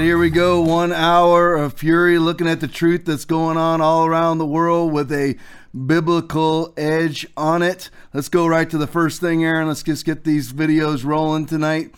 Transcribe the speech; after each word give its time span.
right, 0.00 0.06
here 0.06 0.18
we 0.18 0.30
go. 0.30 0.62
One 0.62 0.92
hour 0.94 1.54
of 1.56 1.74
fury 1.74 2.18
looking 2.18 2.48
at 2.48 2.60
the 2.60 2.68
truth 2.68 3.04
that's 3.04 3.26
going 3.26 3.58
on 3.58 3.82
all 3.82 4.06
around 4.06 4.38
the 4.38 4.46
world 4.46 4.94
with 4.94 5.12
a 5.12 5.36
biblical 5.86 6.72
edge 6.78 7.26
on 7.36 7.60
it. 7.60 7.90
Let's 8.14 8.30
go 8.30 8.46
right 8.46 8.68
to 8.70 8.78
the 8.78 8.86
first 8.86 9.20
thing, 9.20 9.44
Aaron. 9.44 9.68
Let's 9.68 9.82
just 9.82 10.06
get 10.06 10.24
these 10.24 10.54
videos 10.54 11.04
rolling 11.04 11.44
tonight. 11.44 11.94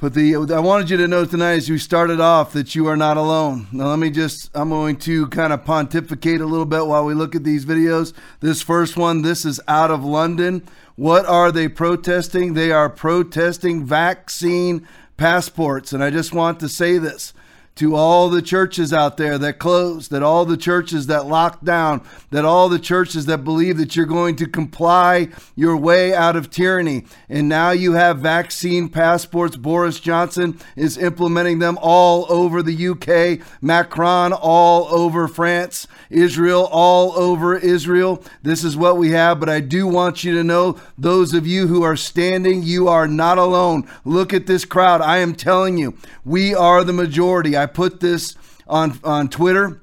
But 0.00 0.14
the 0.14 0.36
I 0.36 0.58
wanted 0.58 0.88
you 0.88 0.96
to 0.96 1.08
know 1.08 1.26
tonight 1.26 1.56
as 1.56 1.68
we 1.68 1.76
started 1.76 2.18
off 2.18 2.54
that 2.54 2.74
you 2.74 2.86
are 2.86 2.96
not 2.96 3.18
alone. 3.18 3.66
Now 3.72 3.88
let 3.88 3.98
me 3.98 4.08
just 4.08 4.50
I'm 4.54 4.70
going 4.70 4.96
to 5.00 5.26
kind 5.28 5.52
of 5.52 5.66
pontificate 5.66 6.40
a 6.40 6.46
little 6.46 6.66
bit 6.66 6.86
while 6.86 7.04
we 7.04 7.12
look 7.12 7.34
at 7.34 7.44
these 7.44 7.66
videos. 7.66 8.14
This 8.40 8.62
first 8.62 8.96
one, 8.96 9.20
this 9.20 9.44
is 9.44 9.60
out 9.68 9.90
of 9.90 10.02
London. 10.02 10.66
What 10.96 11.26
are 11.26 11.52
they 11.52 11.68
protesting? 11.68 12.54
They 12.54 12.72
are 12.72 12.88
protesting 12.88 13.84
vaccine 13.84 14.86
passports. 15.16 15.92
And 15.92 16.02
I 16.02 16.10
just 16.10 16.32
want 16.32 16.60
to 16.60 16.68
say 16.68 16.98
this 16.98 17.32
to 17.76 17.94
all 17.94 18.30
the 18.30 18.40
churches 18.40 18.92
out 18.92 19.18
there 19.18 19.36
that 19.36 19.58
closed, 19.58 20.10
that 20.10 20.22
all 20.22 20.46
the 20.46 20.56
churches 20.56 21.06
that 21.06 21.26
locked 21.26 21.62
down, 21.62 22.02
that 22.30 22.44
all 22.44 22.70
the 22.70 22.78
churches 22.78 23.26
that 23.26 23.44
believe 23.44 23.76
that 23.76 23.94
you're 23.94 24.06
going 24.06 24.34
to 24.34 24.46
comply 24.46 25.28
your 25.54 25.76
way 25.76 26.14
out 26.14 26.36
of 26.36 26.50
tyranny. 26.50 27.04
And 27.28 27.48
now 27.48 27.70
you 27.70 27.92
have 27.92 28.18
vaccine 28.18 28.88
passports. 28.88 29.56
Boris 29.56 30.00
Johnson 30.00 30.58
is 30.74 30.96
implementing 30.96 31.58
them 31.58 31.78
all 31.82 32.26
over 32.30 32.62
the 32.62 32.88
UK, 32.88 33.46
Macron 33.60 34.32
all 34.32 34.86
over 34.86 35.28
France, 35.28 35.86
Israel 36.08 36.68
all 36.72 37.12
over 37.12 37.56
Israel. 37.56 38.24
This 38.42 38.64
is 38.64 38.76
what 38.76 38.96
we 38.96 39.10
have, 39.10 39.38
but 39.38 39.50
I 39.50 39.60
do 39.60 39.86
want 39.86 40.24
you 40.24 40.34
to 40.34 40.44
know 40.44 40.80
those 40.96 41.34
of 41.34 41.46
you 41.46 41.66
who 41.66 41.82
are 41.82 41.96
standing, 41.96 42.62
you 42.62 42.88
are 42.88 43.06
not 43.06 43.36
alone. 43.36 43.86
Look 44.04 44.32
at 44.32 44.46
this 44.46 44.64
crowd. 44.64 45.02
I 45.02 45.18
am 45.18 45.34
telling 45.34 45.76
you, 45.76 45.94
we 46.24 46.54
are 46.54 46.82
the 46.82 46.94
majority. 46.94 47.56
I 47.56 47.65
I 47.66 47.68
put 47.68 47.98
this 47.98 48.36
on 48.68 49.00
on 49.02 49.28
Twitter. 49.28 49.82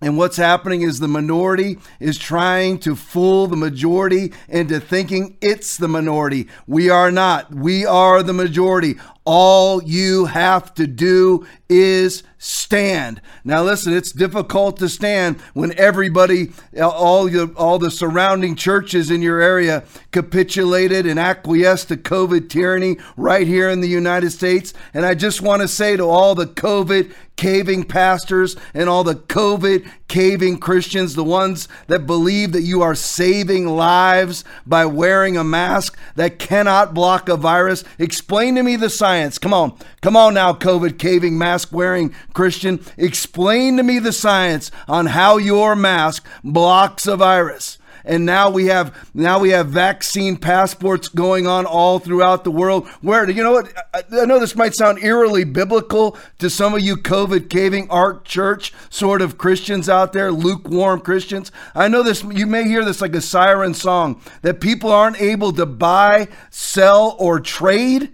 And 0.00 0.18
what's 0.18 0.36
happening 0.36 0.82
is 0.82 0.98
the 0.98 1.06
minority 1.06 1.78
is 2.00 2.18
trying 2.18 2.80
to 2.80 2.96
fool 2.96 3.46
the 3.46 3.54
majority 3.54 4.32
into 4.48 4.80
thinking 4.80 5.36
it's 5.40 5.76
the 5.76 5.86
minority. 5.86 6.48
We 6.66 6.90
are 6.90 7.12
not. 7.12 7.54
We 7.54 7.86
are 7.86 8.24
the 8.24 8.32
majority. 8.32 8.96
All 9.24 9.82
you 9.82 10.26
have 10.26 10.74
to 10.74 10.86
do 10.86 11.46
is 11.68 12.24
stand. 12.38 13.20
Now 13.44 13.62
listen, 13.62 13.92
it's 13.92 14.10
difficult 14.10 14.78
to 14.78 14.88
stand 14.88 15.40
when 15.54 15.78
everybody 15.78 16.52
all 16.80 17.26
the 17.26 17.52
all 17.56 17.78
the 17.78 17.90
surrounding 17.90 18.56
churches 18.56 19.12
in 19.12 19.22
your 19.22 19.40
area 19.40 19.84
capitulated 20.10 21.06
and 21.06 21.20
acquiesced 21.20 21.88
to 21.88 21.96
COVID 21.96 22.48
tyranny 22.48 22.96
right 23.16 23.46
here 23.46 23.70
in 23.70 23.80
the 23.80 23.88
United 23.88 24.32
States. 24.32 24.74
And 24.92 25.06
I 25.06 25.14
just 25.14 25.40
want 25.40 25.62
to 25.62 25.68
say 25.68 25.96
to 25.96 26.04
all 26.04 26.34
the 26.34 26.46
COVID 26.46 27.12
caving 27.36 27.84
pastors 27.84 28.56
and 28.74 28.88
all 28.88 29.04
the 29.04 29.14
COVID 29.14 29.88
caving 30.08 30.58
Christians, 30.58 31.14
the 31.14 31.24
ones 31.24 31.68
that 31.86 32.06
believe 32.06 32.52
that 32.52 32.62
you 32.62 32.82
are 32.82 32.94
saving 32.94 33.66
lives 33.66 34.44
by 34.66 34.84
wearing 34.84 35.36
a 35.36 35.44
mask 35.44 35.96
that 36.16 36.38
cannot 36.38 36.92
block 36.92 37.28
a 37.28 37.36
virus, 37.36 37.84
explain 37.98 38.56
to 38.56 38.62
me 38.62 38.76
the 38.76 38.90
science. 38.90 39.11
Come 39.38 39.54
on. 39.54 39.76
Come 40.00 40.16
on 40.16 40.34
now, 40.34 40.52
COVID 40.52 40.98
caving 40.98 41.36
mask 41.36 41.72
wearing 41.72 42.14
Christian. 42.32 42.84
Explain 42.96 43.76
to 43.76 43.82
me 43.82 43.98
the 43.98 44.12
science 44.12 44.70
on 44.88 45.06
how 45.06 45.36
your 45.36 45.76
mask 45.76 46.26
blocks 46.42 47.06
a 47.06 47.16
virus 47.16 47.78
and 48.04 48.26
now 48.26 48.50
we 48.50 48.66
have 48.66 49.10
now 49.14 49.38
we 49.38 49.50
have 49.50 49.68
vaccine 49.68 50.36
passports 50.36 51.08
going 51.08 51.46
on 51.46 51.66
all 51.66 51.98
throughout 51.98 52.44
the 52.44 52.50
world. 52.50 52.88
Where 53.00 53.26
do 53.26 53.32
you 53.32 53.42
know 53.42 53.52
what? 53.52 53.72
I 53.94 54.24
know 54.24 54.38
this 54.38 54.56
might 54.56 54.74
sound 54.74 55.02
eerily 55.02 55.44
biblical 55.44 56.16
to 56.38 56.50
some 56.50 56.74
of 56.74 56.82
you 56.82 56.96
COVID 56.96 57.48
caving 57.48 57.88
ark 57.90 58.24
church 58.24 58.72
sort 58.90 59.22
of 59.22 59.38
Christians 59.38 59.88
out 59.88 60.12
there, 60.12 60.32
lukewarm 60.32 61.00
Christians. 61.00 61.52
I 61.74 61.88
know 61.88 62.02
this. 62.02 62.22
You 62.22 62.46
may 62.46 62.64
hear 62.64 62.84
this 62.84 63.00
like 63.00 63.14
a 63.14 63.20
siren 63.20 63.74
song 63.74 64.20
that 64.42 64.60
people 64.60 64.90
aren't 64.90 65.20
able 65.20 65.52
to 65.52 65.66
buy, 65.66 66.28
sell, 66.50 67.16
or 67.18 67.40
trade 67.40 68.10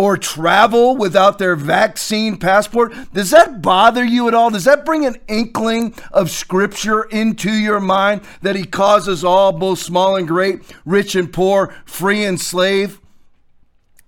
or 0.00 0.16
travel 0.16 0.96
without 0.96 1.36
their 1.36 1.54
vaccine 1.54 2.38
passport. 2.38 2.90
Does 3.12 3.32
that 3.32 3.60
bother 3.60 4.02
you 4.02 4.28
at 4.28 4.34
all? 4.34 4.48
Does 4.48 4.64
that 4.64 4.86
bring 4.86 5.04
an 5.04 5.16
inkling 5.28 5.94
of 6.10 6.30
scripture 6.30 7.02
into 7.02 7.52
your 7.52 7.80
mind 7.80 8.22
that 8.40 8.56
he 8.56 8.64
causes 8.64 9.22
all, 9.22 9.52
both 9.52 9.78
small 9.78 10.16
and 10.16 10.26
great, 10.26 10.62
rich 10.86 11.14
and 11.14 11.30
poor, 11.30 11.74
free 11.84 12.24
and 12.24 12.40
slave? 12.40 12.98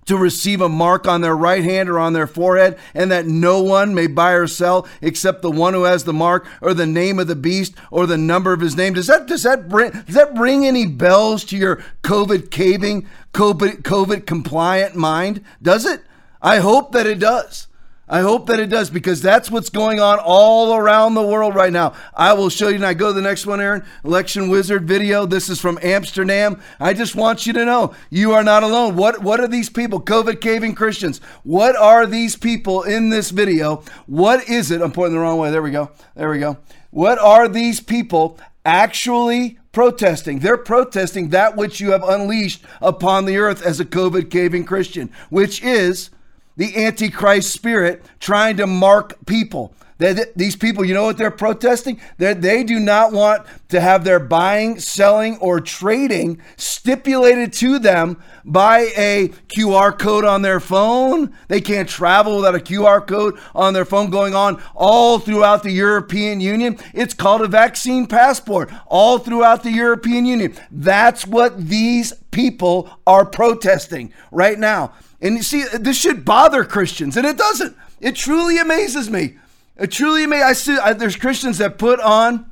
to 0.05 0.17
receive 0.17 0.61
a 0.61 0.69
mark 0.69 1.07
on 1.07 1.21
their 1.21 1.37
right 1.37 1.63
hand 1.63 1.89
or 1.89 1.99
on 1.99 2.13
their 2.13 2.27
forehead, 2.27 2.77
and 2.93 3.11
that 3.13 3.25
no 3.27 3.63
one 3.63 3.95
may 3.95 4.09
buy 4.09 4.33
or 4.33 4.49
sell 4.49 4.87
except 5.01 5.43
the 5.43 5.51
one 5.51 5.75
who 5.75 5.85
has 5.85 6.03
the 6.03 6.13
mark 6.13 6.47
or 6.61 6.75
the 6.75 6.87
name 6.87 7.21
of 7.21 7.29
the 7.29 7.37
beast 7.37 7.75
or 7.91 8.05
the 8.07 8.19
number 8.19 8.53
of 8.53 8.61
his 8.61 8.77
name. 8.77 8.95
Does 8.95 9.07
that 9.07 9.27
does 9.27 9.45
that 9.45 9.69
bring 9.69 9.91
does 9.93 10.15
that 10.15 10.37
ring 10.37 10.67
any 10.67 10.87
bells 10.87 11.45
to 11.45 11.57
your 11.57 11.77
COVID 12.03 12.51
caving, 12.51 13.07
COVID 13.33 13.83
COVID 13.83 14.27
compliant 14.27 14.95
mind? 14.95 15.43
Does 15.61 15.85
it? 15.85 16.03
I 16.41 16.59
hope 16.59 16.93
that 16.93 17.07
it 17.07 17.19
does. 17.19 17.69
I 18.13 18.21
hope 18.21 18.47
that 18.49 18.61
it 18.61 18.67
does 18.67 18.91
because 18.91 19.23
that's 19.23 19.51
what's 19.51 19.71
going 19.71 19.99
on 19.99 20.19
all 20.23 20.75
around 20.75 21.15
the 21.15 21.23
world 21.23 21.55
right 21.55 21.73
now. 21.73 21.95
I 22.13 22.35
will 22.35 22.51
show 22.51 22.69
you. 22.69 22.75
And 22.75 22.85
I 22.85 22.93
go 22.93 23.07
to 23.09 23.13
the 23.15 23.23
next 23.23 23.47
one, 23.47 23.59
Aaron. 23.59 23.85
Election 24.05 24.51
Wizard 24.51 24.87
video. 24.87 25.25
This 25.25 25.49
is 25.49 25.61
from 25.61 25.79
Amsterdam. 25.81 26.61
I 26.79 26.93
just 26.93 27.15
want 27.15 27.47
you 27.47 27.55
to 27.55 27.65
know 27.65 27.95
you 28.11 28.33
are 28.33 28.43
not 28.43 28.65
alone. 28.65 28.97
What 28.97 29.23
what 29.23 29.41
are 29.41 29.49
these 29.49 29.71
people? 29.71 30.03
COVID 30.03 30.43
caving 30.43 30.75
Christians. 30.75 31.23
What 31.43 31.75
are 31.75 32.05
these 32.07 32.37
people 32.37 32.83
in 32.83 33.09
this 33.09 33.31
video? 33.31 33.83
What 34.07 34.47
is 34.47 34.71
it? 34.71 34.83
I'm 34.83 34.93
pointing 34.93 35.15
the 35.15 35.21
wrong 35.21 35.39
way. 35.39 35.51
There 35.51 35.63
we 35.63 35.71
go. 35.71 35.91
There 36.15 36.29
we 36.29 36.39
go. 36.39 36.59
What 36.91 37.19
are 37.19 37.49
these 37.49 37.81
people 37.81 38.39
actually 38.67 39.59
protesting. 39.73 40.39
They're 40.39 40.57
protesting 40.59 41.31
that 41.31 41.57
which 41.57 41.81
you 41.81 41.93
have 41.93 42.05
unleashed 42.05 42.63
upon 42.81 43.25
the 43.25 43.39
earth 43.39 43.63
as 43.65 43.81
a 43.81 43.85
COVID 43.85 44.31
caving 44.31 44.65
Christian, 44.65 45.11
which 45.31 45.63
is 45.63 46.11
the 46.57 46.85
Antichrist 46.85 47.53
spirit 47.53 48.05
trying 48.21 48.57
to 48.59 48.67
mark 48.67 49.25
people. 49.27 49.75
They, 50.03 50.25
these 50.35 50.57
people, 50.57 50.85
you 50.85 50.95
know 50.95 51.05
what 51.05 51.17
they're 51.17 51.31
protesting? 51.31 52.01
They're, 52.19 52.35
they 52.35 52.65
do 52.65 52.81
not 52.81 53.13
want 53.13 53.47
to 53.69 53.81
have 53.81 54.03
their 54.03 54.19
buying, 54.19 54.81
selling, 54.81 55.39
or 55.39 55.61
trading 55.61 56.43
stipulated 56.57 57.53
to 57.55 57.79
them 57.79 58.21
by 58.45 58.91
a 58.97 59.29
QR 59.47 59.97
code 59.97 60.25
on 60.25 60.43
their 60.43 60.59
phone. 60.59 61.33
They 61.47 61.61
can't 61.61 61.89
travel 61.89 62.37
without 62.37 62.57
a 62.57 62.59
QR 62.59 63.07
code 63.07 63.39
on 63.55 63.75
their 63.75 63.85
phone 63.85 64.11
going 64.11 64.35
on 64.35 64.61
all 64.75 65.21
throughout 65.21 65.63
the 65.63 65.71
European 65.71 66.41
Union. 66.41 66.79
It's 66.93 67.15
called 67.15 67.43
a 67.43 67.49
vaccine 67.49 68.09
passport 68.09 68.73
all 68.87 69.19
throughout 69.19 69.63
the 69.63 69.71
European 69.71 70.27
Union. 70.27 70.57
That's 70.73 71.29
what 71.29 71.69
these 71.69 72.13
people 72.33 72.91
are 73.07 73.25
protesting 73.25 74.13
right 74.33 74.59
now. 74.59 74.93
And 75.21 75.37
you 75.37 75.45
see, 75.45 75.65
this 75.73 75.97
should 75.97 76.25
bother 76.25 76.65
Christians, 76.65 77.17
and 77.17 77.25
it 77.25 77.37
doesn't. 77.37 77.77
It 78.01 78.17
truly 78.17 78.59
amazes 78.59 79.09
me. 79.09 79.37
It 79.77 79.93
truly 79.93 80.25
amazes. 80.25 80.45
I 80.45 80.53
see 80.55 80.79
I, 80.79 80.93
there's 80.95 81.15
Christians 81.15 81.59
that 81.59 81.79
put 81.79 82.01
on 82.01 82.51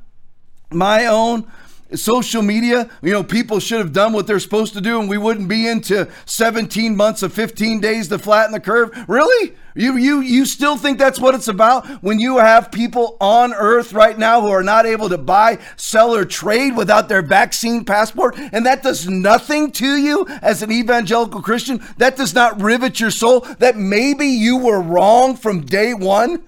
my 0.71 1.05
own 1.05 1.51
social 1.95 2.41
media. 2.41 2.89
You 3.01 3.11
know, 3.11 3.23
people 3.23 3.59
should 3.59 3.79
have 3.79 3.93
done 3.93 4.13
what 4.13 4.27
they're 4.27 4.39
supposed 4.39 4.73
to 4.73 4.81
do, 4.81 4.99
and 4.99 5.09
we 5.09 5.17
wouldn't 5.17 5.47
be 5.47 5.67
into 5.67 6.09
17 6.25 6.95
months 6.95 7.23
of 7.23 7.33
15 7.33 7.79
days 7.79 8.07
to 8.09 8.19
flatten 8.19 8.51
the 8.51 8.59
curve. 8.59 9.05
Really? 9.07 9.55
You 9.73 9.95
you 9.95 10.19
you 10.19 10.45
still 10.45 10.75
think 10.75 10.97
that's 10.97 11.19
what 11.19 11.33
it's 11.33 11.47
about 11.47 11.87
when 12.03 12.19
you 12.19 12.39
have 12.39 12.71
people 12.71 13.15
on 13.21 13.53
earth 13.53 13.93
right 13.93 14.17
now 14.17 14.41
who 14.41 14.49
are 14.49 14.63
not 14.63 14.85
able 14.85 15.07
to 15.07 15.17
buy, 15.17 15.59
sell 15.77 16.13
or 16.13 16.25
trade 16.25 16.75
without 16.75 17.07
their 17.07 17.21
vaccine 17.21 17.85
passport 17.85 18.37
and 18.37 18.65
that 18.65 18.83
does 18.83 19.07
nothing 19.07 19.71
to 19.71 19.97
you 19.97 20.27
as 20.41 20.61
an 20.61 20.71
evangelical 20.71 21.41
Christian? 21.41 21.81
That 21.97 22.17
does 22.17 22.35
not 22.35 22.61
rivet 22.61 22.99
your 22.99 23.11
soul 23.11 23.41
that 23.59 23.77
maybe 23.77 24.27
you 24.27 24.57
were 24.57 24.81
wrong 24.81 25.37
from 25.37 25.61
day 25.61 25.93
1? 25.93 26.43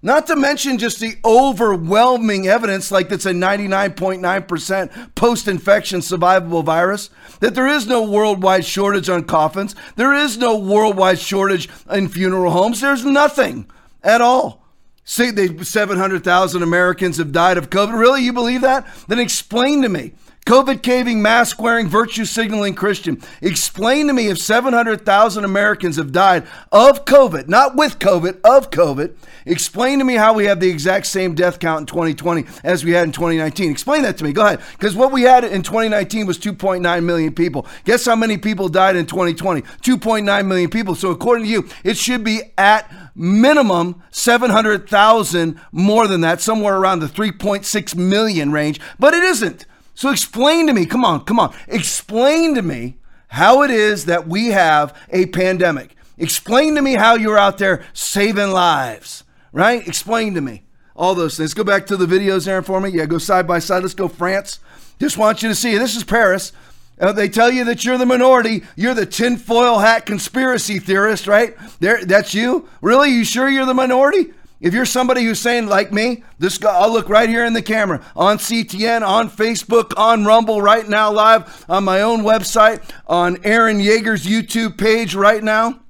Not 0.00 0.28
to 0.28 0.36
mention 0.36 0.78
just 0.78 1.00
the 1.00 1.16
overwhelming 1.24 2.46
evidence, 2.46 2.92
like 2.92 3.08
that's 3.08 3.26
a 3.26 3.32
99.9% 3.32 5.14
post 5.16 5.48
infection 5.48 6.00
survivable 6.00 6.64
virus, 6.64 7.10
that 7.40 7.56
there 7.56 7.66
is 7.66 7.86
no 7.86 8.08
worldwide 8.08 8.64
shortage 8.64 9.08
on 9.08 9.24
coffins. 9.24 9.74
There 9.96 10.14
is 10.14 10.38
no 10.38 10.56
worldwide 10.56 11.18
shortage 11.18 11.68
in 11.90 12.08
funeral 12.08 12.52
homes. 12.52 12.80
There's 12.80 13.04
nothing 13.04 13.68
at 14.02 14.20
all. 14.20 14.64
See, 15.04 15.32
700,000 15.64 16.62
Americans 16.62 17.16
have 17.16 17.32
died 17.32 17.58
of 17.58 17.70
COVID. 17.70 17.98
Really? 17.98 18.22
You 18.22 18.32
believe 18.32 18.60
that? 18.60 18.86
Then 19.08 19.18
explain 19.18 19.82
to 19.82 19.88
me. 19.88 20.12
COVID 20.46 20.82
caving, 20.82 21.20
mask 21.20 21.60
wearing, 21.60 21.88
virtue 21.88 22.24
signaling 22.24 22.74
Christian. 22.74 23.20
Explain 23.42 24.06
to 24.06 24.14
me 24.14 24.28
if 24.28 24.38
700,000 24.38 25.44
Americans 25.44 25.96
have 25.96 26.10
died 26.10 26.46
of 26.72 27.04
COVID, 27.04 27.48
not 27.48 27.76
with 27.76 27.98
COVID, 27.98 28.40
of 28.44 28.70
COVID. 28.70 29.14
Explain 29.44 29.98
to 29.98 30.06
me 30.06 30.14
how 30.14 30.32
we 30.32 30.46
have 30.46 30.58
the 30.60 30.70
exact 30.70 31.06
same 31.06 31.34
death 31.34 31.58
count 31.58 31.80
in 31.80 31.86
2020 31.86 32.46
as 32.64 32.82
we 32.82 32.92
had 32.92 33.04
in 33.04 33.12
2019. 33.12 33.70
Explain 33.70 34.02
that 34.02 34.16
to 34.18 34.24
me. 34.24 34.32
Go 34.32 34.46
ahead. 34.46 34.60
Because 34.72 34.96
what 34.96 35.12
we 35.12 35.22
had 35.22 35.44
in 35.44 35.62
2019 35.62 36.26
was 36.26 36.38
2.9 36.38 37.04
million 37.04 37.34
people. 37.34 37.66
Guess 37.84 38.06
how 38.06 38.16
many 38.16 38.38
people 38.38 38.68
died 38.70 38.96
in 38.96 39.04
2020? 39.04 39.60
2.9 39.60 40.46
million 40.46 40.70
people. 40.70 40.94
So 40.94 41.10
according 41.10 41.44
to 41.44 41.50
you, 41.50 41.68
it 41.84 41.98
should 41.98 42.24
be 42.24 42.40
at 42.56 42.90
minimum 43.14 44.02
700,000 44.10 45.60
more 45.72 46.06
than 46.06 46.22
that, 46.22 46.40
somewhere 46.40 46.76
around 46.76 47.00
the 47.00 47.06
3.6 47.06 47.94
million 47.96 48.50
range, 48.50 48.80
but 48.98 49.12
it 49.12 49.22
isn't. 49.22 49.66
So 49.98 50.10
explain 50.10 50.68
to 50.68 50.72
me, 50.72 50.86
come 50.86 51.04
on, 51.04 51.24
come 51.24 51.40
on, 51.40 51.52
explain 51.66 52.54
to 52.54 52.62
me 52.62 52.98
how 53.26 53.62
it 53.62 53.70
is 53.72 54.04
that 54.04 54.28
we 54.28 54.50
have 54.50 54.96
a 55.10 55.26
pandemic. 55.26 55.96
Explain 56.16 56.76
to 56.76 56.82
me 56.82 56.94
how 56.94 57.16
you're 57.16 57.36
out 57.36 57.58
there 57.58 57.84
saving 57.94 58.52
lives, 58.52 59.24
right? 59.50 59.84
Explain 59.88 60.34
to 60.34 60.40
me 60.40 60.62
all 60.94 61.16
those 61.16 61.36
things. 61.36 61.52
Go 61.52 61.64
back 61.64 61.84
to 61.88 61.96
the 61.96 62.06
videos 62.06 62.44
there 62.44 62.62
for 62.62 62.80
me. 62.80 62.90
Yeah, 62.90 63.06
go 63.06 63.18
side 63.18 63.48
by 63.48 63.58
side. 63.58 63.82
Let's 63.82 63.92
go 63.92 64.06
France. 64.06 64.60
Just 65.00 65.18
want 65.18 65.42
you 65.42 65.48
to 65.48 65.54
see. 65.56 65.76
This 65.76 65.96
is 65.96 66.04
Paris. 66.04 66.52
Uh, 67.00 67.10
they 67.10 67.28
tell 67.28 67.50
you 67.50 67.64
that 67.64 67.84
you're 67.84 67.98
the 67.98 68.06
minority. 68.06 68.62
You're 68.76 68.94
the 68.94 69.04
tinfoil 69.04 69.80
hat 69.80 70.06
conspiracy 70.06 70.78
theorist, 70.78 71.26
right? 71.26 71.56
There, 71.80 72.04
that's 72.04 72.34
you. 72.34 72.68
Really? 72.82 73.10
You 73.10 73.24
sure 73.24 73.48
you're 73.48 73.66
the 73.66 73.74
minority? 73.74 74.32
If 74.60 74.74
you're 74.74 74.86
somebody 74.86 75.24
who's 75.24 75.38
saying, 75.38 75.68
like 75.68 75.92
me, 75.92 76.24
this 76.38 76.58
guy, 76.58 76.76
I'll 76.76 76.92
look 76.92 77.08
right 77.08 77.28
here 77.28 77.44
in 77.44 77.52
the 77.52 77.62
camera 77.62 78.04
on 78.16 78.38
CTN, 78.38 79.06
on 79.06 79.30
Facebook, 79.30 79.92
on 79.96 80.24
Rumble 80.24 80.60
right 80.60 80.88
now, 80.88 81.12
live 81.12 81.64
on 81.68 81.84
my 81.84 82.00
own 82.00 82.22
website, 82.22 82.82
on 83.06 83.38
Aaron 83.44 83.78
Yeager's 83.78 84.26
YouTube 84.26 84.76
page 84.76 85.14
right 85.14 85.42
now. 85.42 85.80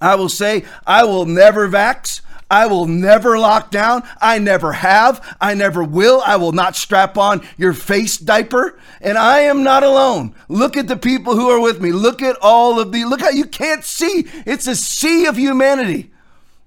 I 0.00 0.16
will 0.16 0.28
say, 0.28 0.64
I 0.86 1.04
will 1.04 1.24
never 1.24 1.68
vax. 1.68 2.20
I 2.50 2.66
will 2.66 2.86
never 2.86 3.38
lock 3.38 3.70
down. 3.70 4.08
I 4.20 4.38
never 4.38 4.72
have. 4.72 5.36
I 5.40 5.54
never 5.54 5.84
will. 5.84 6.22
I 6.24 6.36
will 6.36 6.52
not 6.52 6.76
strap 6.76 7.18
on 7.18 7.46
your 7.58 7.74
face 7.74 8.16
diaper. 8.16 8.78
And 9.00 9.18
I 9.18 9.40
am 9.40 9.62
not 9.62 9.82
alone. 9.82 10.34
Look 10.48 10.76
at 10.76 10.88
the 10.88 10.96
people 10.96 11.36
who 11.36 11.50
are 11.50 11.60
with 11.60 11.80
me. 11.80 11.92
Look 11.92 12.22
at 12.22 12.36
all 12.40 12.80
of 12.80 12.92
the, 12.92 13.04
look 13.04 13.20
how 13.20 13.30
you 13.30 13.44
can't 13.44 13.84
see. 13.84 14.26
It's 14.46 14.66
a 14.66 14.76
sea 14.76 15.26
of 15.26 15.36
humanity. 15.36 16.10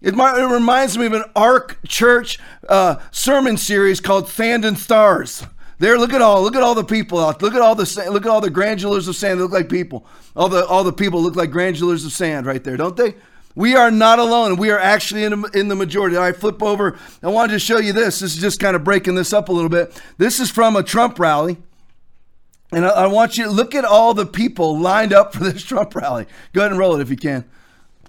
It, 0.01 0.15
it 0.15 0.53
reminds 0.53 0.98
me 0.98 1.06
of 1.06 1.13
an 1.13 1.25
Ark 1.36 1.77
Church 1.88 2.39
uh, 2.68 2.95
sermon 3.12 3.57
series 3.57 4.00
called 4.00 4.27
Sand 4.27 4.65
and 4.65 4.77
Stars. 4.77 5.45
There, 5.77 5.98
look 5.98 6.13
at 6.13 6.21
all, 6.21 6.44
look 6.44 6.56
at 6.56 6.62
all 6.62 6.75
the 6.75 6.83
people 6.83 7.19
out. 7.19 7.42
Look 7.42 7.56
at 7.56 7.62
all 7.62 7.75
the, 7.75 8.09
look 8.12 8.25
at 8.25 8.30
all 8.30 8.42
the 8.42 8.51
granulars 8.51 9.07
of 9.07 9.15
sand. 9.15 9.39
They 9.39 9.44
look 9.44 9.51
like 9.51 9.69
people. 9.69 10.06
All 10.36 10.48
the, 10.50 10.65
all 10.65 10.83
the 10.83 10.94
people 10.94 11.21
look 11.21 11.36
like 11.36 11.50
granulars 11.50 12.06
of 12.06 12.12
sand 12.12 12.45
right 12.45 12.63
there, 12.63 12.77
don't 12.77 12.95
they? 12.95 13.15
We 13.56 13.75
are 13.75 13.92
not 13.92 14.19
alone. 14.19 14.56
We 14.57 14.69
are 14.69 14.80
actually 14.80 15.24
in, 15.24 15.44
in 15.53 15.68
the 15.68 15.75
majority. 15.75 16.18
I 16.18 16.31
flip 16.31 16.63
over. 16.63 16.97
I 17.21 17.27
wanted 17.27 17.54
to 17.54 17.59
show 17.59 17.80
you 17.80 17.94
this. 17.94 18.19
This 18.19 18.36
is 18.36 18.42
just 18.42 18.59
kind 18.59 18.75
of 18.75 18.83
breaking 18.83 19.15
this 19.15 19.33
up 19.33 19.50
a 19.50 19.51
little 19.51 19.69
bit. 19.69 20.00
This 20.18 20.39
is 20.39 20.50
from 20.50 20.75
a 20.75 20.83
Trump 20.83 21.19
rally. 21.19 21.57
And 22.71 22.86
I, 22.86 22.89
I 22.89 23.07
want 23.07 23.38
you 23.38 23.45
to 23.45 23.51
look 23.51 23.75
at 23.75 23.83
all 23.83 24.13
the 24.13 24.25
people 24.25 24.80
lined 24.80 25.13
up 25.13 25.33
for 25.33 25.44
this 25.44 25.63
Trump 25.65 25.95
rally. 25.95 26.27
Go 26.54 26.62
ahead 26.62 26.71
and 26.71 26.80
roll 26.80 26.95
it 26.95 27.01
if 27.01 27.09
you 27.09 27.18
can. 27.18 27.44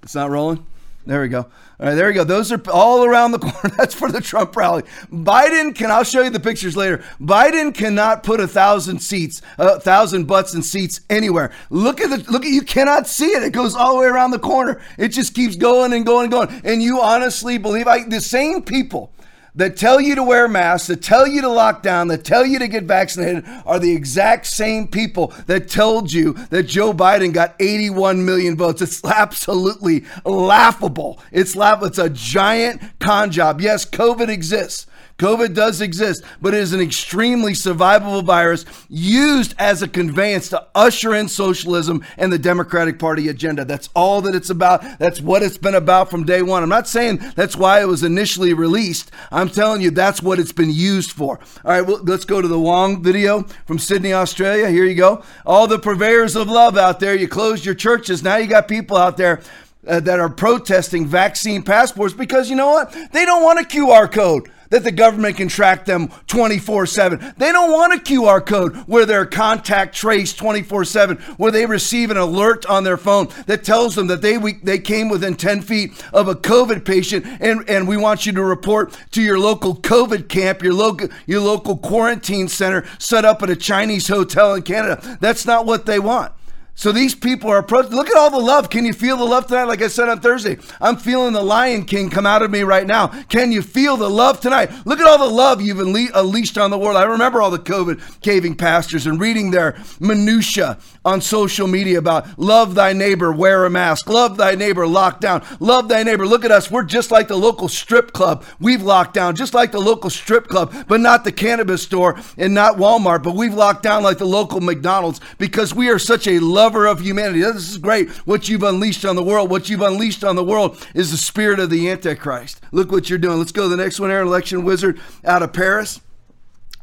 It's 0.02 0.14
not 0.14 0.30
rolling. 0.30 0.66
There 1.04 1.20
we 1.20 1.28
go. 1.28 1.40
All 1.40 1.86
right, 1.88 1.94
there 1.94 2.06
we 2.06 2.12
go. 2.12 2.22
Those 2.22 2.52
are 2.52 2.62
all 2.70 3.04
around 3.04 3.32
the 3.32 3.38
corner. 3.40 3.74
That's 3.76 3.94
for 3.94 4.10
the 4.10 4.20
Trump 4.20 4.54
rally. 4.54 4.84
Biden 5.10 5.74
can, 5.74 5.90
I'll 5.90 6.04
show 6.04 6.22
you 6.22 6.30
the 6.30 6.38
pictures 6.38 6.76
later. 6.76 6.98
Biden 7.20 7.74
cannot 7.74 8.22
put 8.22 8.38
a 8.38 8.46
thousand 8.46 9.00
seats, 9.00 9.42
a 9.58 9.80
thousand 9.80 10.26
butts 10.26 10.54
and 10.54 10.64
seats 10.64 11.00
anywhere. 11.10 11.52
Look 11.70 12.00
at 12.00 12.10
the, 12.10 12.30
look 12.30 12.44
at, 12.44 12.52
you 12.52 12.62
cannot 12.62 13.08
see 13.08 13.26
it. 13.26 13.42
It 13.42 13.52
goes 13.52 13.74
all 13.74 13.94
the 13.94 14.00
way 14.00 14.06
around 14.06 14.30
the 14.30 14.38
corner. 14.38 14.80
It 14.96 15.08
just 15.08 15.34
keeps 15.34 15.56
going 15.56 15.92
and 15.92 16.06
going 16.06 16.24
and 16.24 16.32
going. 16.32 16.60
And 16.64 16.80
you 16.82 17.00
honestly 17.00 17.58
believe, 17.58 17.88
I, 17.88 18.04
the 18.04 18.20
same 18.20 18.62
people 18.62 19.12
that 19.54 19.76
tell 19.76 20.00
you 20.00 20.14
to 20.14 20.22
wear 20.22 20.48
masks, 20.48 20.88
that 20.88 21.02
tell 21.02 21.26
you 21.26 21.42
to 21.42 21.48
lock 21.48 21.82
down, 21.82 22.08
that 22.08 22.24
tell 22.24 22.44
you 22.46 22.58
to 22.58 22.68
get 22.68 22.84
vaccinated 22.84 23.44
are 23.66 23.78
the 23.78 23.92
exact 23.92 24.46
same 24.46 24.88
people 24.88 25.28
that 25.46 25.68
told 25.68 26.12
you 26.12 26.32
that 26.50 26.64
Joe 26.64 26.92
Biden 26.92 27.32
got 27.32 27.54
81 27.60 28.24
million 28.24 28.56
votes. 28.56 28.80
It's 28.80 29.04
absolutely 29.04 30.04
laughable. 30.24 31.20
It's 31.30 31.54
laugh. 31.54 31.82
It's 31.82 31.98
a 31.98 32.08
giant 32.10 32.80
con 32.98 33.30
job. 33.30 33.60
Yes, 33.60 33.84
COVID 33.84 34.28
exists. 34.28 34.86
COVID 35.22 35.54
does 35.54 35.80
exist, 35.80 36.24
but 36.40 36.52
it 36.52 36.58
is 36.58 36.72
an 36.72 36.80
extremely 36.80 37.52
survivable 37.52 38.24
virus 38.24 38.64
used 38.88 39.54
as 39.56 39.80
a 39.80 39.86
conveyance 39.86 40.48
to 40.48 40.66
usher 40.74 41.14
in 41.14 41.28
socialism 41.28 42.04
and 42.16 42.32
the 42.32 42.40
Democratic 42.40 42.98
Party 42.98 43.28
agenda. 43.28 43.64
That's 43.64 43.88
all 43.94 44.20
that 44.22 44.34
it's 44.34 44.50
about. 44.50 44.82
That's 44.98 45.20
what 45.20 45.44
it's 45.44 45.58
been 45.58 45.76
about 45.76 46.10
from 46.10 46.24
day 46.24 46.42
one. 46.42 46.64
I'm 46.64 46.68
not 46.68 46.88
saying 46.88 47.20
that's 47.36 47.56
why 47.56 47.80
it 47.80 47.86
was 47.86 48.02
initially 48.02 48.52
released. 48.52 49.12
I'm 49.30 49.48
telling 49.48 49.80
you 49.80 49.92
that's 49.92 50.20
what 50.20 50.40
it's 50.40 50.50
been 50.50 50.72
used 50.72 51.12
for. 51.12 51.38
All 51.64 51.70
right, 51.70 51.82
well, 51.82 52.02
let's 52.02 52.24
go 52.24 52.42
to 52.42 52.48
the 52.48 52.58
Wong 52.58 53.00
video 53.00 53.44
from 53.64 53.78
Sydney, 53.78 54.12
Australia. 54.12 54.70
Here 54.70 54.86
you 54.86 54.96
go. 54.96 55.22
All 55.46 55.68
the 55.68 55.78
purveyors 55.78 56.34
of 56.34 56.48
love 56.48 56.76
out 56.76 56.98
there, 56.98 57.14
you 57.14 57.28
closed 57.28 57.64
your 57.64 57.76
churches. 57.76 58.24
Now 58.24 58.38
you 58.38 58.48
got 58.48 58.66
people 58.66 58.96
out 58.96 59.16
there 59.16 59.40
uh, 59.86 60.00
that 60.00 60.20
are 60.20 60.28
protesting 60.28 61.06
vaccine 61.06 61.62
passports 61.62 62.14
because 62.14 62.48
you 62.48 62.56
know 62.56 62.70
what? 62.70 62.92
They 63.12 63.24
don't 63.24 63.42
want 63.42 63.60
a 63.60 63.64
QR 63.64 64.10
code 64.10 64.50
that 64.72 64.84
the 64.84 64.90
government 64.90 65.36
can 65.36 65.48
track 65.48 65.84
them 65.84 66.08
24 66.28 66.86
7. 66.86 67.34
They 67.36 67.52
don't 67.52 67.70
want 67.70 67.92
a 67.92 67.98
QR 67.98 68.44
code 68.44 68.74
where 68.86 69.04
they're 69.04 69.26
contact 69.26 69.94
traced 69.94 70.38
24 70.38 70.86
7, 70.86 71.16
where 71.36 71.52
they 71.52 71.66
receive 71.66 72.10
an 72.10 72.16
alert 72.16 72.64
on 72.66 72.82
their 72.82 72.96
phone 72.96 73.28
that 73.46 73.64
tells 73.64 73.94
them 73.94 74.06
that 74.06 74.22
they, 74.22 74.38
we, 74.38 74.54
they 74.54 74.78
came 74.78 75.10
within 75.10 75.34
10 75.34 75.60
feet 75.60 76.02
of 76.12 76.26
a 76.26 76.34
COVID 76.34 76.86
patient 76.86 77.26
and, 77.40 77.68
and 77.68 77.86
we 77.86 77.98
want 77.98 78.24
you 78.24 78.32
to 78.32 78.42
report 78.42 78.96
to 79.10 79.20
your 79.20 79.38
local 79.38 79.76
COVID 79.76 80.28
camp, 80.28 80.62
your 80.62 80.74
local, 80.74 81.08
your 81.26 81.40
local 81.40 81.76
quarantine 81.76 82.48
center 82.48 82.86
set 82.98 83.26
up 83.26 83.42
at 83.42 83.50
a 83.50 83.56
Chinese 83.56 84.08
hotel 84.08 84.54
in 84.54 84.62
Canada. 84.62 85.18
That's 85.20 85.44
not 85.44 85.66
what 85.66 85.84
they 85.84 85.98
want. 85.98 86.32
So 86.74 86.90
these 86.90 87.14
people 87.14 87.50
are 87.50 87.58
approaching. 87.58 87.92
Look 87.92 88.08
at 88.08 88.16
all 88.16 88.30
the 88.30 88.38
love. 88.38 88.70
Can 88.70 88.86
you 88.86 88.92
feel 88.92 89.16
the 89.16 89.24
love 89.24 89.46
tonight? 89.46 89.64
Like 89.64 89.82
I 89.82 89.88
said 89.88 90.08
on 90.08 90.20
Thursday, 90.20 90.56
I'm 90.80 90.96
feeling 90.96 91.34
the 91.34 91.42
Lion 91.42 91.84
King 91.84 92.08
come 92.08 92.26
out 92.26 92.42
of 92.42 92.50
me 92.50 92.62
right 92.62 92.86
now. 92.86 93.08
Can 93.28 93.52
you 93.52 93.62
feel 93.62 93.96
the 93.96 94.08
love 94.08 94.40
tonight? 94.40 94.70
Look 94.86 94.98
at 94.98 95.06
all 95.06 95.18
the 95.18 95.34
love 95.34 95.60
you've 95.60 95.80
unleashed 95.80 96.56
on 96.56 96.70
the 96.70 96.78
world. 96.78 96.96
I 96.96 97.04
remember 97.04 97.42
all 97.42 97.50
the 97.50 97.58
COVID 97.58 98.20
caving 98.22 98.56
pastors 98.56 99.06
and 99.06 99.20
reading 99.20 99.50
their 99.50 99.76
minutia 100.00 100.78
on 101.04 101.20
social 101.20 101.66
media 101.66 101.98
about 101.98 102.38
love 102.38 102.74
thy 102.74 102.92
neighbor, 102.92 103.32
wear 103.32 103.64
a 103.64 103.70
mask, 103.70 104.08
love 104.08 104.36
thy 104.36 104.54
neighbor, 104.54 104.86
lock 104.86 105.20
down, 105.20 105.44
love 105.60 105.88
thy 105.88 106.02
neighbor. 106.02 106.26
Look 106.26 106.44
at 106.44 106.50
us. 106.50 106.70
We're 106.70 106.84
just 106.84 107.10
like 107.10 107.28
the 107.28 107.36
local 107.36 107.68
strip 107.68 108.12
club. 108.12 108.44
We've 108.60 108.82
locked 108.82 109.14
down, 109.14 109.36
just 109.36 109.54
like 109.54 109.72
the 109.72 109.80
local 109.80 110.10
strip 110.10 110.48
club, 110.48 110.72
but 110.86 111.00
not 111.00 111.24
the 111.24 111.32
cannabis 111.32 111.82
store 111.82 112.18
and 112.36 112.54
not 112.54 112.76
Walmart, 112.76 113.22
but 113.22 113.34
we've 113.34 113.54
locked 113.54 113.82
down 113.82 114.02
like 114.02 114.18
the 114.18 114.26
local 114.26 114.60
McDonald's 114.60 115.20
because 115.38 115.74
we 115.74 115.88
are 115.88 115.98
such 115.98 116.26
a 116.26 116.38
lover 116.38 116.86
of 116.86 117.00
humanity. 117.00 117.40
This 117.40 117.70
is 117.70 117.78
great. 117.78 118.10
What 118.26 118.48
you've 118.48 118.62
unleashed 118.62 119.04
on 119.04 119.16
the 119.16 119.22
world, 119.22 119.50
what 119.50 119.68
you've 119.68 119.82
unleashed 119.82 120.24
on 120.24 120.36
the 120.36 120.44
world 120.44 120.86
is 120.94 121.10
the 121.10 121.16
spirit 121.16 121.58
of 121.58 121.70
the 121.70 121.90
Antichrist. 121.90 122.60
Look 122.70 122.92
what 122.92 123.08
you're 123.10 123.18
doing. 123.18 123.38
Let's 123.38 123.52
go 123.52 123.64
to 123.64 123.68
the 123.68 123.82
next 123.82 124.00
one, 124.00 124.10
Aaron 124.10 124.28
Election 124.28 124.64
Wizard 124.64 125.00
out 125.24 125.42
of 125.42 125.52
Paris. 125.52 126.00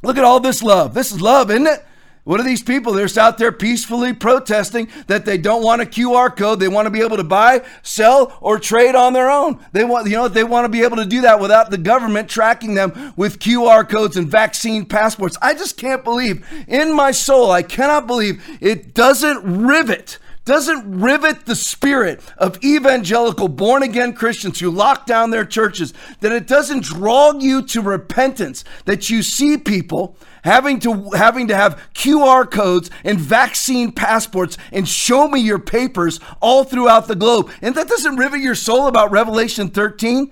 Look 0.02 0.18
at 0.18 0.24
all 0.24 0.40
this 0.40 0.64
love. 0.64 0.94
This 0.94 1.12
is 1.12 1.22
love, 1.22 1.52
isn't 1.52 1.68
it? 1.68 1.86
What 2.26 2.40
are 2.40 2.44
these 2.44 2.62
people? 2.62 2.94
They're 2.94 3.06
just 3.06 3.18
out 3.18 3.38
there 3.38 3.52
peacefully 3.52 4.14
protesting 4.14 4.90
that 5.08 5.26
they 5.26 5.38
don't 5.38 5.64
want 5.64 5.82
a 5.82 5.86
QR 5.86 6.36
code. 6.36 6.60
They 6.60 6.68
want 6.68 6.86
to 6.86 6.92
be 6.92 7.02
able 7.02 7.18
to 7.18 7.24
buy, 7.24 7.66
sell, 7.82 8.38
or 8.42 8.60
trade 8.60 8.94
on 8.94 9.14
their 9.14 9.30
own. 9.30 9.60
They 9.72 9.84
want, 9.84 10.08
you 10.08 10.16
know, 10.16 10.28
they 10.28 10.44
want 10.44 10.66
to 10.66 10.70
be 10.70 10.84
able 10.84 10.98
to 10.98 11.06
do 11.06 11.22
that 11.22 11.40
without 11.40 11.72
the 11.72 11.78
government 11.78 12.30
tracking 12.30 12.76
them 12.76 13.14
with 13.16 13.40
QR 13.40 13.88
codes 13.88 14.18
and 14.18 14.28
vaccine 14.28 14.86
passports. 14.86 15.38
I 15.42 15.54
just 15.54 15.78
can't 15.78 16.04
believe 16.04 16.46
in 16.68 16.94
my 16.94 17.12
soul, 17.12 17.52
I 17.52 17.64
cannot 17.64 18.06
believe 18.06 18.44
it 18.62 18.94
doesn't 18.94 19.66
rivet 19.66 20.20
doesn't 20.46 21.00
rivet 21.00 21.46
the 21.46 21.56
spirit 21.56 22.20
of 22.40 22.58
evangelical 22.64 23.48
born 23.48 23.84
again 23.84 24.14
Christians 24.14 24.60
who 24.60 24.72
lock 24.72 25.06
down 25.06 25.30
their 25.30 25.46
churches, 25.46 25.94
that 26.22 26.32
it 26.32 26.48
doesn't 26.48 26.84
draw 26.84 27.34
you 27.34 27.62
to 27.68 27.82
repentance, 27.82 28.64
that 28.86 29.12
you 29.12 29.22
see 29.22 29.60
people 29.60 30.18
having 30.44 30.80
to 30.80 31.12
having 31.12 31.48
to 31.48 31.56
have 31.56 31.82
QR 31.94 32.50
codes 32.50 32.90
and 33.04 33.20
vaccine 33.20 33.92
passports 33.92 34.58
and 34.72 34.88
show 34.88 35.28
me 35.28 35.40
your 35.40 35.60
papers 35.60 36.20
all 36.42 36.64
throughout 36.64 37.08
the 37.08 37.16
globe. 37.16 37.52
And 37.62 37.76
that 37.76 37.88
doesn't 37.88 38.18
rivet 38.18 38.42
your 38.42 38.56
soul 38.56 38.88
about 38.88 39.12
Revelation 39.12 39.70
13 39.70 40.32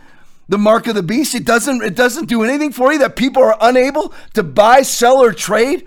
the 0.50 0.58
mark 0.58 0.88
of 0.88 0.96
the 0.96 1.04
beast 1.04 1.36
it 1.36 1.44
doesn't 1.44 1.84
it 1.84 1.94
doesn't 1.94 2.28
do 2.28 2.42
anything 2.42 2.72
for 2.72 2.94
you 2.94 3.00
that 3.00 3.18
people 3.18 3.44
are 3.44 3.58
unable 3.60 4.14
to 4.34 4.42
buy 4.42 4.82
sell 4.82 5.22
or 5.22 5.34
trade 5.34 5.86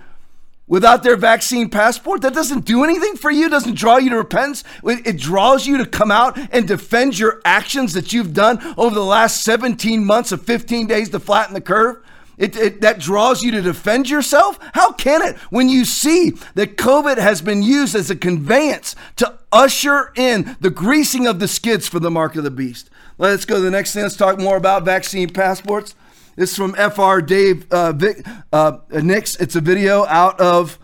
without 0.71 1.03
their 1.03 1.17
vaccine 1.17 1.69
passport. 1.69 2.23
That 2.23 2.33
doesn't 2.33 2.65
do 2.65 2.85
anything 2.85 3.17
for 3.17 3.31
you, 3.31 3.51
doesn't 3.51 3.75
draw 3.75 3.99
you 3.99 4.09
to 4.11 4.17
repentance. 4.17 4.65
It 4.85 5.19
draws 5.19 5.67
you 5.67 5.77
to 5.79 5.85
come 5.85 6.13
out 6.13 6.39
and 6.53 6.67
defend 6.67 7.19
your 7.19 7.43
actions 7.45 7.93
that 7.95 8.13
you've 8.15 8.33
done 8.33 8.61
over 8.79 8.95
the 8.95 9.05
last 9.05 9.43
17 9.43 10.03
months 10.03 10.31
of 10.33 10.43
15 10.43 10.87
days 10.87 11.11
to 11.11 11.19
flatten 11.19 11.55
the 11.55 11.61
curve. 11.61 11.97
It, 12.41 12.57
it, 12.57 12.81
that 12.81 12.99
draws 12.99 13.43
you 13.43 13.51
to 13.51 13.61
defend 13.61 14.09
yourself? 14.09 14.59
How 14.73 14.93
can 14.93 15.21
it 15.21 15.37
when 15.51 15.69
you 15.69 15.85
see 15.85 16.31
that 16.55 16.79
COVID 16.79 17.19
has 17.19 17.43
been 17.43 17.63
used 17.63 17.95
as 17.95 18.11
a 18.11 18.17
conveyance 18.17 18.97
to 19.17 19.39
usher 19.53 20.11
in 20.17 20.57
the 20.59 20.71
greasing 20.71 21.27
of 21.27 21.39
the 21.39 21.47
skids 21.47 21.87
for 21.87 22.01
the 22.01 22.11
mark 22.11 22.37
of 22.37 22.45
the 22.45 22.51
beast? 22.51 22.89
Let's 23.19 23.45
go 23.45 23.57
to 23.57 23.61
the 23.61 23.71
next 23.71 23.93
thing. 23.93 24.05
Let's 24.05 24.17
talk 24.17 24.39
more 24.39 24.57
about 24.57 24.87
vaccine 24.87 25.29
passports. 25.29 25.95
This 26.35 26.53
is 26.53 26.57
from 26.57 26.73
FR 26.73 27.21
Dave 27.21 27.71
uh, 27.71 27.93
Vic, 27.93 28.25
uh, 28.55 28.79
Nix. 28.91 29.37
It's 29.37 29.55
a 29.55 29.61
video 29.61 30.07
out 30.07 30.41
of 30.41 30.79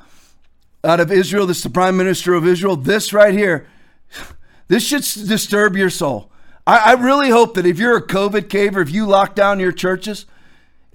out 0.85 1.01
of 1.01 1.11
Israel. 1.11 1.47
This 1.47 1.57
is 1.57 1.63
the 1.63 1.71
Prime 1.71 1.97
Minister 1.97 2.35
of 2.35 2.47
Israel. 2.47 2.77
This 2.77 3.15
right 3.15 3.33
here, 3.33 3.67
this 4.69 4.87
should 4.87 5.05
disturb 5.27 5.75
your 5.75 5.89
soul. 5.89 6.31
I, 6.67 6.79
I 6.79 6.93
really 6.93 7.31
hope 7.31 7.55
that 7.55 7.65
if 7.65 7.79
you're 7.79 7.97
a 7.97 8.07
COVID 8.07 8.49
caver, 8.49 8.83
if 8.83 8.91
you 8.91 9.07
lock 9.07 9.35
down 9.35 9.59
your 9.59 9.73
churches, 9.73 10.27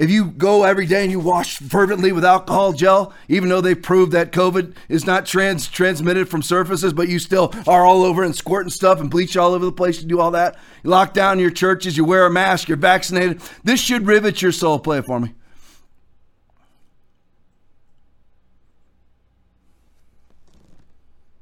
if 0.01 0.10
you 0.10 0.25
go 0.25 0.63
every 0.63 0.88
day 0.88 1.03
and 1.03 1.12
you 1.12 1.20
wash 1.20 1.58
fervently 1.58 2.12
with 2.12 2.25
alcohol 2.25 2.74
gel, 2.74 3.13
even 3.27 3.50
though 3.50 3.62
they've 3.62 3.79
proved 3.79 4.13
that 4.13 4.31
COVID 4.31 4.74
is 4.89 5.05
not 5.05 5.27
trans 5.27 5.67
transmitted 5.67 6.27
from 6.27 6.41
surfaces, 6.41 6.91
but 6.91 7.08
you 7.08 7.20
still 7.20 7.53
are 7.67 7.86
all 7.86 8.03
over 8.03 8.24
and 8.24 8.36
squirting 8.36 8.72
stuff 8.72 9.00
and 9.00 9.12
bleach 9.12 9.38
all 9.38 9.53
over 9.53 9.63
the 9.63 9.72
place, 9.72 10.01
you 10.01 10.08
do 10.08 10.20
all 10.20 10.31
that. 10.31 10.58
You 10.84 10.89
lock 10.89 11.13
down 11.13 11.38
your 11.38 11.51
churches, 11.51 11.98
you 11.98 12.03
wear 12.03 12.25
a 12.25 12.31
mask, 12.31 12.67
you're 12.67 12.77
vaccinated. 12.77 13.41
This 13.63 13.79
should 13.79 14.08
rivet 14.08 14.41
your 14.41 14.51
soul. 14.51 14.79
Play 14.79 14.98
it 14.98 15.05
for 15.05 15.20
me. 15.20 15.36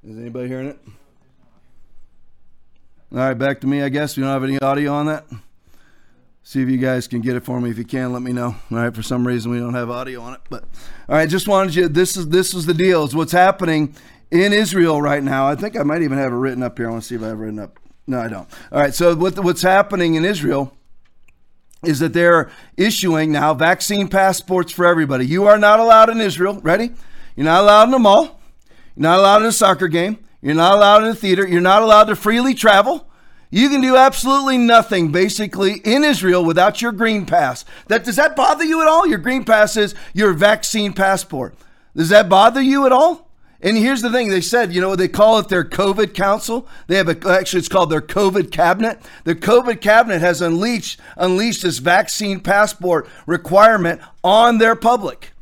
Is 0.04 0.18
anybody 0.18 0.50
hearing 0.50 0.68
it? 0.68 0.80
All 3.14 3.20
right, 3.20 3.36
back 3.36 3.62
to 3.62 3.68
me, 3.68 3.82
I 3.84 3.88
guess. 3.88 4.18
We 4.18 4.24
don't 4.24 4.34
have 4.34 4.44
any 4.44 4.60
audio 4.60 4.92
on 4.92 5.06
that. 5.06 5.26
See 6.44 6.62
if 6.62 6.70
you 6.70 6.78
guys 6.78 7.08
can 7.08 7.22
get 7.22 7.36
it 7.36 7.44
for 7.44 7.60
me. 7.62 7.70
If 7.70 7.78
you 7.78 7.86
can, 7.86 8.12
let 8.12 8.22
me 8.22 8.34
know. 8.34 8.56
All 8.72 8.78
right. 8.78 8.96
For 8.96 9.04
some 9.04 9.28
reason, 9.28 9.52
we 9.52 9.60
don't 9.60 9.74
have 9.76 9.90
audio 9.90 10.22
on 10.22 10.34
it, 10.34 10.40
but 10.50 10.64
all 11.08 11.16
right. 11.16 11.30
Just 11.30 11.48
wanted 11.48 11.76
you. 11.76 11.88
This 11.88 12.18
is 12.18 12.30
this 12.30 12.54
is 12.54 12.66
the 12.66 12.74
deal. 12.74 13.04
Is 13.04 13.16
what's 13.16 13.32
happening 13.32 13.96
in 14.32 14.54
Israel 14.54 15.02
right 15.02 15.24
now. 15.24 15.48
I 15.48 15.56
think 15.56 15.78
I 15.78 15.84
might 15.84 16.02
even 16.02 16.18
have 16.18 16.32
it 16.32 16.36
written 16.36 16.64
up 16.64 16.78
here. 16.78 16.88
I 16.88 16.92
want 16.92 17.04
to 17.04 17.08
see 17.08 17.16
if 17.16 17.22
I 17.22 17.28
have 17.28 17.38
it 17.38 17.42
written 17.42 17.60
up. 17.60 17.80
No, 18.08 18.20
I 18.20 18.28
don't. 18.28 18.48
All 18.72 18.80
right. 18.80 18.94
So 18.94 19.16
what, 19.16 19.38
what's 19.44 19.62
happening 19.62 20.16
in 20.16 20.26
Israel 20.26 20.76
is 21.84 22.00
that 22.00 22.14
they're 22.14 22.50
issuing 22.78 23.32
now 23.32 23.54
vaccine 23.54 24.08
passports 24.08 24.72
for 24.72 24.86
everybody. 24.86 25.26
You 25.26 25.46
are 25.46 25.58
not 25.58 25.80
allowed 25.80 26.10
in 26.10 26.20
Israel. 26.20 26.60
Ready? 26.62 26.92
You're 27.36 27.46
not 27.46 27.62
allowed 27.62 27.90
in 27.90 27.94
a 27.94 28.00
mall. 28.00 28.40
You're 28.96 29.04
not 29.04 29.20
allowed 29.20 29.42
in 29.44 29.48
a 29.48 29.52
soccer 29.52 29.88
game. 29.88 30.18
You're 30.42 30.56
not 30.56 30.76
allowed 30.76 31.04
in 31.04 31.10
a 31.10 31.16
theater. 31.16 31.48
You're 31.48 31.62
not 31.62 31.84
allowed 31.84 32.06
to 32.06 32.16
freely 32.16 32.54
travel. 32.54 33.09
You 33.52 33.70
can 33.70 33.82
do 33.82 33.96
absolutely 33.96 34.60
nothing 34.60 35.12
basically 35.12 35.82
in 35.84 36.04
Israel 36.04 36.46
without 36.46 36.82
your 36.82 36.92
green 36.92 37.26
pass. 37.26 37.66
That 37.88 38.04
does 38.04 38.18
that 38.18 38.36
bother 38.36 38.64
you 38.64 38.82
at 38.82 38.88
all? 38.88 39.08
Your 39.08 39.18
green 39.18 39.44
pass 39.44 39.76
is 39.76 39.96
your 40.14 40.34
vaccine 40.34 40.94
passport. 40.94 41.56
Does 41.96 42.10
that 42.10 42.30
bother 42.30 42.62
you 42.62 42.86
at 42.86 42.92
all? 42.92 43.28
And 43.62 43.76
here's 43.76 44.02
the 44.02 44.12
thing 44.12 44.30
they 44.30 44.40
said, 44.40 44.74
you 44.74 44.80
know, 44.80 44.96
they 44.96 45.10
call 45.10 45.38
it 45.40 45.50
their 45.50 45.66
COVID 45.66 46.14
council. 46.14 46.66
They 46.88 46.96
have 46.96 47.10
a, 47.10 47.30
actually, 47.30 47.60
it's 47.60 47.68
called 47.68 47.90
their 47.90 48.02
COVID 48.02 48.52
cabinet. 48.52 49.00
The 49.26 49.36
COVID 49.36 49.82
cabinet 49.82 50.22
has 50.22 50.42
unleashed, 50.42 51.00
unleashed 51.18 51.64
this 51.64 51.80
vaccine 51.80 52.40
passport 52.40 53.10
requirement 53.26 54.00
on 54.24 54.60
their 54.60 54.78
public. 54.78 55.34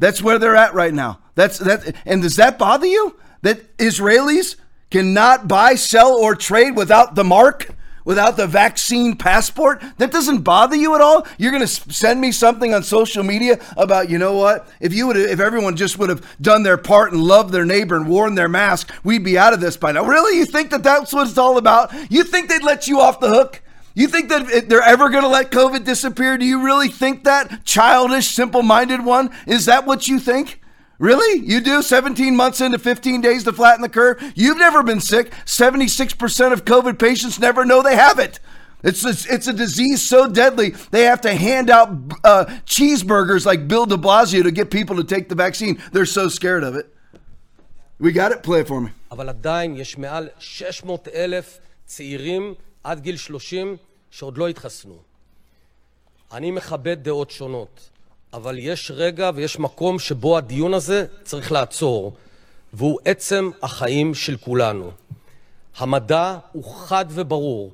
That's 0.00 0.20
where 0.20 0.38
they're 0.38 0.56
at 0.56 0.74
right 0.74 0.94
now. 0.94 1.20
That's 1.36 1.58
that. 1.58 1.94
And 2.04 2.22
does 2.22 2.36
that 2.36 2.58
bother 2.58 2.86
you? 2.86 3.16
That 3.42 3.76
Israelis 3.76 4.56
cannot 4.90 5.48
buy, 5.48 5.74
sell, 5.74 6.12
or 6.12 6.34
trade 6.34 6.76
without 6.76 7.14
the 7.14 7.24
mark, 7.24 7.74
without 8.04 8.36
the 8.36 8.46
vaccine 8.46 9.16
passport? 9.16 9.82
That 9.98 10.10
doesn't 10.10 10.38
bother 10.38 10.76
you 10.76 10.94
at 10.94 11.00
all? 11.00 11.26
You're 11.38 11.52
going 11.52 11.66
to 11.66 11.92
send 11.92 12.20
me 12.20 12.32
something 12.32 12.74
on 12.74 12.82
social 12.82 13.22
media 13.22 13.60
about, 13.76 14.10
you 14.10 14.18
know 14.18 14.36
what? 14.36 14.68
If 14.80 14.92
you 14.92 15.06
would, 15.06 15.16
if 15.16 15.40
everyone 15.40 15.76
just 15.76 15.98
would 15.98 16.08
have 16.08 16.26
done 16.40 16.62
their 16.62 16.76
part 16.76 17.12
and 17.12 17.22
loved 17.22 17.52
their 17.52 17.64
neighbor 17.64 17.96
and 17.96 18.08
worn 18.08 18.34
their 18.34 18.48
mask, 18.48 18.92
we'd 19.04 19.24
be 19.24 19.38
out 19.38 19.52
of 19.52 19.60
this 19.60 19.76
by 19.76 19.92
now. 19.92 20.04
Really? 20.04 20.38
You 20.38 20.46
think 20.46 20.70
that 20.70 20.82
that's 20.82 21.12
what 21.12 21.28
it's 21.28 21.38
all 21.38 21.56
about? 21.56 21.92
You 22.10 22.24
think 22.24 22.48
they'd 22.48 22.62
let 22.62 22.88
you 22.88 23.00
off 23.00 23.20
the 23.20 23.28
hook? 23.28 23.62
You 23.94 24.06
think 24.06 24.28
that 24.28 24.68
they're 24.68 24.82
ever 24.82 25.08
going 25.08 25.24
to 25.24 25.28
let 25.28 25.50
COVID 25.50 25.84
disappear? 25.84 26.38
Do 26.38 26.44
you 26.44 26.64
really 26.64 26.88
think 26.88 27.24
that? 27.24 27.64
Childish, 27.64 28.28
simple 28.28 28.62
minded 28.62 29.04
one? 29.04 29.30
Is 29.46 29.66
that 29.66 29.84
what 29.84 30.06
you 30.06 30.20
think? 30.20 30.59
Really? 30.99 31.45
You 31.45 31.59
do? 31.59 31.81
17 31.81 32.35
months 32.35 32.61
into 32.61 32.79
15 32.79 33.21
days 33.21 33.43
to 33.43 33.51
flatten 33.51 33.81
the 33.81 33.89
curve? 33.89 34.21
You've 34.35 34.57
never 34.57 34.81
been 34.81 35.01
sick. 35.01 35.31
76% 35.45 36.53
of 36.53 36.63
COVID 36.63 36.97
patients 36.97 37.37
never 37.37 37.65
know 37.65 37.81
they 37.81 37.95
have 37.95 38.17
it. 38.19 38.39
It's 38.83 39.03
a, 39.03 39.33
it's 39.33 39.47
a 39.47 39.53
disease 39.53 40.07
so 40.07 40.27
deadly, 40.27 40.69
they 40.91 41.03
have 41.03 41.21
to 41.21 41.33
hand 41.33 41.71
out 41.71 41.89
uh, 42.23 42.45
cheeseburgers 42.67 43.43
like 43.43 43.67
Bill 43.67 43.87
de 43.87 43.97
Blasio 43.97 44.43
to 44.43 44.51
get 44.51 44.69
people 44.69 44.95
to 44.97 45.03
take 45.03 45.27
the 45.27 45.35
vaccine. 45.35 45.81
They're 45.91 46.05
so 46.05 46.27
scared 46.27 46.63
of 46.63 46.75
it. 46.75 46.85
We 47.97 48.11
got 48.11 48.31
it? 48.31 48.43
Play 48.43 48.59
it 48.59 48.67
for 48.67 48.81
me. 48.81 48.91
אבל 49.11 49.29
עדיין 49.29 49.75
יש 49.77 49.97
מעל 49.97 50.29
600 50.39 51.07
אלף 51.07 51.59
צעירים 51.85 52.53
עד 52.83 52.99
גיל 52.99 53.17
30 53.17 53.77
שעוד 54.11 54.37
לא 54.37 54.47
התחסנו. 54.47 54.97
אני 56.31 56.51
מכבד 56.51 57.03
דעות 57.03 57.31
שונות. 57.31 57.89
אבל 58.32 58.58
יש 58.58 58.90
רגע 58.94 59.30
ויש 59.34 59.58
מקום 59.58 59.98
שבו 59.98 60.38
הדיון 60.38 60.74
הזה 60.74 61.06
צריך 61.24 61.52
לעצור, 61.52 62.12
והוא 62.72 62.98
עצם 63.04 63.50
החיים 63.62 64.14
של 64.14 64.36
כולנו. 64.36 64.90
המדע 65.76 66.38
הוא 66.52 66.64
חד 66.64 67.04
וברור. 67.08 67.72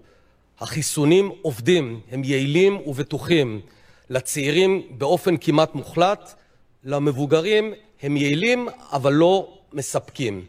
החיסונים 0.60 1.32
עובדים, 1.42 2.00
הם 2.10 2.24
יעילים 2.24 2.76
ובטוחים. 2.86 3.60
לצעירים 4.10 4.82
באופן 4.90 5.36
כמעט 5.36 5.74
מוחלט, 5.74 6.34
למבוגרים 6.84 7.74
הם 8.02 8.16
יעילים 8.16 8.68
אבל 8.92 9.12
לא 9.12 9.58
מספקים. 9.72 10.44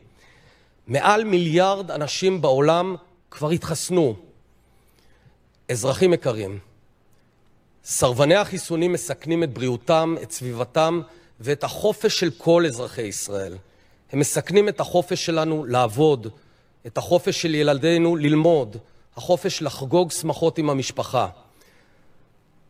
מעל 0.87 1.23
מיליארד 1.23 1.91
אנשים 1.91 2.41
בעולם 2.41 2.95
כבר 3.31 3.49
התחסנו. 3.49 4.15
אזרחים 5.71 6.13
יקרים, 6.13 6.59
סרבני 7.89 8.35
החיסונים 8.35 8.93
מסכנים 8.93 9.43
את 9.43 9.53
בריאותם, 9.53 10.15
את 10.23 10.31
סביבתם 10.31 11.01
ואת 11.39 11.63
החופש 11.63 12.19
של 12.19 12.29
כל 12.37 12.65
אזרחי 12.65 13.01
ישראל. 13.01 13.57
הם 14.11 14.19
מסכנים 14.19 14.69
את 14.69 14.79
החופש 14.79 15.25
שלנו 15.25 15.65
לעבוד, 15.65 16.27
את 16.87 16.97
החופש 16.97 17.41
של 17.41 17.55
ילדינו 17.55 18.15
ללמוד, 18.15 18.77
החופש 19.15 19.61
לחגוג 19.61 20.11
שמחות 20.11 20.57
עם 20.57 20.69
המשפחה. 20.69 21.27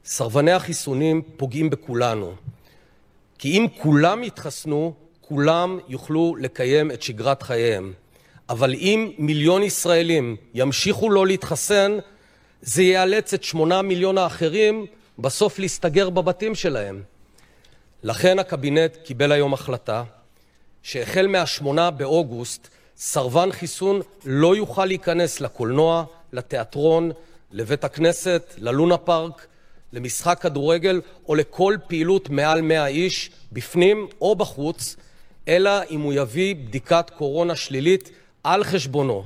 סרבני 0.06 0.52
החיסונים 0.52 1.22
פוגעים 1.38 1.70
בכולנו, 1.70 2.34
כי 3.38 3.58
אם 3.58 3.66
כולם 3.82 4.24
יתחסנו, 4.24 4.94
כולם 5.22 5.80
יוכלו 5.88 6.36
לקיים 6.40 6.92
את 6.92 7.02
שגרת 7.02 7.42
חייהם. 7.42 7.94
אבל 8.50 8.74
אם 8.74 9.12
מיליון 9.18 9.64
ישראלים 9.64 10.36
ימשיכו 10.54 11.10
לא 11.10 11.28
להתחסן, 11.28 11.98
זה 12.62 12.84
יאלץ 12.84 13.34
את 13.34 13.44
שמונה 13.44 13.82
מיליון 13.82 14.18
האחרים 14.18 14.86
בסוף 15.20 15.60
להסתגר 15.60 16.10
בבתים 16.10 16.56
שלהם. 16.56 17.04
לכן 18.04 18.40
הקבינט 18.40 18.98
קיבל 19.04 19.32
היום 19.32 19.54
החלטה 19.54 20.04
שהחל 20.84 21.28
מה-8 21.28 21.92
באוגוסט 21.92 22.68
סרבן 22.98 23.52
חיסון 23.52 24.02
לא 24.26 24.56
יוכל 24.56 24.86
להיכנס 24.86 25.42
לקולנוע, 25.42 26.06
לתיאטרון, 26.34 27.12
לבית 27.52 27.84
הכנסת, 27.84 28.54
ללונה 28.58 28.98
פארק, 28.98 29.48
למשחק 29.94 30.40
כדורגל 30.42 31.02
או 31.28 31.36
לכל 31.36 31.76
פעילות 31.88 32.30
מעל 32.30 32.62
100 32.62 32.88
איש, 32.88 33.32
בפנים 33.52 34.08
או 34.22 34.36
בחוץ, 34.36 34.96
אלא 35.48 35.72
אם 35.90 36.02
הוא 36.02 36.14
יביא 36.14 36.56
בדיקת 36.56 37.10
קורונה 37.18 37.56
שלילית 37.56 38.12
על 38.44 38.64
חשבונו. 38.64 39.24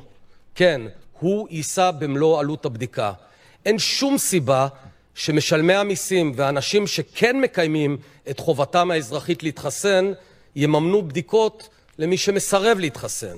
כן, 0.56 0.82
הוא 1.20 1.48
יישא 1.52 1.92
במלוא 1.92 2.40
עלות 2.40 2.66
הבדיקה. 2.66 3.14
אין 3.66 3.80
שום 3.80 4.18
סיבה 4.18 4.68
שמשלמי 5.16 5.74
המיסים 5.74 6.32
והאנשים 6.36 6.88
שכן 6.88 7.42
מקיימים 7.42 7.98
את 8.30 8.40
חובתם 8.40 8.92
האזרחית 8.92 9.44
להתחסן 9.44 10.12
יממנו 10.56 11.08
בדיקות 11.08 11.70
למי 11.98 12.18
שמסרב 12.18 12.80
להתחסן. 12.80 13.38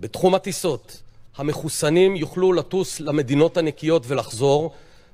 בתחום 0.00 0.34
הטיסות, 0.34 1.02
המחוסנים 1.36 2.16
יוכלו 2.16 2.52
לטוס 2.52 3.00
למדינות 3.00 3.56
הנקיות 3.56 4.04
ולחזור, 4.06 4.72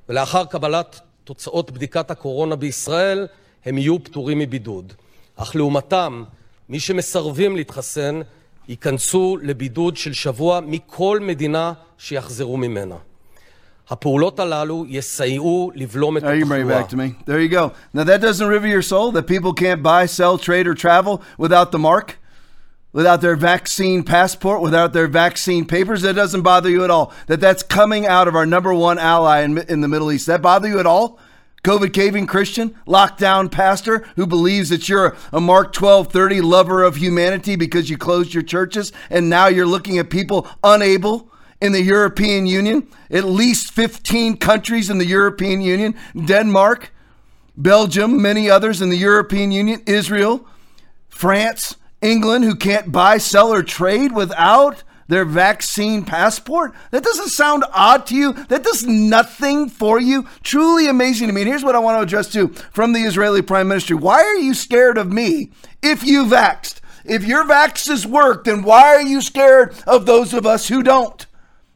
ולאחר 0.09 0.45
קבלת 0.45 1.01
תוצאות 1.25 1.71
בדיקת 1.71 2.11
הקורונה 2.11 2.57
בישראל 2.57 3.27
הם 3.65 3.79
יהיו 3.79 4.05
פטורים 4.05 4.39
מבידוד. 4.39 4.93
אך 5.37 5.57
לעומתם, 5.57 6.25
מי 6.69 6.81
שמסרבים 6.81 7.57
להתחסן 7.57 8.21
ייכנסו 8.69 9.37
לבידוד 9.43 9.97
של 9.97 10.13
שבוע 10.13 10.61
מכל 10.61 11.19
מדינה 11.23 11.73
שיחזרו 11.99 12.57
ממנה. 12.57 12.97
הפעולות 13.90 14.40
הללו 14.40 14.86
יסייעו 14.88 15.72
לבלום 15.76 16.18
את 16.18 16.24
Now 16.24 16.26
you 16.28 16.46
bring 16.46 16.62
it 16.62 16.72
התחלואה. 16.72 16.82
back 16.82 16.90
to 16.90 16.98
me. 16.98 17.16
There 17.26 17.40
you 17.40 17.50
go. 17.50 17.72
Now 17.94 18.04
that 18.04 18.22
doesn't 18.22 18.48
river 18.48 18.68
your 18.68 18.82
soul 18.82 19.12
that 19.12 19.28
people 19.28 19.54
can't 19.54 19.84
buy, 19.84 20.06
sell, 20.06 20.38
trade, 20.38 20.68
or 20.68 20.74
travel 20.74 21.22
without 21.38 21.72
the 21.72 21.80
mark, 21.80 22.18
without 22.94 23.20
their 23.22 23.36
vaccine 23.36 24.04
passport, 24.04 24.62
without 24.62 24.94
their 24.94 25.08
vaccine 25.08 25.66
papers. 25.66 26.02
That 26.04 26.16
doesn't 26.16 26.44
bother 26.44 26.70
you 26.70 26.84
at 26.84 26.90
all. 26.90 27.12
That 27.28 27.42
that's 27.42 27.64
coming 27.64 28.08
out 28.08 28.28
of 28.30 28.36
our 28.36 28.46
number 28.46 28.74
one 28.74 28.98
ally 29.00 29.42
in, 29.42 29.58
in 29.58 29.82
the 29.82 29.88
Middle 29.90 30.12
East. 30.12 30.28
That 30.28 30.42
bother 30.42 30.68
you 30.70 30.80
at 30.80 30.86
all? 30.86 31.20
COVID 31.64 31.94
caving 31.94 32.28
Christian, 32.28 32.76
lockdown 32.86 33.50
pastor 33.50 34.06
who 34.18 34.26
believes 34.28 34.68
that 34.70 34.90
you're 34.90 35.16
a 35.32 35.40
Mark 35.40 35.72
12 35.72 36.12
30 36.12 36.42
lover 36.42 36.84
of 36.84 36.98
humanity 36.98 37.56
because 37.56 37.90
you 37.90 37.98
closed 37.98 38.34
your 38.34 38.44
churches 38.44 38.92
and 39.10 39.30
now 39.30 39.48
you're 39.48 39.66
looking 39.66 39.98
at 39.98 40.10
people 40.10 40.46
unable 40.62 41.32
in 41.61 41.73
the 41.73 41.83
European 41.83 42.47
Union, 42.47 42.87
at 43.11 43.25
least 43.25 43.73
15 43.73 44.37
countries 44.37 44.91
in 44.91 44.99
the 44.99 45.07
European 45.07 45.61
Union, 45.61 45.95
Denmark, 46.27 46.93
Belgium, 47.57 48.23
many 48.23 48.49
others 48.49 48.81
in 48.81 48.89
the 48.89 48.97
European 48.97 49.51
Union, 49.51 49.83
Israel, 49.87 50.47
France, 51.09 51.77
England, 52.01 52.45
who 52.45 52.55
can't 52.55 52.93
buy, 52.93 53.19
sell, 53.19 53.53
or 53.53 53.65
trade 53.65 54.13
without 54.13 54.85
their 55.09 55.25
vaccine 55.25 56.05
passport? 56.05 56.73
That 56.93 57.03
doesn't 57.03 57.31
sound 57.31 57.65
odd 57.73 58.07
to 58.07 58.15
you? 58.15 58.33
That 58.33 58.63
does 58.63 58.85
nothing 58.87 59.69
for 59.69 60.01
you? 60.01 60.29
Truly 60.45 60.89
amazing 60.89 61.27
to 61.27 61.33
me. 61.33 61.41
And 61.41 61.49
here's 61.49 61.65
what 61.65 61.75
I 61.75 61.81
want 61.81 61.99
to 61.99 62.03
address 62.03 62.31
to 62.35 62.49
from 62.73 62.93
the 62.93 63.01
Israeli 63.01 63.43
Prime 63.43 63.67
Minister. 63.67 63.97
Why 63.97 64.23
are 64.23 64.37
you 64.37 64.55
scared 64.55 64.97
of 64.97 65.11
me 65.11 65.51
if 65.83 66.05
you 66.05 66.27
vaxed? 66.27 66.81
If 67.05 67.25
your 67.25 67.45
vaxes 67.45 68.07
work, 68.07 68.45
then 68.45 68.63
why 68.63 68.95
are 68.95 69.03
you 69.03 69.23
scared 69.23 69.75
of 69.87 70.07
those 70.07 70.35
of 70.35 70.47
us 70.47 70.69
who 70.69 70.83
don't? 70.83 71.27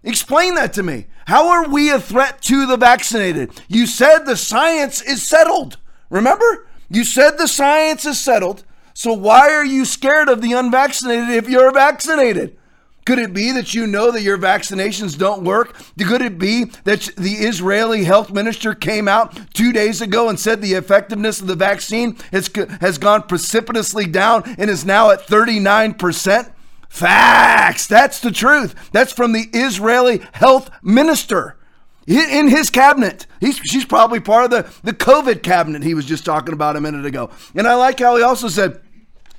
Explain 0.05 0.55
that 0.57 0.73
to 0.75 0.83
me. 0.83 1.07
How 1.27 1.49
are 1.49 1.69
we 1.69 1.91
a 1.91 2.01
threat 2.01 2.43
to 2.43 2.67
the 2.67 2.77
vaccinated? 2.77 3.61
You 3.69 3.87
said 3.87 4.21
the 4.21 4.37
science 4.37 5.01
is 5.01 5.23
settled. 5.23 5.79
Remember? 6.11 6.67
You 6.91 7.05
said 7.05 7.39
the 7.39 7.49
science 7.49 8.05
is 8.05 8.19
settled. 8.19 8.65
So 8.95 9.13
why 9.13 9.51
are 9.53 9.65
you 9.65 9.85
scared 9.85 10.29
of 10.29 10.43
the 10.43 10.53
unvaccinated 10.53 11.31
if 11.31 11.49
you're 11.49 11.73
vaccinated? 11.73 12.59
Could 13.05 13.19
it 13.19 13.33
be 13.35 13.51
that 13.53 13.75
you 13.75 13.87
know 13.87 14.13
that 14.13 14.23
your 14.23 14.39
vaccinations 14.39 15.19
don't 15.19 15.43
work? 15.43 15.75
Could 15.99 16.23
it 16.23 16.39
be 16.39 16.65
that 16.85 17.11
the 17.17 17.33
Israeli 17.33 18.05
health 18.05 18.31
minister 18.31 18.75
came 18.75 19.09
out 19.09 19.53
two 19.55 19.73
days 19.73 20.01
ago 20.01 20.29
and 20.29 20.39
said 20.39 20.61
the 20.61 20.75
effectiveness 20.75 21.41
of 21.41 21.49
the 21.49 21.57
vaccine 21.57 22.17
has, 22.31 22.49
has 22.81 22.99
gone 22.99 23.23
precipitously 23.23 24.07
down 24.07 24.45
and 24.57 24.71
is 24.71 24.85
now 24.85 25.11
at 25.11 25.27
39%? 25.27 26.53
Facts. 26.93 27.87
That's 27.87 28.21
the 28.21 28.31
truth. 28.31 28.75
That's 28.93 29.15
from 29.15 29.33
the 29.33 29.47
Israeli 29.55 30.21
health 30.33 30.71
minister 30.83 31.57
in 32.07 32.49
his 32.49 32.69
cabinet. 32.69 33.27
He's, 33.41 33.57
she's 33.65 33.87
probably 33.87 34.21
part 34.21 34.45
of 34.45 34.51
the, 34.51 34.71
the 34.83 34.93
COVID 34.93 35.43
cabinet 35.43 35.83
he 35.83 35.95
was 35.95 36.05
just 36.05 36.27
talking 36.27 36.53
about 36.53 36.77
a 36.77 36.83
minute 36.83 37.07
ago. 37.07 37.31
And 37.55 37.67
I 37.67 37.77
like 37.77 37.99
how 37.99 38.19
he 38.19 38.23
also 38.23 38.49
said, 38.49 38.79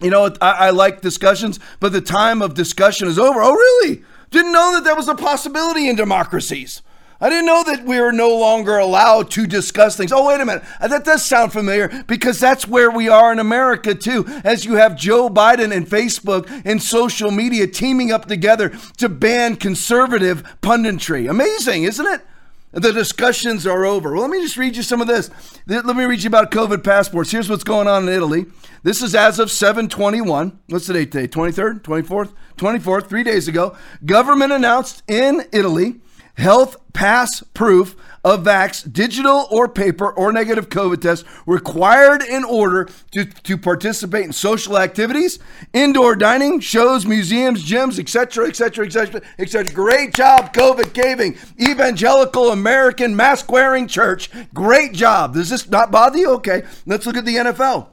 you 0.02 0.10
know, 0.10 0.34
I, 0.42 0.52
I 0.52 0.70
like 0.72 1.02
discussions, 1.02 1.60
but 1.80 1.92
the 1.92 2.02
time 2.02 2.42
of 2.42 2.56
discussion 2.56 3.08
is 3.08 3.20
over. 3.20 3.40
Oh, 3.40 3.54
really? 3.54 4.04
Didn't 4.32 4.52
know 4.52 4.74
that 4.74 4.86
that 4.86 4.98
was 4.98 5.08
a 5.08 5.14
possibility 5.14 5.88
in 5.88 5.96
democracies. 5.96 6.82
I 7.24 7.30
didn't 7.30 7.46
know 7.46 7.64
that 7.64 7.86
we 7.86 8.02
were 8.02 8.12
no 8.12 8.36
longer 8.36 8.78
allowed 8.78 9.32
to 9.32 9.48
discuss 9.48 9.96
things. 9.96 10.12
Oh, 10.12 10.28
wait 10.28 10.42
a 10.42 10.46
minute. 10.46 10.62
That 10.82 11.06
does 11.06 11.24
sound 11.26 11.54
familiar 11.54 12.04
because 12.06 12.38
that's 12.38 12.68
where 12.68 12.92
we 12.92 13.08
are 13.08 13.32
in 13.32 13.40
America, 13.40 13.96
too. 13.96 14.26
As 14.44 14.66
you 14.66 14.74
have 14.74 14.98
Joe 14.98 15.30
Biden 15.30 15.74
and 15.74 15.88
Facebook 15.88 16.50
and 16.66 16.84
social 16.84 17.32
media 17.32 17.66
teaming 17.66 18.12
up 18.12 18.26
together 18.26 18.74
to 18.98 19.08
ban 19.08 19.56
conservative 19.56 20.44
punditry. 20.62 21.30
Amazing, 21.30 21.84
isn't 21.84 22.06
it? 22.06 22.26
The 22.74 22.92
discussions 22.92 23.66
are 23.66 23.86
over. 23.86 24.12
Well, 24.12 24.24
let 24.24 24.30
me 24.30 24.42
just 24.42 24.58
read 24.58 24.76
you 24.76 24.84
some 24.84 25.00
of 25.00 25.08
this. 25.08 25.30
Let 25.66 25.86
me 25.96 26.04
read 26.04 26.24
you 26.24 26.28
about 26.28 26.52
COVID 26.52 26.84
passports. 26.84 27.32
Here's 27.32 27.50
what's 27.50 27.64
going 27.64 27.88
on 27.88 28.04
in 28.04 28.14
Italy. 28.14 28.48
This 28.84 29.02
is 29.02 29.16
as 29.16 29.40
of 29.40 29.50
721. 29.50 30.60
What's 30.68 30.88
the 30.88 30.94
date 30.94 31.14
today? 31.14 31.30
23rd, 31.30 31.84
24th, 31.84 32.34
24th, 32.58 33.08
three 33.08 33.24
days 33.24 33.48
ago. 33.48 33.78
Government 34.04 34.52
announced 34.52 35.04
in 35.08 35.46
Italy 35.54 36.02
health 36.36 36.78
pass 36.94 37.42
proof 37.54 37.96
of 38.24 38.44
vax, 38.44 38.92
digital 38.92 39.48
or 39.52 39.68
paper 39.68 40.10
or 40.10 40.32
negative 40.32 40.70
COVID 40.70 41.02
test 41.02 41.26
required 41.46 42.24
in 42.24 42.44
order 42.44 42.88
to, 43.12 43.26
to 43.26 43.58
participate 43.58 44.26
in 44.26 44.32
social 44.32 44.78
activities, 44.78 45.40
indoor 45.74 46.16
dining, 46.16 46.60
shows, 46.62 47.06
museums, 47.06 47.68
gyms, 47.70 48.00
etc., 48.00 48.48
etc., 48.48 48.86
etc., 48.86 49.22
etc. 49.38 49.74
Great 49.74 50.14
job, 50.14 50.54
COVID 50.54 50.94
caving, 50.94 51.38
evangelical 51.60 52.50
American 52.52 53.16
mask 53.16 53.52
wearing 53.52 53.88
church. 53.88 54.30
Great 54.54 54.94
job. 54.94 55.34
Does 55.34 55.50
this 55.50 55.70
not 55.70 55.92
bother 55.92 56.18
you? 56.18 56.32
Okay, 56.36 56.64
let's 56.86 57.06
look 57.06 57.18
at 57.18 57.26
the 57.26 57.36
NFL. 57.36 57.93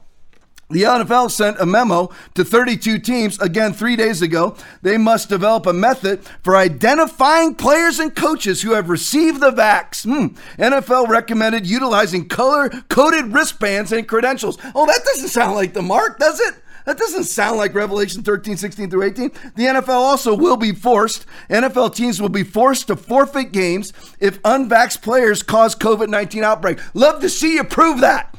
The 0.71 0.83
NFL 0.83 1.31
sent 1.31 1.59
a 1.59 1.65
memo 1.65 2.09
to 2.33 2.43
32 2.43 2.99
teams 2.99 3.39
again 3.39 3.73
three 3.73 3.95
days 3.95 4.21
ago. 4.21 4.55
They 4.81 4.97
must 4.97 5.29
develop 5.29 5.65
a 5.65 5.73
method 5.73 6.23
for 6.43 6.55
identifying 6.55 7.55
players 7.55 7.99
and 7.99 8.15
coaches 8.15 8.61
who 8.61 8.71
have 8.71 8.89
received 8.89 9.41
the 9.41 9.51
vax. 9.51 10.03
Hmm. 10.03 10.35
NFL 10.61 11.09
recommended 11.09 11.67
utilizing 11.67 12.27
color 12.27 12.69
coded 12.89 13.33
wristbands 13.33 13.91
and 13.91 14.07
credentials. 14.07 14.57
Oh, 14.73 14.85
that 14.85 15.03
doesn't 15.03 15.29
sound 15.29 15.55
like 15.55 15.73
the 15.73 15.81
mark, 15.81 16.19
does 16.19 16.39
it? 16.39 16.55
That 16.85 16.97
doesn't 16.97 17.25
sound 17.25 17.57
like 17.57 17.75
Revelation 17.75 18.23
13, 18.23 18.57
16 18.57 18.89
through 18.89 19.03
18. 19.03 19.31
The 19.55 19.65
NFL 19.65 19.89
also 19.89 20.35
will 20.35 20.57
be 20.57 20.71
forced, 20.71 21.25
NFL 21.49 21.95
teams 21.95 22.21
will 22.21 22.29
be 22.29 22.43
forced 22.43 22.87
to 22.87 22.95
forfeit 22.95 23.51
games 23.51 23.93
if 24.19 24.41
unvaxxed 24.41 25.01
players 25.01 25.43
cause 25.43 25.75
COVID 25.75 26.09
19 26.09 26.43
outbreak. 26.43 26.79
Love 26.93 27.21
to 27.21 27.29
see 27.29 27.55
you 27.55 27.63
prove 27.63 28.01
that. 28.01 28.35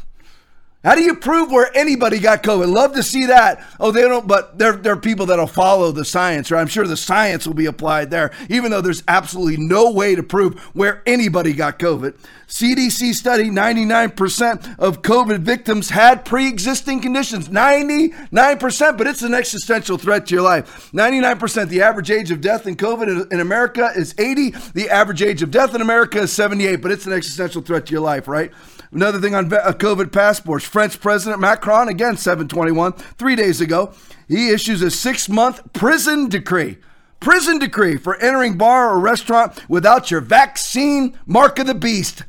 How 0.84 0.96
do 0.96 1.02
you 1.02 1.14
prove 1.14 1.52
where 1.52 1.70
anybody 1.76 2.18
got 2.18 2.42
COVID? 2.42 2.72
Love 2.72 2.94
to 2.94 3.04
see 3.04 3.26
that. 3.26 3.64
Oh, 3.78 3.92
they 3.92 4.02
don't, 4.02 4.26
but 4.26 4.58
there, 4.58 4.72
there 4.72 4.94
are 4.94 5.00
people 5.00 5.26
that'll 5.26 5.46
follow 5.46 5.92
the 5.92 6.04
science, 6.04 6.50
or 6.50 6.56
I'm 6.56 6.66
sure 6.66 6.86
the 6.86 6.96
science 6.96 7.46
will 7.46 7.54
be 7.54 7.66
applied 7.66 8.10
there, 8.10 8.32
even 8.48 8.72
though 8.72 8.80
there's 8.80 9.04
absolutely 9.06 9.58
no 9.58 9.92
way 9.92 10.16
to 10.16 10.24
prove 10.24 10.58
where 10.74 11.00
anybody 11.06 11.52
got 11.52 11.78
COVID. 11.78 12.16
CDC 12.52 13.14
study 13.14 13.44
99% 13.48 14.78
of 14.78 15.00
COVID 15.00 15.38
victims 15.38 15.88
had 15.88 16.26
pre 16.26 16.46
existing 16.48 17.00
conditions. 17.00 17.48
99%, 17.48 18.98
but 18.98 19.06
it's 19.06 19.22
an 19.22 19.32
existential 19.32 19.96
threat 19.96 20.26
to 20.26 20.34
your 20.34 20.42
life. 20.42 20.92
99%. 20.92 21.70
The 21.70 21.80
average 21.80 22.10
age 22.10 22.30
of 22.30 22.42
death 22.42 22.66
in 22.66 22.76
COVID 22.76 23.32
in 23.32 23.40
America 23.40 23.90
is 23.96 24.14
80. 24.18 24.50
The 24.74 24.90
average 24.90 25.22
age 25.22 25.40
of 25.40 25.50
death 25.50 25.74
in 25.74 25.80
America 25.80 26.18
is 26.18 26.32
78, 26.34 26.82
but 26.82 26.92
it's 26.92 27.06
an 27.06 27.14
existential 27.14 27.62
threat 27.62 27.86
to 27.86 27.92
your 27.92 28.02
life, 28.02 28.28
right? 28.28 28.52
Another 28.92 29.18
thing 29.18 29.34
on 29.34 29.50
uh, 29.50 29.72
COVID 29.72 30.12
passports. 30.12 30.66
French 30.66 31.00
President 31.00 31.40
Macron, 31.40 31.88
again, 31.88 32.18
721, 32.18 32.92
three 32.92 33.34
days 33.34 33.62
ago, 33.62 33.94
he 34.28 34.50
issues 34.50 34.82
a 34.82 34.90
six 34.90 35.26
month 35.26 35.72
prison 35.72 36.28
decree. 36.28 36.76
Prison 37.18 37.58
decree 37.58 37.96
for 37.96 38.16
entering 38.16 38.58
bar 38.58 38.90
or 38.90 39.00
restaurant 39.00 39.58
without 39.70 40.10
your 40.10 40.20
vaccine 40.20 41.18
mark 41.24 41.58
of 41.58 41.66
the 41.66 41.74
beast. 41.74 42.24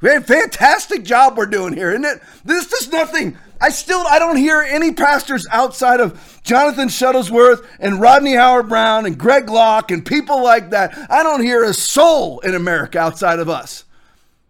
Fantastic 0.00 1.04
job 1.04 1.36
we're 1.36 1.46
doing 1.46 1.72
here, 1.72 1.90
isn't 1.90 2.04
it? 2.04 2.20
This 2.44 2.72
is 2.72 2.90
nothing. 2.90 3.36
I 3.60 3.70
still 3.70 4.04
I 4.06 4.20
don't 4.20 4.36
hear 4.36 4.62
any 4.62 4.92
pastors 4.92 5.46
outside 5.50 6.00
of 6.00 6.40
Jonathan 6.44 6.88
Shuttlesworth 6.88 7.66
and 7.80 8.00
Rodney 8.00 8.34
Howard-Browne 8.34 9.04
and 9.06 9.18
Greg 9.18 9.50
Locke 9.50 9.90
and 9.90 10.06
people 10.06 10.42
like 10.42 10.70
that. 10.70 10.96
I 11.10 11.24
don't 11.24 11.42
hear 11.42 11.64
a 11.64 11.74
soul 11.74 12.38
in 12.40 12.54
America 12.54 13.00
outside 13.00 13.40
of 13.40 13.48
us. 13.48 13.84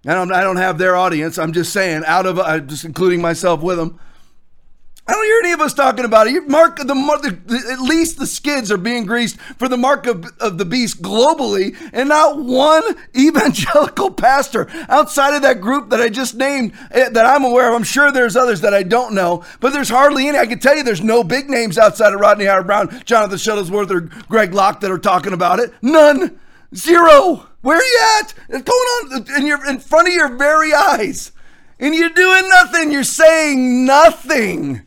I 0.06 0.14
don't, 0.14 0.32
I 0.32 0.42
don't 0.42 0.56
have 0.56 0.78
their 0.78 0.94
audience. 0.94 1.38
I'm 1.38 1.52
just 1.52 1.72
saying, 1.72 2.04
out 2.06 2.26
of, 2.26 2.38
uh, 2.38 2.60
just 2.60 2.84
including 2.84 3.20
myself 3.20 3.62
with 3.62 3.78
them. 3.78 3.98
I 5.08 5.12
don't 5.12 5.24
hear 5.24 5.40
any 5.42 5.52
of 5.52 5.62
us 5.62 5.72
talking 5.72 6.04
about 6.04 6.26
it. 6.26 6.46
Mark 6.48 6.76
the, 6.76 6.84
the, 6.84 7.72
at 7.72 7.80
least 7.80 8.18
the 8.18 8.26
skids 8.26 8.70
are 8.70 8.76
being 8.76 9.06
greased 9.06 9.40
for 9.58 9.66
the 9.66 9.78
mark 9.78 10.06
of, 10.06 10.26
of 10.38 10.58
the 10.58 10.66
beast 10.66 11.00
globally, 11.00 11.74
and 11.94 12.10
not 12.10 12.38
one 12.38 12.82
evangelical 13.16 14.10
pastor 14.10 14.68
outside 14.90 15.32
of 15.32 15.40
that 15.40 15.62
group 15.62 15.88
that 15.88 16.02
I 16.02 16.10
just 16.10 16.34
named 16.34 16.74
eh, 16.90 17.08
that 17.08 17.24
I'm 17.24 17.42
aware 17.44 17.70
of. 17.70 17.74
I'm 17.74 17.84
sure 17.84 18.12
there's 18.12 18.36
others 18.36 18.60
that 18.60 18.74
I 18.74 18.82
don't 18.82 19.14
know, 19.14 19.46
but 19.60 19.72
there's 19.72 19.88
hardly 19.88 20.28
any. 20.28 20.36
I 20.36 20.44
can 20.44 20.58
tell 20.58 20.76
you 20.76 20.82
there's 20.82 21.02
no 21.02 21.24
big 21.24 21.48
names 21.48 21.78
outside 21.78 22.12
of 22.12 22.20
Rodney 22.20 22.44
Howard-Browne, 22.44 23.02
Jonathan 23.06 23.38
Shuttlesworth, 23.38 23.90
or 23.90 24.00
Greg 24.28 24.52
Locke 24.52 24.80
that 24.80 24.90
are 24.90 24.98
talking 24.98 25.32
about 25.32 25.58
it. 25.58 25.72
None. 25.80 26.38
Zero. 26.74 27.46
Where 27.62 27.78
are 27.78 27.82
you 27.82 28.00
at? 28.18 28.34
It's 28.50 28.62
going 28.62 29.22
on 29.22 29.40
in 29.40 29.46
your 29.46 29.66
in 29.66 29.78
front 29.78 30.08
of 30.08 30.12
your 30.12 30.36
very 30.36 30.74
eyes. 30.74 31.32
And 31.80 31.94
you're 31.94 32.10
doing 32.10 32.46
nothing. 32.50 32.92
You're 32.92 33.04
saying 33.04 33.86
nothing. 33.86 34.82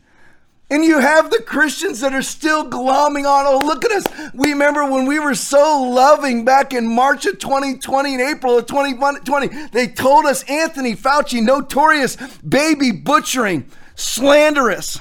And 0.72 0.82
you 0.82 1.00
have 1.00 1.30
the 1.30 1.42
Christians 1.42 2.00
that 2.00 2.14
are 2.14 2.22
still 2.22 2.64
glomming 2.64 3.26
on. 3.26 3.44
Oh, 3.46 3.60
look 3.62 3.84
at 3.84 3.92
us. 3.92 4.32
We 4.32 4.52
remember 4.52 4.90
when 4.90 5.04
we 5.04 5.18
were 5.18 5.34
so 5.34 5.82
loving 5.82 6.46
back 6.46 6.72
in 6.72 6.88
March 6.88 7.26
of 7.26 7.38
2020 7.38 8.14
and 8.14 8.22
April 8.22 8.56
of 8.56 8.66
2020. 8.66 9.68
They 9.68 9.86
told 9.86 10.24
us 10.24 10.42
Anthony 10.44 10.96
Fauci, 10.96 11.42
notorious 11.42 12.16
baby 12.38 12.90
butchering, 12.90 13.68
slanderous, 13.96 14.98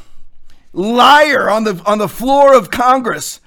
liar 0.73 1.49
on 1.49 1.63
the, 1.63 1.81
on 1.85 1.99
the 1.99 2.09
floor 2.09 2.53
of 2.53 2.69
Congress 2.69 3.39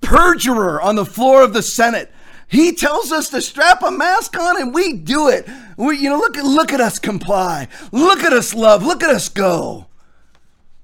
perjurer 0.00 0.80
on 0.80 0.96
the 0.96 1.04
floor 1.04 1.42
of 1.42 1.52
the 1.52 1.62
Senate. 1.62 2.10
He 2.48 2.72
tells 2.72 3.12
us 3.12 3.28
to 3.30 3.40
strap 3.40 3.82
a 3.82 3.90
mask 3.90 4.38
on 4.38 4.60
and 4.60 4.74
we 4.74 4.94
do 4.94 5.28
it. 5.28 5.48
We, 5.76 5.98
you 5.98 6.10
know, 6.10 6.18
look, 6.18 6.36
look 6.36 6.72
at 6.72 6.80
us 6.80 6.98
comply. 6.98 7.68
Look 7.92 8.20
at 8.20 8.32
us 8.32 8.52
love. 8.52 8.82
Look 8.82 9.02
at 9.02 9.10
us 9.10 9.28
go. 9.28 9.86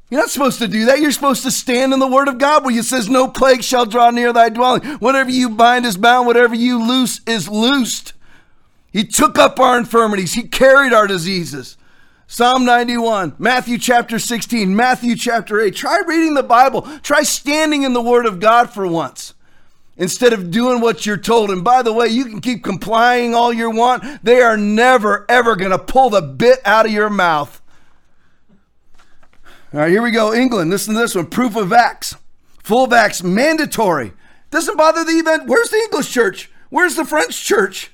You're 0.09 0.21
not 0.21 0.31
supposed 0.31 0.61
to 0.61 0.69
do 0.69 0.87
that. 0.87 1.01
You're 1.01 1.11
supposed 1.11 1.43
to 1.43 1.51
stand 1.51 1.93
in 1.93 1.99
the 1.99 2.07
word 2.07 2.29
of 2.29 2.39
God 2.39 2.65
where 2.65 2.77
it 2.77 2.85
says, 2.85 3.09
No 3.09 3.27
plague 3.27 3.65
shall 3.65 3.87
draw 3.87 4.11
near 4.11 4.33
thy 4.33 4.49
dwelling. 4.51 4.83
Whatever 4.99 5.31
you 5.31 5.51
bind 5.51 5.85
is 5.85 5.97
bound, 5.97 6.27
whatever 6.27 6.55
you 6.55 6.83
loose 6.83 7.21
is 7.27 7.49
loosed. 7.49 8.13
He 8.93 9.05
took 9.05 9.37
up 9.37 9.59
our 9.59 9.77
infirmities. 9.77 10.35
He 10.35 10.45
carried 10.45 10.93
our 10.93 11.07
diseases. 11.07 11.77
Psalm 12.29 12.65
91, 12.65 13.37
Matthew 13.39 13.79
chapter 13.79 14.19
16, 14.19 14.75
Matthew 14.75 15.15
chapter 15.15 15.61
8. 15.61 15.75
Try 15.75 16.03
reading 16.07 16.35
the 16.35 16.43
Bible. 16.43 16.83
Try 17.03 17.23
standing 17.23 17.83
in 17.83 17.93
the 17.93 18.03
Word 18.03 18.27
of 18.27 18.41
God 18.41 18.71
for 18.71 18.87
once 18.87 19.35
instead 19.97 20.33
of 20.33 20.51
doing 20.51 20.81
what 20.81 21.07
you're 21.07 21.17
told. 21.17 21.51
And 21.51 21.63
by 21.63 21.83
the 21.83 21.93
way, 21.93 22.09
you 22.09 22.25
can 22.25 22.41
keep 22.41 22.65
complying 22.65 23.35
all 23.35 23.53
you 23.53 23.71
want. 23.71 24.25
They 24.25 24.41
are 24.41 24.57
never, 24.57 25.25
ever 25.29 25.57
going 25.57 25.71
to 25.71 25.79
pull 25.79 26.11
the 26.11 26.23
bit 26.23 26.61
out 26.65 26.87
of 26.87 26.93
your 26.93 27.11
mouth. 27.11 27.61
All 29.77 29.83
right, 29.83 29.91
here 29.91 30.01
we 30.01 30.11
go. 30.11 30.33
England, 30.33 30.71
listen 30.71 30.95
to 30.95 31.01
this 31.01 31.15
one. 31.15 31.27
Proof 31.27 31.55
of 31.55 31.69
vax. 31.69 32.17
Full 32.63 32.87
vax 32.87 33.23
mandatory. 33.23 34.15
Doesn't 34.51 34.79
bother 34.79 35.05
the 35.05 35.19
event. 35.19 35.49
Where's 35.49 35.69
the 35.69 35.77
English 35.77 36.11
church? 36.11 36.51
Where's 36.71 36.97
the 36.97 37.05
French 37.05 37.45
church? 37.45 37.91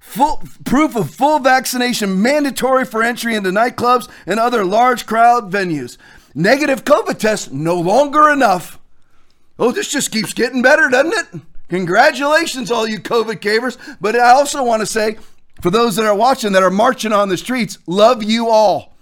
Full 0.00 0.42
proof 0.64 0.96
of 0.96 1.14
full 1.14 1.38
vaccination 1.38 2.20
mandatory 2.20 2.84
for 2.84 3.00
entry 3.00 3.36
into 3.36 3.50
nightclubs 3.50 4.10
and 4.26 4.40
other 4.40 4.64
large 4.64 5.06
crowd 5.06 5.52
venues. 5.52 5.98
Negative 6.34 6.84
COVID 6.84 7.20
test 7.20 7.52
no 7.52 7.78
longer 7.78 8.28
enough. 8.28 8.80
Oh, 9.56 9.70
this 9.70 9.92
just 9.92 10.10
keeps 10.10 10.34
getting 10.34 10.62
better, 10.62 10.88
doesn't 10.88 11.14
it? 11.14 11.42
Congratulations, 11.68 12.72
all 12.72 12.88
you 12.88 12.98
COVID 12.98 13.36
cavers. 13.36 13.78
But 14.00 14.16
I 14.16 14.30
also 14.30 14.64
want 14.64 14.80
to 14.80 14.86
say, 14.86 15.18
for 15.62 15.70
those 15.70 15.94
that 15.94 16.06
are 16.06 16.16
watching 16.16 16.50
that 16.54 16.64
are 16.64 16.70
marching 16.70 17.12
on 17.12 17.28
the 17.28 17.36
streets, 17.36 17.78
love 17.86 18.24
you 18.24 18.48
all. 18.48 18.93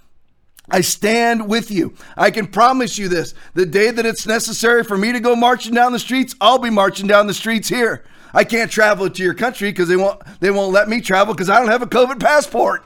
I 0.70 0.80
stand 0.80 1.48
with 1.48 1.70
you. 1.70 1.94
I 2.16 2.30
can 2.30 2.46
promise 2.46 2.96
you 2.96 3.08
this 3.08 3.34
the 3.54 3.66
day 3.66 3.90
that 3.90 4.06
it's 4.06 4.26
necessary 4.26 4.84
for 4.84 4.96
me 4.96 5.12
to 5.12 5.20
go 5.20 5.34
marching 5.34 5.74
down 5.74 5.92
the 5.92 5.98
streets, 5.98 6.34
I'll 6.40 6.58
be 6.58 6.70
marching 6.70 7.06
down 7.06 7.26
the 7.26 7.34
streets 7.34 7.68
here. 7.68 8.04
I 8.34 8.44
can't 8.44 8.70
travel 8.70 9.10
to 9.10 9.22
your 9.22 9.34
country 9.34 9.70
because 9.70 9.88
they 9.88 9.96
won't 9.96 10.22
they 10.40 10.50
won't 10.50 10.72
let 10.72 10.88
me 10.88 11.00
travel 11.00 11.34
because 11.34 11.50
I 11.50 11.58
don't 11.58 11.68
have 11.68 11.82
a 11.82 11.86
COVID 11.86 12.20
passport. 12.20 12.84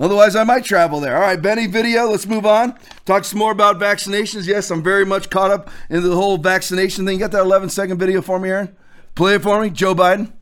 Otherwise, 0.00 0.36
I 0.36 0.44
might 0.44 0.64
travel 0.64 1.00
there. 1.00 1.16
All 1.16 1.22
right, 1.22 1.40
Benny, 1.40 1.66
video. 1.66 2.08
Let's 2.08 2.26
move 2.26 2.46
on. 2.46 2.78
Talk 3.04 3.24
some 3.24 3.40
more 3.40 3.50
about 3.50 3.80
vaccinations. 3.80 4.46
Yes, 4.46 4.70
I'm 4.70 4.82
very 4.82 5.04
much 5.04 5.28
caught 5.28 5.50
up 5.50 5.70
in 5.90 6.04
the 6.04 6.14
whole 6.14 6.36
vaccination 6.36 7.04
thing. 7.04 7.14
You 7.14 7.20
got 7.20 7.32
that 7.32 7.40
11 7.40 7.70
second 7.70 7.98
video 7.98 8.22
for 8.22 8.38
me, 8.38 8.48
Aaron? 8.48 8.76
Play 9.16 9.34
it 9.34 9.42
for 9.42 9.60
me. 9.60 9.70
Joe 9.70 9.96
Biden. 9.96 10.32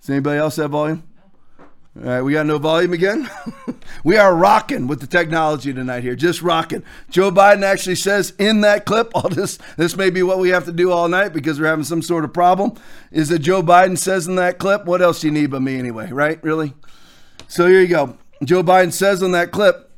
Does 0.00 0.10
anybody 0.10 0.38
else 0.38 0.56
have 0.56 0.72
volume? 0.72 1.04
All 1.94 2.08
right, 2.08 2.22
we 2.22 2.32
got 2.32 2.46
no 2.46 2.56
volume 2.56 2.94
again. 2.94 3.28
we 4.04 4.16
are 4.16 4.34
rocking 4.34 4.86
with 4.86 5.00
the 5.00 5.06
technology 5.06 5.74
tonight 5.74 6.02
here, 6.02 6.16
just 6.16 6.40
rocking. 6.40 6.82
Joe 7.10 7.30
Biden 7.30 7.62
actually 7.62 7.96
says 7.96 8.32
in 8.38 8.62
that 8.62 8.86
clip, 8.86 9.10
all 9.14 9.28
this 9.28 9.58
this 9.76 9.94
may 9.94 10.08
be 10.08 10.22
what 10.22 10.38
we 10.38 10.48
have 10.48 10.64
to 10.64 10.72
do 10.72 10.90
all 10.90 11.06
night 11.08 11.34
because 11.34 11.60
we're 11.60 11.66
having 11.66 11.84
some 11.84 12.00
sort 12.00 12.24
of 12.24 12.32
problem. 12.32 12.72
Is 13.10 13.28
that 13.28 13.40
Joe 13.40 13.62
Biden 13.62 13.98
says 13.98 14.26
in 14.26 14.36
that 14.36 14.58
clip, 14.58 14.86
what 14.86 15.02
else 15.02 15.20
do 15.20 15.26
you 15.26 15.34
need 15.34 15.50
but 15.50 15.60
me 15.60 15.78
anyway, 15.78 16.10
right? 16.10 16.42
Really? 16.42 16.72
So 17.46 17.66
here 17.66 17.82
you 17.82 17.88
go. 17.88 18.16
Joe 18.42 18.62
Biden 18.62 18.92
says 18.92 19.22
in 19.22 19.32
that 19.32 19.52
clip 19.52 19.90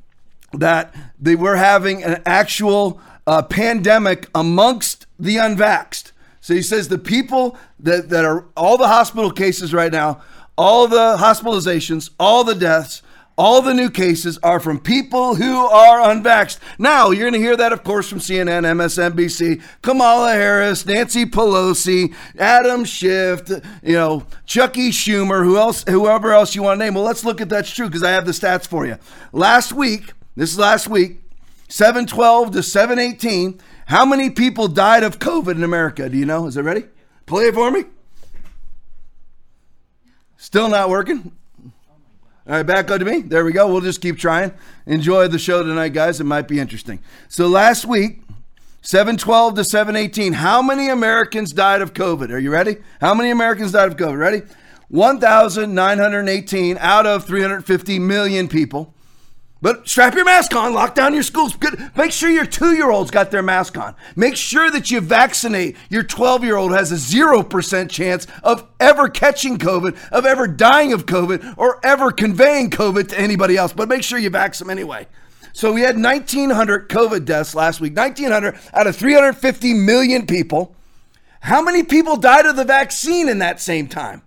that 0.53 0.93
they 1.21 1.37
were 1.37 1.57
having 1.57 2.03
an 2.03 2.23
actual 2.27 3.01
uh, 3.25 3.43
pandemic 3.43 4.29
amongst 4.35 5.07
the 5.17 5.37
unvaxxed. 5.37 6.11
So 6.41 6.55
he 6.55 6.61
says 6.61 6.89
the 6.89 6.99
people 6.99 7.57
that, 7.79 8.11
that 8.11 8.25
are 8.25 8.47
all 8.57 8.77
the 8.77 8.89
hospital 8.89 9.31
cases 9.31 9.73
right 9.73 9.93
now 9.93 10.23
all 10.57 10.89
the 10.89 11.17
hospitalizations, 11.19 12.11
all 12.19 12.45
the 12.45 12.55
deaths, 12.55 13.03
all 13.37 13.61
the 13.63 13.75
new 13.75 13.91
cases 13.91 14.39
are 14.45 14.61
from 14.61 14.79
people 14.79 15.35
who 15.35 15.57
are 15.67 15.99
unvaxxed. 16.01 16.59
Now, 16.79 17.11
you're 17.11 17.29
going 17.29 17.33
to 17.33 17.39
hear 17.41 17.57
that, 17.57 17.73
of 17.73 17.83
course, 17.83 18.09
from 18.09 18.21
CNN, 18.21 18.63
MSNBC, 18.63 19.61
Kamala 19.83 20.33
Harris, 20.33 20.87
Nancy 20.87 21.25
Pelosi, 21.25 22.15
Adam 22.39 22.85
Schiff, 22.85 23.43
you 23.83 23.95
know, 23.95 24.25
Chucky 24.47 24.91
Schumer, 24.91 25.43
who 25.43 25.57
else, 25.57 25.85
whoever 25.89 26.33
else 26.33 26.55
you 26.55 26.63
want 26.63 26.79
to 26.79 26.85
name. 26.85 26.95
Well, 26.95 27.05
let's 27.05 27.25
look 27.25 27.41
at 27.41 27.49
that's 27.49 27.75
true 27.75 27.87
because 27.87 28.05
I 28.05 28.13
have 28.13 28.27
the 28.27 28.33
stats 28.33 28.69
for 28.69 28.87
you. 28.87 28.99
Last 29.33 29.73
week, 29.73 30.13
this 30.37 30.53
is 30.53 30.59
last 30.59 30.89
week, 30.89 31.21
712 31.69 32.53
to 32.53 32.63
718, 32.63 33.61
how 33.87 34.07
many 34.07 34.31
people 34.31 34.69
died 34.69 35.03
of 35.03 35.19
COVID 35.19 35.57
in 35.57 35.65
America? 35.65 36.09
Do 36.09 36.17
you 36.17 36.25
know? 36.25 36.47
Is 36.47 36.57
it 36.57 36.63
ready? 36.63 36.85
Play 37.27 37.47
it 37.47 37.55
for 37.55 37.71
me. 37.71 37.85
Still 40.45 40.69
not 40.69 40.91
working? 40.91 41.33
All 42.47 42.53
right, 42.53 42.63
back 42.65 42.91
up 42.91 42.99
to 42.99 43.05
me. 43.07 43.23
There 43.23 43.47
we 43.47 43.53
go. 43.53 43.67
We'll 43.67 43.81
just 43.81 44.03
keep 44.03 44.19
trying. 44.19 44.53
Enjoy 44.85 45.27
the 45.27 45.39
show 45.39 45.63
tonight, 45.63 45.95
guys. 45.95 46.21
It 46.21 46.25
might 46.25 46.49
be 46.49 46.61
interesting. 46.61 47.01
So 47.29 47.47
last 47.47 47.87
week, 47.87 48.21
712 48.83 49.55
to 49.55 49.65
718, 49.65 50.35
how 50.35 50.61
many 50.61 50.91
Americans 50.91 51.55
died 51.55 51.81
of 51.81 51.95
COVID? 51.95 52.29
Are 52.31 52.39
you 52.39 52.51
ready? 52.51 52.77
How 53.01 53.15
many 53.15 53.31
Americans 53.31 53.73
died 53.73 53.89
of 53.89 53.97
COVID? 53.97 54.19
Ready? 54.19 54.43
1,918 54.89 56.77
out 56.79 57.07
of 57.07 57.25
350 57.25 57.99
million 57.99 58.47
people. 58.47 58.93
But 59.65 59.89
strap 59.89 60.15
your 60.15 60.27
mask 60.27 60.55
on, 60.55 60.75
lock 60.75 60.95
down 60.95 61.15
your 61.15 61.23
schools. 61.23 61.57
Good. 61.57 61.91
Make 61.97 62.13
sure 62.13 62.29
your 62.29 62.45
two 62.45 62.75
year 62.75 62.91
olds 62.91 63.11
got 63.11 63.31
their 63.31 63.43
mask 63.43 63.79
on. 63.79 63.97
Make 64.15 64.37
sure 64.37 64.71
that 64.71 64.91
you 64.91 65.01
vaccinate. 65.01 65.77
Your 65.89 66.03
12 66.03 66.45
year 66.45 66.57
old 66.57 66.73
has 66.73 66.93
a 66.93 66.97
0% 66.97 67.89
chance 67.89 68.27
of 68.43 68.69
ever 68.79 69.09
catching 69.09 69.57
COVID, 69.57 69.97
of 70.11 70.27
ever 70.27 70.47
dying 70.47 70.93
of 70.93 71.07
COVID, 71.07 71.55
or 71.57 71.81
ever 71.83 72.13
conveying 72.13 72.69
COVID 72.69 73.09
to 73.09 73.19
anybody 73.19 73.57
else. 73.57 73.73
But 73.73 73.89
make 73.89 74.03
sure 74.03 74.19
you 74.19 74.29
them 74.29 74.69
anyway. 74.69 75.07
So 75.55 75.73
we 75.73 75.81
had 75.81 75.95
1,900 75.95 76.91
COVID 76.91 77.25
deaths 77.25 77.55
last 77.55 77.81
week, 77.81 77.97
1,900 77.97 78.59
out 78.75 78.87
of 78.87 78.95
350 78.95 79.73
million 79.73 80.27
people. 80.27 80.77
How 81.41 81.63
many 81.63 81.85
people 81.85 82.19
died 82.19 82.45
of 82.45 82.57
the 82.57 82.65
vaccine 82.65 83.31
in 83.31 83.39
that 83.39 83.63
same 83.63 83.89
time? 83.89 84.24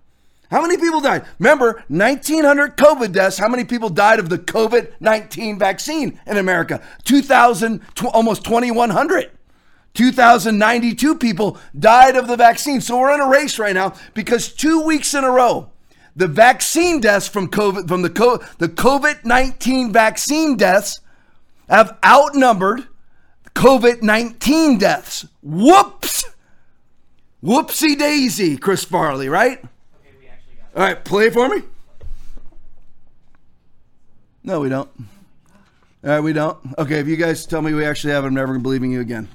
How 0.49 0.61
many 0.61 0.77
people 0.77 1.01
died? 1.01 1.25
Remember, 1.39 1.83
1,900 1.89 2.77
COVID 2.77 3.11
deaths. 3.11 3.37
How 3.37 3.49
many 3.49 3.65
people 3.65 3.89
died 3.89 4.19
of 4.19 4.29
the 4.29 4.37
COVID 4.37 4.93
19 4.99 5.59
vaccine 5.59 6.19
in 6.25 6.37
America? 6.37 6.81
2,000, 7.03 7.81
almost 8.13 8.45
2,100. 8.45 9.31
2,092 9.93 11.15
people 11.15 11.57
died 11.77 12.15
of 12.15 12.27
the 12.27 12.37
vaccine. 12.37 12.79
So 12.79 12.99
we're 12.99 13.13
in 13.13 13.19
a 13.19 13.27
race 13.27 13.57
right 13.59 13.73
now 13.73 13.93
because 14.13 14.53
two 14.53 14.81
weeks 14.81 15.13
in 15.13 15.23
a 15.23 15.31
row, 15.31 15.71
the 16.15 16.27
vaccine 16.27 17.01
deaths 17.01 17.27
from 17.27 17.49
COVID, 17.49 17.87
from 17.87 18.03
the, 18.03 18.09
the 18.59 18.69
COVID 18.69 19.25
19 19.25 19.91
vaccine 19.91 20.55
deaths 20.55 21.01
have 21.67 21.97
outnumbered 22.05 22.87
COVID 23.55 24.01
19 24.01 24.77
deaths. 24.77 25.25
Whoops! 25.41 26.25
Whoopsie 27.43 27.97
daisy, 27.97 28.57
Chris 28.57 28.83
Farley, 28.83 29.29
right? 29.29 29.63
All 30.77 30.83
right, 30.83 31.03
play 31.03 31.31
for 31.31 31.49
me. 31.49 31.63
No, 34.43 34.59
we 34.59 34.69
don't. 34.69 34.87
All 36.03 36.11
right, 36.11 36.19
we 36.19 36.33
don't. 36.33 36.59
Okay, 36.77 36.99
if 36.99 37.07
you 37.07 37.15
guys 37.15 37.47
tell 37.47 37.63
me 37.63 37.73
we 37.73 37.83
actually 37.83 38.13
have, 38.13 38.25
I'm 38.25 38.35
never 38.35 38.59
believing 38.59 38.91
you 38.91 39.01
again. 39.01 39.27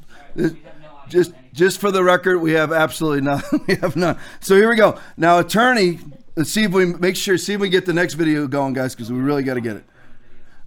just, 1.08 1.32
just 1.52 1.80
for 1.80 1.90
the 1.90 2.04
record, 2.04 2.38
we 2.38 2.52
have 2.52 2.72
absolutely 2.72 3.22
none. 3.22 3.42
we 3.66 3.74
have 3.74 3.96
none. 3.96 4.20
So 4.38 4.54
here 4.54 4.70
we 4.70 4.76
go. 4.76 5.00
Now, 5.16 5.40
attorney, 5.40 5.98
let's 6.36 6.50
see 6.50 6.62
if 6.62 6.70
we 6.70 6.86
make 6.86 7.16
sure, 7.16 7.36
see 7.36 7.54
if 7.54 7.60
we 7.60 7.68
get 7.70 7.86
the 7.86 7.92
next 7.92 8.14
video 8.14 8.46
going, 8.46 8.72
guys, 8.72 8.94
because 8.94 9.10
we 9.10 9.18
really 9.18 9.42
got 9.42 9.54
to 9.54 9.60
get 9.60 9.74
it. 9.74 9.84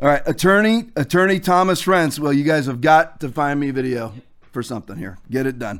All 0.01 0.09
right, 0.09 0.23
attorney, 0.25 0.89
attorney 0.97 1.39
Thomas 1.39 1.83
Renz. 1.83 2.19
Well, 2.19 2.33
you 2.33 2.43
guys 2.43 2.65
have 2.65 2.81
got 2.81 3.21
to 3.21 3.29
find 3.29 3.61
me 3.61 3.71
video 3.71 4.13
for 4.51 4.61
something 4.61 4.97
here. 4.97 5.19
Get 5.31 5.45
it 5.45 5.57
done. 5.57 5.79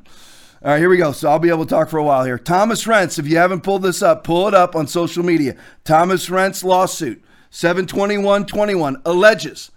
All 0.66 0.72
right, 0.72 0.80
here 0.80 0.90
we 0.90 0.98
go. 0.98 1.12
So 1.12 1.30
I'll 1.30 1.38
be 1.38 1.50
able 1.50 1.66
to 1.66 1.70
talk 1.70 1.92
for 1.92 2.00
a 2.00 2.04
while 2.04 2.26
here. 2.26 2.40
Thomas 2.40 2.86
Renz, 2.86 3.20
if 3.20 3.28
you 3.28 3.38
haven't 3.38 3.62
pulled 3.62 3.84
this 3.84 4.02
up, 4.02 4.24
pull 4.24 4.48
it 4.48 4.56
up 4.56 4.76
on 4.76 4.88
social 4.88 5.24
media. 5.24 5.56
Thomas 5.84 6.28
Renz 6.28 6.64
lawsuit, 6.64 7.24
72121, 7.52 9.00
alleges 9.06 9.70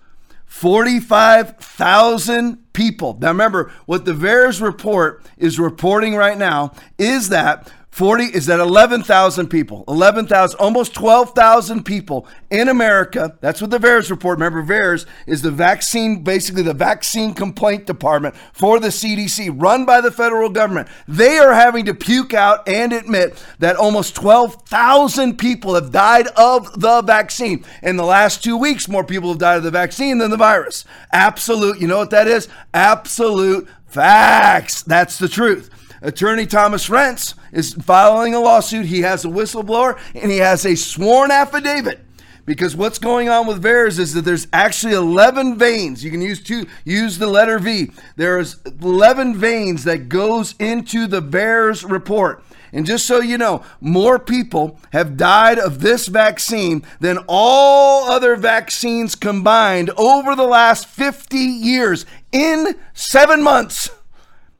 45,000 0.46 2.72
people. 2.72 3.18
Now 3.20 3.29
remember, 3.29 3.70
what 3.85 4.07
the 4.07 4.14
VAERS 4.14 4.62
report 4.62 5.22
is 5.37 5.59
reporting 5.59 6.16
right 6.16 6.38
now 6.38 6.72
is 6.96 7.29
that 7.29 7.70
40 7.90 8.24
is 8.24 8.46
that 8.46 8.61
11,000 8.61 9.48
people, 9.48 9.85
11,000, 9.88 10.61
almost 10.61 10.94
12,000 10.94 11.85
people 11.85 12.29
in 12.51 12.68
America. 12.68 13.37
That's 13.40 13.61
what 13.61 13.70
the 13.70 13.79
VAERS 13.79 14.11
report. 14.11 14.38
Remember, 14.38 14.62
VAERS 14.62 15.07
is 15.27 15.42
the 15.42 15.51
vaccine, 15.51 16.22
basically 16.22 16.62
the 16.62 16.74
vaccine 16.74 17.35
complaint 17.35 17.87
department 17.87 18.37
for 18.53 18.79
the 18.79 18.88
CDC, 18.88 19.61
run 19.61 19.85
by 19.85 20.01
the 20.01 20.12
federal 20.12 20.51
government. 20.51 20.88
They 21.09 21.38
are 21.38 21.55
having 21.55 21.87
to 21.87 21.94
puke 21.94 22.35
out 22.35 22.68
and 22.68 22.92
admit 22.92 23.42
that 23.59 23.77
almost 23.77 24.14
12,000 24.14 25.37
people 25.38 25.74
have 25.74 25.90
died 25.90 26.29
of 26.37 26.81
the 26.81 27.03
vaccine. 27.03 27.64
In 27.83 27.96
the 27.96 28.05
last 28.05 28.44
two 28.44 28.57
weeks, 28.57 28.87
more 28.87 29.05
people 29.05 29.31
have 29.31 29.38
died 29.38 29.57
of 29.57 29.62
the 29.64 29.70
vaccine 29.70 30.18
than 30.18 30.31
the 30.31 30.37
virus. 30.37 30.85
Absolute, 31.12 31.81
you 31.81 31.88
know 31.88 31.98
what 31.98 32.11
that 32.11 32.29
is? 32.29 32.48
Absolute 32.74 33.66
facts. 33.87 34.83
That's 34.83 35.18
the 35.18 35.29
truth. 35.29 35.70
Attorney 36.02 36.46
Thomas 36.46 36.88
Renz 36.88 37.34
is 37.52 37.74
filing 37.74 38.34
a 38.34 38.40
lawsuit. 38.40 38.87
He 38.87 39.02
has 39.02 39.24
a 39.24 39.28
whistleblower 39.28 39.98
and 40.14 40.30
he 40.30 40.38
has 40.38 40.64
a 40.64 40.76
sworn 40.76 41.30
affidavit. 41.30 42.04
Because 42.44 42.74
what's 42.74 42.98
going 42.98 43.28
on 43.28 43.46
with 43.46 43.62
VAERS 43.62 43.98
is 43.98 44.14
that 44.14 44.24
there's 44.24 44.46
actually 44.54 44.94
11 44.94 45.58
veins. 45.58 46.02
You 46.02 46.11
can 46.11 46.22
use 46.22 46.42
two, 46.42 46.66
use 46.82 47.18
the 47.18 47.26
letter 47.26 47.58
V. 47.58 47.90
There's 48.16 48.56
11 48.64 49.37
veins 49.37 49.84
that 49.84 50.08
goes 50.08 50.54
into 50.58 51.06
the 51.06 51.20
VAERS 51.20 51.88
report. 51.90 52.42
And 52.72 52.87
just 52.87 53.06
so 53.06 53.20
you 53.20 53.37
know, 53.37 53.62
more 53.82 54.18
people 54.18 54.80
have 54.92 55.18
died 55.18 55.58
of 55.58 55.80
this 55.80 56.06
vaccine 56.08 56.84
than 57.00 57.18
all 57.28 58.11
other 58.11 58.34
vaccines 58.34 59.14
combined 59.14 59.90
over 59.98 60.34
the 60.34 60.46
last 60.46 60.87
50 60.87 61.37
years 61.37 62.06
in 62.32 62.76
seven 62.94 63.42
months. 63.42 63.90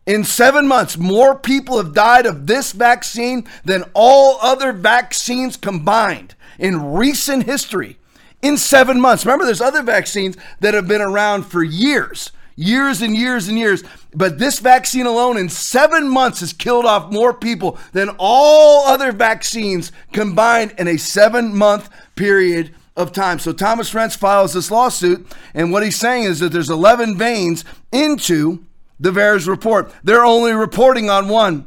In 0.09 0.25
seven 0.25 0.67
months, 0.67 0.97
more 0.97 1.39
people 1.39 1.77
have 1.77 1.93
died 1.93 2.25
of 2.25 2.47
this 2.47 2.73
vaccine 2.73 3.47
than 3.67 3.85
all 3.93 4.39
other 4.41 4.73
vaccines 4.73 5.59
combined 5.59 6.35
in 6.59 6.95
recent 6.95 7.43
history. 7.43 7.99
In 8.41 8.57
seven 8.57 9.03
months. 9.03 9.27
Remember, 9.27 9.45
there's 9.45 9.61
other 9.61 9.83
vaccines 9.83 10.39
that 10.61 10.73
have 10.73 10.89
been 10.89 11.03
around 11.03 11.43
for 11.43 11.63
years, 11.63 12.31
years 12.57 13.03
and 13.03 13.15
years 13.15 13.49
and 13.49 13.59
years. 13.59 13.85
But 14.15 14.39
this 14.39 14.61
vaccine 14.61 15.05
alone 15.05 15.37
in 15.37 15.51
seven 15.51 16.09
months 16.09 16.41
has 16.41 16.55
killed 16.55 16.87
off 16.87 17.13
more 17.13 17.35
people 17.35 17.79
than 17.93 18.09
all 18.17 18.87
other 18.87 19.13
vaccines 19.13 19.93
combined 20.15 20.73
in 20.79 20.89
a 20.89 20.97
seven 20.97 21.55
month 21.55 21.91
period 22.15 22.75
of 22.97 23.13
time. 23.13 23.41
So 23.41 23.53
Thomas 23.53 23.93
Renz 23.93 24.17
files 24.17 24.55
this 24.55 24.71
lawsuit, 24.71 25.27
and 25.53 25.71
what 25.71 25.83
he's 25.83 25.97
saying 25.97 26.25
is 26.25 26.41
that 26.41 26.51
there's 26.51 26.71
11 26.71 27.19
veins 27.19 27.63
into 27.93 28.65
the 29.01 29.11
VAERS 29.11 29.49
report. 29.49 29.93
They're 30.03 30.25
only 30.25 30.53
reporting 30.53 31.11
on 31.11 31.29
one. 31.29 31.67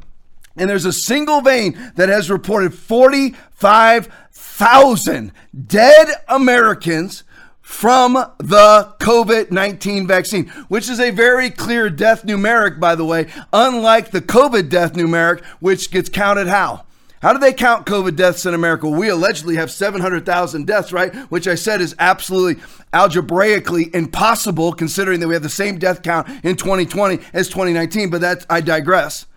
And 0.57 0.69
there's 0.69 0.83
a 0.85 0.93
single 0.93 1.41
vein 1.41 1.91
that 1.95 2.09
has 2.09 2.29
reported 2.29 2.73
45,000 2.73 5.31
dead 5.67 6.07
Americans 6.27 7.23
from 7.61 8.13
the 8.13 8.93
COVID 8.99 9.51
19 9.51 10.05
vaccine, 10.05 10.47
which 10.67 10.89
is 10.89 10.99
a 10.99 11.11
very 11.11 11.49
clear 11.49 11.89
death 11.89 12.25
numeric, 12.25 12.81
by 12.81 12.95
the 12.95 13.05
way, 13.05 13.27
unlike 13.53 14.11
the 14.11 14.21
COVID 14.21 14.67
death 14.69 14.93
numeric, 14.93 15.41
which 15.61 15.89
gets 15.89 16.09
counted 16.09 16.47
how? 16.47 16.83
How 17.21 17.33
do 17.33 17.39
they 17.39 17.53
count 17.53 17.85
COVID 17.85 18.15
deaths 18.15 18.47
in 18.47 18.55
America? 18.55 18.89
We 18.89 19.09
allegedly 19.09 19.55
have 19.55 19.69
700,000 19.69 20.65
deaths, 20.65 20.91
right? 20.91 21.13
Which 21.29 21.47
I 21.47 21.53
said 21.53 21.79
is 21.79 21.95
absolutely 21.99 22.63
algebraically 22.93 23.93
impossible 23.93 24.73
considering 24.73 25.19
that 25.19 25.27
we 25.27 25.35
have 25.35 25.43
the 25.43 25.49
same 25.49 25.77
death 25.77 26.01
count 26.01 26.27
in 26.43 26.55
2020 26.55 27.19
as 27.31 27.47
2019, 27.47 28.09
but 28.09 28.21
that 28.21 28.47
I 28.49 28.59
digress. 28.59 29.27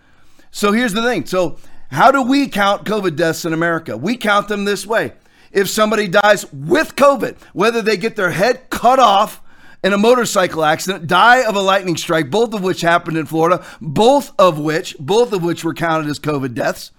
So 0.49 0.71
here's 0.71 0.93
the 0.93 1.03
thing. 1.03 1.27
So 1.27 1.59
how 1.91 2.09
do 2.09 2.23
we 2.23 2.47
count 2.47 2.85
COVID 2.85 3.15
deaths 3.15 3.45
in 3.45 3.53
America? 3.53 3.95
We 3.95 4.17
count 4.17 4.47
them 4.47 4.65
this 4.65 4.87
way. 4.87 5.13
If 5.51 5.69
somebody 5.69 6.07
dies 6.07 6.51
with 6.51 6.95
COVID, 6.95 7.37
whether 7.53 7.83
they 7.83 7.97
get 7.97 8.15
their 8.15 8.31
head 8.31 8.71
cut 8.71 8.97
off 8.97 9.43
in 9.83 9.93
a 9.93 9.97
motorcycle 9.97 10.65
accident, 10.65 11.05
die 11.05 11.43
of 11.43 11.55
a 11.55 11.61
lightning 11.61 11.97
strike, 11.97 12.31
both 12.31 12.55
of 12.55 12.63
which 12.63 12.81
happened 12.81 13.17
in 13.17 13.27
Florida, 13.27 13.63
both 13.79 14.33
of 14.39 14.57
which, 14.57 14.97
both 14.99 15.31
of 15.33 15.43
which 15.43 15.63
were 15.63 15.75
counted 15.75 16.09
as 16.09 16.19
COVID 16.19 16.55
deaths 16.55 16.91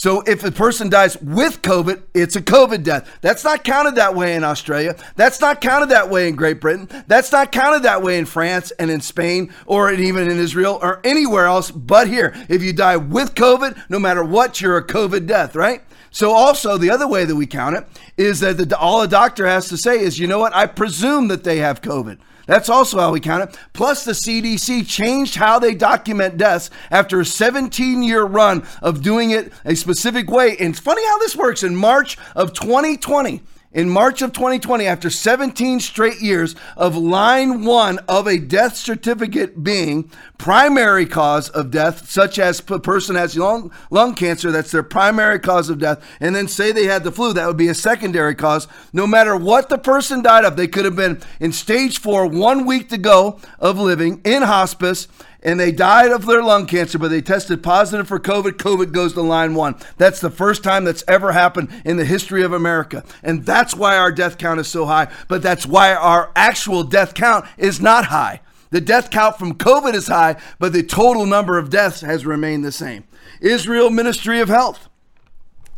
so 0.00 0.22
if 0.22 0.42
a 0.44 0.50
person 0.50 0.88
dies 0.88 1.20
with 1.20 1.60
COVID, 1.60 2.00
it's 2.14 2.34
a 2.34 2.40
COVID 2.40 2.84
death. 2.84 3.06
That's 3.20 3.44
not 3.44 3.64
counted 3.64 3.96
that 3.96 4.14
way 4.14 4.34
in 4.34 4.44
Australia. 4.44 4.96
That's 5.16 5.42
not 5.42 5.60
counted 5.60 5.90
that 5.90 6.08
way 6.08 6.26
in 6.26 6.36
Great 6.36 6.58
Britain. 6.58 6.88
That's 7.06 7.30
not 7.30 7.52
counted 7.52 7.82
that 7.82 8.00
way 8.00 8.16
in 8.16 8.24
France 8.24 8.70
and 8.78 8.90
in 8.90 9.02
Spain 9.02 9.52
or 9.66 9.92
even 9.92 10.30
in 10.30 10.38
Israel 10.38 10.78
or 10.80 11.02
anywhere 11.04 11.44
else 11.44 11.70
but 11.70 12.08
here. 12.08 12.32
If 12.48 12.62
you 12.62 12.72
die 12.72 12.96
with 12.96 13.34
COVID, 13.34 13.78
no 13.90 13.98
matter 13.98 14.24
what, 14.24 14.58
you're 14.62 14.78
a 14.78 14.86
COVID 14.86 15.26
death, 15.26 15.54
right? 15.54 15.82
So 16.10 16.32
also 16.32 16.78
the 16.78 16.88
other 16.88 17.06
way 17.06 17.26
that 17.26 17.36
we 17.36 17.46
count 17.46 17.76
it 17.76 17.86
is 18.16 18.40
that 18.40 18.56
the, 18.56 18.78
all 18.78 19.02
a 19.02 19.06
doctor 19.06 19.46
has 19.46 19.68
to 19.68 19.76
say 19.76 20.00
is, 20.00 20.18
you 20.18 20.26
know 20.26 20.38
what? 20.38 20.54
I 20.54 20.64
presume 20.64 21.28
that 21.28 21.44
they 21.44 21.58
have 21.58 21.82
COVID. 21.82 22.16
That's 22.50 22.68
also 22.68 22.98
how 22.98 23.12
we 23.12 23.20
count 23.20 23.48
it. 23.48 23.56
Plus, 23.74 24.04
the 24.04 24.10
CDC 24.10 24.84
changed 24.88 25.36
how 25.36 25.60
they 25.60 25.72
document 25.72 26.36
deaths 26.36 26.68
after 26.90 27.20
a 27.20 27.24
17 27.24 28.02
year 28.02 28.24
run 28.24 28.66
of 28.82 29.02
doing 29.02 29.30
it 29.30 29.52
a 29.64 29.76
specific 29.76 30.28
way. 30.28 30.56
And 30.58 30.70
it's 30.70 30.80
funny 30.80 31.06
how 31.06 31.18
this 31.18 31.36
works. 31.36 31.62
In 31.62 31.76
March 31.76 32.18
of 32.34 32.52
2020, 32.52 33.40
in 33.72 33.88
March 33.88 34.20
of 34.20 34.32
2020, 34.32 34.84
after 34.84 35.08
17 35.08 35.78
straight 35.78 36.20
years 36.20 36.56
of 36.76 36.96
line 36.96 37.64
one 37.64 37.98
of 38.08 38.26
a 38.26 38.38
death 38.38 38.76
certificate 38.76 39.62
being 39.62 40.10
primary 40.38 41.06
cause 41.06 41.48
of 41.50 41.70
death, 41.70 42.10
such 42.10 42.38
as 42.38 42.60
a 42.68 42.78
person 42.80 43.14
has 43.14 43.36
lung, 43.36 43.70
lung 43.90 44.14
cancer, 44.14 44.50
that's 44.50 44.72
their 44.72 44.82
primary 44.82 45.38
cause 45.38 45.70
of 45.70 45.78
death, 45.78 46.04
and 46.18 46.34
then 46.34 46.48
say 46.48 46.72
they 46.72 46.86
had 46.86 47.04
the 47.04 47.12
flu, 47.12 47.32
that 47.32 47.46
would 47.46 47.56
be 47.56 47.68
a 47.68 47.74
secondary 47.74 48.34
cause. 48.34 48.66
No 48.92 49.06
matter 49.06 49.36
what 49.36 49.68
the 49.68 49.78
person 49.78 50.22
died 50.22 50.44
of, 50.44 50.56
they 50.56 50.66
could 50.66 50.84
have 50.84 50.96
been 50.96 51.20
in 51.38 51.52
stage 51.52 52.00
four, 52.00 52.26
one 52.26 52.66
week 52.66 52.88
to 52.88 52.98
go 52.98 53.38
of 53.60 53.78
living 53.78 54.20
in 54.24 54.42
hospice 54.42 55.06
and 55.42 55.58
they 55.58 55.72
died 55.72 56.10
of 56.10 56.26
their 56.26 56.42
lung 56.42 56.66
cancer, 56.66 56.98
but 56.98 57.08
they 57.08 57.22
tested 57.22 57.62
positive 57.62 58.06
for 58.06 58.20
COVID. 58.20 58.52
COVID 58.52 58.92
goes 58.92 59.14
to 59.14 59.22
line 59.22 59.54
one. 59.54 59.76
That's 59.96 60.20
the 60.20 60.30
first 60.30 60.62
time 60.62 60.84
that's 60.84 61.04
ever 61.08 61.32
happened 61.32 61.70
in 61.84 61.96
the 61.96 62.04
history 62.04 62.42
of 62.42 62.52
America. 62.52 63.04
And 63.22 63.46
that's 63.46 63.74
why 63.74 63.96
our 63.96 64.12
death 64.12 64.38
count 64.38 64.60
is 64.60 64.68
so 64.68 64.86
high, 64.86 65.10
but 65.28 65.42
that's 65.42 65.66
why 65.66 65.94
our 65.94 66.30
actual 66.36 66.84
death 66.84 67.14
count 67.14 67.46
is 67.56 67.80
not 67.80 68.06
high. 68.06 68.40
The 68.70 68.80
death 68.80 69.10
count 69.10 69.38
from 69.38 69.54
COVID 69.54 69.94
is 69.94 70.08
high, 70.08 70.36
but 70.58 70.72
the 70.72 70.82
total 70.82 71.26
number 71.26 71.58
of 71.58 71.70
deaths 71.70 72.02
has 72.02 72.24
remained 72.26 72.64
the 72.64 72.70
same. 72.70 73.04
Israel 73.40 73.90
Ministry 73.90 74.40
of 74.40 74.48
Health 74.48 74.89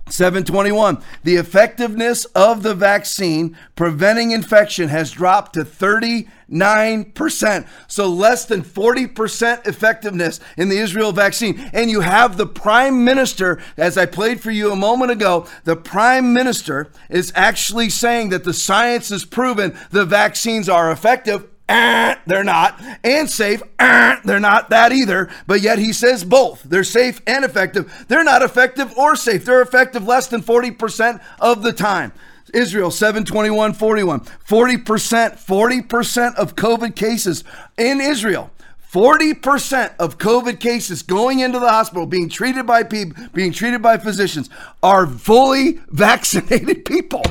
721. 0.09 1.03
The 1.23 1.37
effectiveness 1.37 2.25
of 2.27 2.63
the 2.63 2.75
vaccine 2.75 3.57
preventing 3.77 4.33
infection 4.33 4.89
has 4.89 5.13
dropped 5.13 5.55
to 5.55 5.65
39%. 5.65 7.69
So 7.89 8.09
less 8.09 8.45
than 8.45 8.63
40% 8.63 9.67
effectiveness 9.67 10.41
in 10.57 10.69
the 10.69 10.79
Israel 10.79 11.13
vaccine. 11.13 11.71
And 11.73 11.91
you 11.91 12.01
have 12.01 12.37
the 12.37 12.47
prime 12.47 13.05
minister, 13.05 13.61
as 13.77 13.97
I 13.97 14.07
played 14.07 14.41
for 14.41 14.51
you 14.51 14.73
a 14.73 14.77
moment 14.77 15.13
ago, 15.13 15.47
the 15.65 15.77
prime 15.77 16.35
minister 16.35 16.91
is 17.09 17.33
actually 17.35 17.89
saying 17.89 18.31
that 18.31 18.45
the 18.45 18.53
science 18.53 19.09
has 19.09 19.25
proven 19.25 19.77
the 19.91 20.05
vaccines 20.05 20.69
are 20.69 20.91
effective 20.91 21.49
uh, 21.69 22.17
they're 22.27 22.45
not. 22.45 22.81
And 23.05 23.29
safe, 23.31 23.63
uh, 23.79 24.17
they're 24.25 24.41
not 24.41 24.71
that 24.71 24.93
either. 24.93 25.31
But 25.47 25.61
yet 25.61 25.79
he 25.79 25.93
says 25.93 26.25
both. 26.25 26.63
They're 26.63 26.85
safe 26.85 27.21
and 27.27 27.45
effective. 27.45 28.05
They're 28.09 28.25
not 28.25 28.43
effective 28.43 28.97
or 28.97 29.17
safe. 29.17 29.45
They're 29.45 29.63
effective 29.63 30.07
less 30.07 30.27
than 30.27 30.43
40% 30.43 31.21
of 31.41 31.63
the 31.63 31.73
time. 31.73 32.13
Israel 32.53 32.91
721 32.91 33.73
41. 33.73 34.21
40%, 34.21 34.83
40% 34.85 36.35
of 36.35 36.57
COVID 36.57 36.95
cases 36.95 37.45
in 37.79 38.01
Israel. 38.01 38.51
40% 38.93 39.95
of 39.99 40.19
COVID 40.19 40.61
cases 40.61 41.03
going 41.03 41.41
into 41.41 41.59
the 41.59 41.71
hospital, 41.71 42.05
being 42.05 42.29
treated 42.29 42.67
by 42.67 42.83
people, 42.83 43.25
being 43.33 43.51
treated 43.51 43.81
by 43.81 43.97
physicians, 43.97 44.51
are 44.83 45.07
fully 45.07 45.81
vaccinated 45.89 46.85
people. 46.85 47.23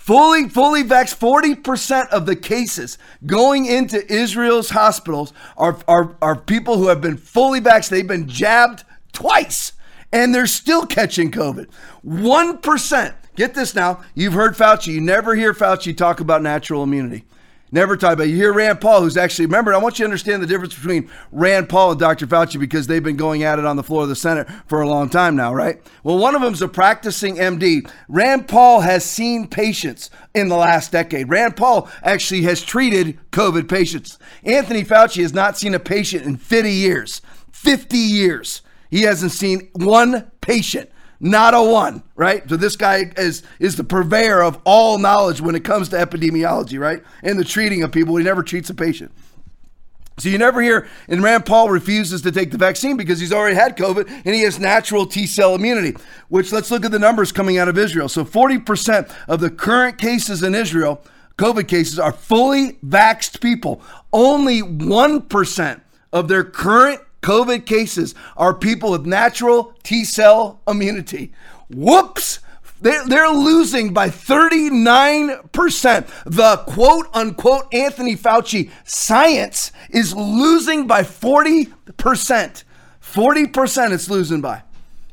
Fully, 0.00 0.48
fully 0.48 0.82
vaxxed, 0.82 1.18
40% 1.18 2.08
of 2.08 2.24
the 2.24 2.34
cases 2.34 2.96
going 3.26 3.66
into 3.66 4.10
Israel's 4.10 4.70
hospitals 4.70 5.34
are, 5.58 5.78
are, 5.86 6.16
are 6.22 6.34
people 6.36 6.78
who 6.78 6.88
have 6.88 7.02
been 7.02 7.18
fully 7.18 7.60
vaxxed. 7.60 7.90
They've 7.90 8.08
been 8.08 8.26
jabbed 8.26 8.82
twice 9.12 9.74
and 10.10 10.34
they're 10.34 10.46
still 10.46 10.86
catching 10.86 11.30
COVID. 11.30 11.66
1%, 12.02 13.14
get 13.36 13.52
this 13.52 13.74
now, 13.74 14.02
you've 14.14 14.32
heard 14.32 14.54
Fauci. 14.54 14.86
You 14.86 15.02
never 15.02 15.34
hear 15.34 15.52
Fauci 15.52 15.94
talk 15.94 16.20
about 16.20 16.42
natural 16.42 16.82
immunity. 16.82 17.26
Never 17.72 17.96
talk 17.96 18.14
about 18.14 18.26
it. 18.26 18.30
You 18.30 18.36
hear 18.36 18.52
Rand 18.52 18.80
Paul, 18.80 19.02
who's 19.02 19.16
actually, 19.16 19.46
remember, 19.46 19.72
I 19.72 19.78
want 19.78 19.98
you 19.98 20.04
to 20.04 20.08
understand 20.08 20.42
the 20.42 20.46
difference 20.46 20.74
between 20.74 21.08
Rand 21.30 21.68
Paul 21.68 21.92
and 21.92 22.00
Dr. 22.00 22.26
Fauci 22.26 22.58
because 22.58 22.86
they've 22.86 23.02
been 23.02 23.16
going 23.16 23.44
at 23.44 23.58
it 23.60 23.64
on 23.64 23.76
the 23.76 23.82
floor 23.84 24.02
of 24.02 24.08
the 24.08 24.16
Senate 24.16 24.48
for 24.66 24.80
a 24.80 24.88
long 24.88 25.08
time 25.08 25.36
now, 25.36 25.54
right? 25.54 25.80
Well, 26.02 26.18
one 26.18 26.34
of 26.34 26.42
them's 26.42 26.62
a 26.62 26.68
practicing 26.68 27.36
MD. 27.36 27.88
Rand 28.08 28.48
Paul 28.48 28.80
has 28.80 29.04
seen 29.04 29.46
patients 29.46 30.10
in 30.34 30.48
the 30.48 30.56
last 30.56 30.90
decade. 30.90 31.28
Rand 31.28 31.56
Paul 31.56 31.88
actually 32.02 32.42
has 32.42 32.62
treated 32.62 33.18
COVID 33.30 33.68
patients. 33.68 34.18
Anthony 34.44 34.82
Fauci 34.82 35.22
has 35.22 35.32
not 35.32 35.56
seen 35.56 35.74
a 35.74 35.80
patient 35.80 36.24
in 36.24 36.36
50 36.38 36.72
years. 36.72 37.22
50 37.52 37.96
years. 37.96 38.62
He 38.90 39.02
hasn't 39.02 39.32
seen 39.32 39.70
one 39.74 40.30
patient 40.40 40.90
not 41.20 41.52
a 41.54 41.62
one, 41.62 42.02
right? 42.16 42.48
So 42.48 42.56
this 42.56 42.76
guy 42.76 43.12
is 43.16 43.42
is 43.58 43.76
the 43.76 43.84
purveyor 43.84 44.42
of 44.42 44.58
all 44.64 44.98
knowledge 44.98 45.40
when 45.40 45.54
it 45.54 45.64
comes 45.64 45.90
to 45.90 45.96
epidemiology, 45.96 46.80
right? 46.80 47.02
And 47.22 47.38
the 47.38 47.44
treating 47.44 47.82
of 47.82 47.92
people. 47.92 48.16
He 48.16 48.24
never 48.24 48.42
treats 48.42 48.70
a 48.70 48.74
patient. 48.74 49.12
So 50.18 50.28
you 50.28 50.36
never 50.36 50.60
hear, 50.60 50.86
and 51.08 51.22
Rand 51.22 51.46
Paul 51.46 51.70
refuses 51.70 52.20
to 52.22 52.32
take 52.32 52.50
the 52.50 52.58
vaccine 52.58 52.98
because 52.98 53.20
he's 53.20 53.32
already 53.32 53.54
had 53.54 53.76
COVID 53.76 54.06
and 54.06 54.34
he 54.34 54.42
has 54.42 54.58
natural 54.58 55.06
T 55.06 55.26
cell 55.26 55.54
immunity, 55.54 55.96
which 56.28 56.52
let's 56.52 56.70
look 56.70 56.84
at 56.84 56.90
the 56.90 56.98
numbers 56.98 57.32
coming 57.32 57.56
out 57.56 57.68
of 57.68 57.78
Israel. 57.78 58.08
So 58.08 58.24
40% 58.24 59.14
of 59.28 59.40
the 59.40 59.50
current 59.50 59.96
cases 59.96 60.42
in 60.42 60.54
Israel, 60.54 61.02
COVID 61.38 61.68
cases, 61.68 61.98
are 61.98 62.12
fully 62.12 62.72
vaxxed 62.84 63.40
people. 63.40 63.80
Only 64.12 64.60
1% 64.60 65.80
of 66.12 66.28
their 66.28 66.44
current 66.44 67.00
COVID 67.22 67.66
cases 67.66 68.14
are 68.36 68.54
people 68.54 68.90
with 68.92 69.06
natural 69.06 69.74
T 69.82 70.04
cell 70.04 70.60
immunity. 70.66 71.32
Whoops! 71.68 72.40
They're, 72.82 73.28
losing 73.28 73.92
by 73.92 74.08
39%. 74.08 76.06
The 76.24 76.56
quote 76.66 77.08
unquote 77.12 77.72
Anthony 77.74 78.16
Fauci 78.16 78.70
science 78.84 79.70
is 79.90 80.14
losing 80.14 80.86
by 80.86 81.02
40%. 81.02 82.64
40% 83.02 83.92
it's 83.92 84.08
losing 84.08 84.40
by. 84.40 84.62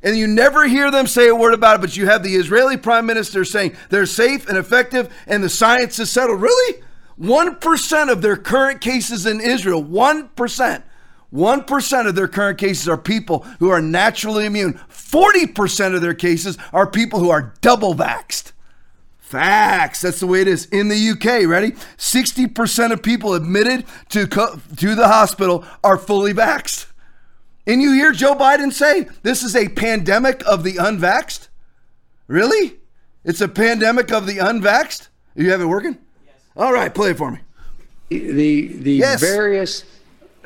And 0.01 0.15
you 0.15 0.27
never 0.27 0.67
hear 0.67 0.91
them 0.91 1.07
say 1.07 1.27
a 1.27 1.35
word 1.35 1.53
about 1.53 1.79
it, 1.79 1.81
but 1.81 1.97
you 1.97 2.05
have 2.05 2.23
the 2.23 2.35
Israeli 2.35 2.77
prime 2.77 3.05
minister 3.05 3.43
saying 3.43 3.75
they're 3.89 4.05
safe 4.05 4.47
and 4.47 4.57
effective 4.57 5.13
and 5.25 5.43
the 5.43 5.49
science 5.49 5.99
is 5.99 6.09
settled. 6.09 6.41
Really? 6.41 6.81
1% 7.19 8.11
of 8.11 8.21
their 8.21 8.37
current 8.37 8.79
cases 8.79 9.25
in 9.25 9.41
Israel, 9.41 9.83
1%. 9.83 10.83
1% 11.33 12.07
of 12.07 12.15
their 12.15 12.27
current 12.27 12.57
cases 12.57 12.87
are 12.87 12.97
people 12.97 13.39
who 13.59 13.69
are 13.69 13.81
naturally 13.81 14.45
immune. 14.45 14.73
40% 14.89 15.95
of 15.95 16.01
their 16.01 16.13
cases 16.13 16.57
are 16.71 16.87
people 16.89 17.19
who 17.19 17.29
are 17.29 17.53
double 17.61 17.93
vaxxed. 17.93 18.53
Facts. 19.19 20.01
That's 20.01 20.21
the 20.21 20.27
way 20.27 20.39
it 20.39 20.47
is 20.47 20.67
in 20.67 20.87
the 20.87 21.09
UK. 21.09 21.47
Ready? 21.47 21.71
60% 21.71 22.91
of 22.93 23.03
people 23.03 23.33
admitted 23.33 23.85
to, 24.09 24.25
co- 24.25 24.61
to 24.77 24.95
the 24.95 25.07
hospital 25.07 25.65
are 25.83 25.97
fully 25.97 26.33
vaxxed. 26.33 26.85
And 27.65 27.81
you 27.81 27.91
hear 27.91 28.13
Joe 28.13 28.35
Biden 28.35 28.71
say 28.71 29.07
this 29.23 29.43
is 29.43 29.53
a 29.53 29.67
pandemic 29.67 30.41
of 30.47 30.63
the 30.63 30.75
unvaxxed? 30.75 31.49
Really? 32.27 32.77
It's 33.25 33.41
a 33.41 33.49
pandemic 33.49 34.13
of 34.13 34.25
the 34.25 34.37
unvaxxed? 34.37 35.09
You 35.35 35.51
have 35.51 35.59
it 35.59 35.65
working? 35.65 35.97
Yes. 36.25 36.35
All 36.55 36.71
right, 36.71 36.95
play 36.95 37.11
it 37.11 37.17
for 37.17 37.29
me. 37.29 37.39
The 38.09 38.67
the 38.67 38.93
yes. 38.93 39.19
various 39.19 39.83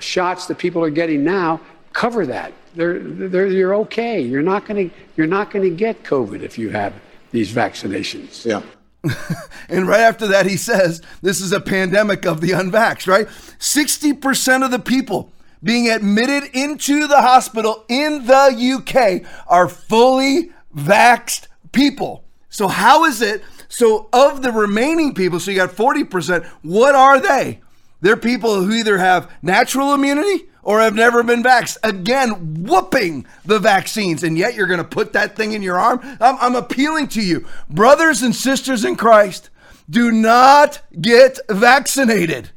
shots 0.02 0.48
that 0.48 0.58
people 0.58 0.84
are 0.84 0.90
getting 0.90 1.24
now 1.24 1.60
cover 1.94 2.26
that. 2.26 2.54
They're, 2.76 3.00
they're, 3.00 3.48
you're 3.48 3.76
okay. 3.76 4.22
You're 4.22 4.42
not 4.42 4.66
going 4.66 4.90
to 4.90 4.96
you're 5.18 5.28
not 5.28 5.52
going 5.52 5.70
to 5.70 5.76
get 5.76 6.04
COVID 6.04 6.42
if 6.42 6.58
you 6.58 6.70
have 6.70 6.94
these 7.32 7.52
vaccinations. 7.52 8.46
Yeah. 8.46 8.62
and 9.70 9.88
right 9.88 10.02
after 10.02 10.28
that, 10.28 10.46
he 10.46 10.58
says 10.58 11.02
this 11.22 11.42
is 11.42 11.52
a 11.52 11.60
pandemic 11.60 12.26
of 12.26 12.40
the 12.40 12.52
unvaxxed. 12.52 13.08
Right? 13.08 13.28
Sixty 13.60 14.14
percent 14.14 14.64
of 14.64 14.72
the 14.72 14.80
people 14.80 15.32
being 15.64 15.90
admitted 15.90 16.50
into 16.54 17.08
the 17.08 17.22
hospital 17.22 17.86
in 17.88 18.26
the 18.26 18.78
UK 18.78 19.30
are 19.48 19.68
fully 19.68 20.52
vaxxed 20.76 21.48
people. 21.72 22.24
So 22.50 22.68
how 22.68 23.06
is 23.06 23.22
it? 23.22 23.44
So 23.70 24.10
of 24.12 24.42
the 24.42 24.52
remaining 24.52 25.14
people, 25.14 25.40
so 25.40 25.52
you 25.52 25.58
got 25.58 25.70
40%, 25.70 26.46
what 26.62 26.96
are 26.96 27.20
they? 27.20 27.62
They're 28.02 28.18
people 28.18 28.64
who 28.64 28.72
either 28.74 28.98
have 28.98 29.32
natural 29.42 29.94
immunity 29.94 30.46
or 30.64 30.80
have 30.82 30.96
never 30.96 31.24
been 31.24 31.44
vaxxed. 31.44 31.78
Again, 31.84 32.64
whooping 32.64 33.26
the 33.46 33.60
vaccines. 33.60 34.24
And 34.24 34.38
yet 34.38 34.56
you're 34.56 34.68
going 34.68 34.78
to 34.80 34.84
put 34.84 35.14
that 35.14 35.36
thing 35.36 35.54
in 35.54 35.62
your 35.62 35.80
arm. 35.80 36.00
I'm, 36.20 36.38
I'm 36.40 36.56
appealing 36.56 37.08
to 37.10 37.22
you, 37.22 37.48
brothers 37.70 38.22
and 38.22 38.36
sisters 38.36 38.86
in 38.86 38.96
Christ, 38.96 39.50
do 39.90 40.12
not 40.12 40.82
get 41.00 41.40
vaccinated. 41.50 42.52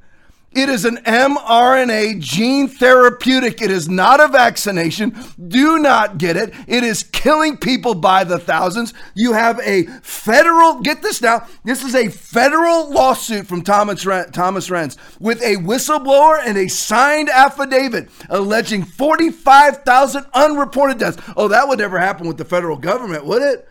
It 0.55 0.69
is 0.69 0.85
an 0.85 0.99
mRNA 0.99 2.21
gene 2.21 2.69
therapeutic. 2.69 3.61
It 3.61 3.71
is 3.71 3.89
not 3.89 4.21
a 4.21 4.29
vaccination. 4.29 5.17
Do 5.49 5.79
not 5.79 6.19
get 6.19 6.37
it. 6.37 6.55
It 6.67 6.85
is 6.85 7.03
killing 7.03 7.57
people 7.57 7.95
by 7.95 8.25
the 8.25 8.39
thousands. 8.39 8.95
You 9.15 9.33
have 9.33 9.61
a 9.61 9.85
federal, 10.03 10.81
get 10.81 11.03
this 11.03 11.21
now, 11.21 11.47
this 11.65 11.83
is 11.83 11.95
a 11.95 12.09
federal 12.09 12.93
lawsuit 12.93 13.47
from 13.47 13.63
Thomas, 13.63 14.03
Thomas 14.03 14.69
Renz 14.69 14.97
with 15.21 15.43
a 15.43 15.57
whistleblower 15.57 16.39
and 16.45 16.57
a 16.57 16.69
signed 16.69 17.29
affidavit 17.29 18.09
alleging 18.29 18.85
45,000 18.85 20.27
unreported 20.35 20.99
deaths. 20.99 21.21
Oh, 21.37 21.49
that 21.49 21.69
would 21.69 21.79
never 21.79 21.99
happen 21.99 22.29
with 22.29 22.39
the 22.39 22.45
federal 22.45 22.77
government, 22.77 23.25
would 23.25 23.43
it? 23.43 23.69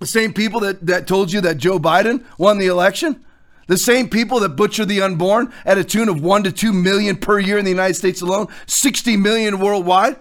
The 0.00 0.06
same 0.06 0.32
people 0.32 0.60
that, 0.60 0.84
that 0.86 1.06
told 1.06 1.32
you 1.32 1.40
that 1.42 1.58
Joe 1.58 1.78
Biden 1.78 2.24
won 2.36 2.58
the 2.58 2.66
election? 2.66 3.24
The 3.66 3.78
same 3.78 4.08
people 4.08 4.40
that 4.40 4.50
butcher 4.50 4.84
the 4.84 5.00
unborn 5.02 5.52
at 5.64 5.78
a 5.78 5.84
tune 5.84 6.08
of 6.08 6.22
one 6.22 6.42
to 6.44 6.52
two 6.52 6.72
million 6.72 7.16
per 7.16 7.38
year 7.38 7.58
in 7.58 7.64
the 7.64 7.70
United 7.70 7.94
States 7.94 8.20
alone, 8.20 8.48
60 8.66 9.16
million 9.16 9.58
worldwide. 9.58 10.16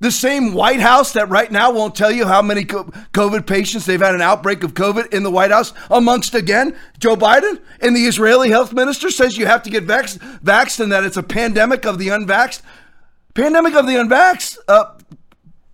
The 0.00 0.10
same 0.10 0.52
White 0.52 0.80
House 0.80 1.12
that 1.12 1.28
right 1.28 1.50
now 1.50 1.70
won't 1.70 1.94
tell 1.94 2.10
you 2.10 2.26
how 2.26 2.42
many 2.42 2.64
COVID 2.64 3.46
patients 3.46 3.86
they've 3.86 4.00
had 4.00 4.16
an 4.16 4.20
outbreak 4.20 4.64
of 4.64 4.74
COVID 4.74 5.14
in 5.14 5.22
the 5.22 5.30
White 5.30 5.52
House, 5.52 5.72
amongst 5.92 6.34
again 6.34 6.76
Joe 6.98 7.14
Biden 7.14 7.60
and 7.80 7.94
the 7.94 8.06
Israeli 8.06 8.50
health 8.50 8.72
minister 8.72 9.10
says 9.10 9.38
you 9.38 9.46
have 9.46 9.62
to 9.62 9.70
get 9.70 9.86
vaxxed, 9.86 10.18
vaxxed 10.40 10.80
and 10.80 10.90
that 10.90 11.04
it's 11.04 11.16
a 11.16 11.22
pandemic 11.22 11.86
of 11.86 11.98
the 11.98 12.08
unvaxxed. 12.08 12.62
Pandemic 13.34 13.74
of 13.74 13.86
the 13.86 13.92
unvaxxed. 13.92 14.58
Uh, 14.66 14.98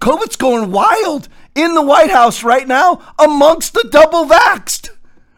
COVID's 0.02 0.36
going 0.36 0.72
wild 0.72 1.28
in 1.54 1.74
the 1.74 1.82
White 1.82 2.10
House 2.10 2.44
right 2.44 2.68
now 2.68 3.00
amongst 3.18 3.72
the 3.72 3.88
double 3.90 4.26
vaxxed 4.26 4.90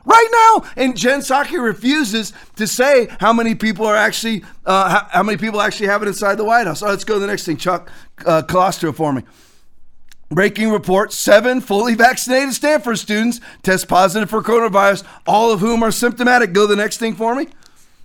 right 0.04 0.28
now. 0.32 0.70
And 0.76 0.96
Jen 0.96 1.20
Psaki 1.20 1.62
refuses 1.62 2.32
to 2.56 2.66
say 2.66 3.08
how 3.20 3.32
many 3.32 3.54
people 3.54 3.86
are 3.86 3.96
actually, 3.96 4.44
uh, 4.64 4.88
how, 4.88 5.08
how, 5.10 5.22
many 5.22 5.38
people 5.38 5.60
actually 5.60 5.86
have 5.86 6.02
it 6.02 6.08
inside 6.08 6.36
the 6.36 6.44
White 6.44 6.66
House. 6.66 6.82
let's 6.82 7.04
go 7.04 7.14
to 7.14 7.20
the 7.20 7.26
next 7.26 7.44
thing. 7.44 7.56
Chuck 7.56 7.90
uh, 8.24 8.42
Colostro 8.42 8.92
for 8.92 9.12
me. 9.12 9.22
Breaking 10.32 10.70
report 10.70 11.12
seven 11.12 11.60
fully 11.60 11.96
vaccinated 11.96 12.54
Stanford 12.54 12.98
students 12.98 13.40
test 13.62 13.88
positive 13.88 14.30
for 14.30 14.42
coronavirus, 14.42 15.04
all 15.26 15.52
of 15.52 15.58
whom 15.58 15.82
are 15.82 15.90
symptomatic. 15.90 16.52
Go 16.52 16.62
to 16.62 16.66
the 16.68 16.76
next 16.76 16.98
thing 16.98 17.16
for 17.16 17.34
me. 17.34 17.48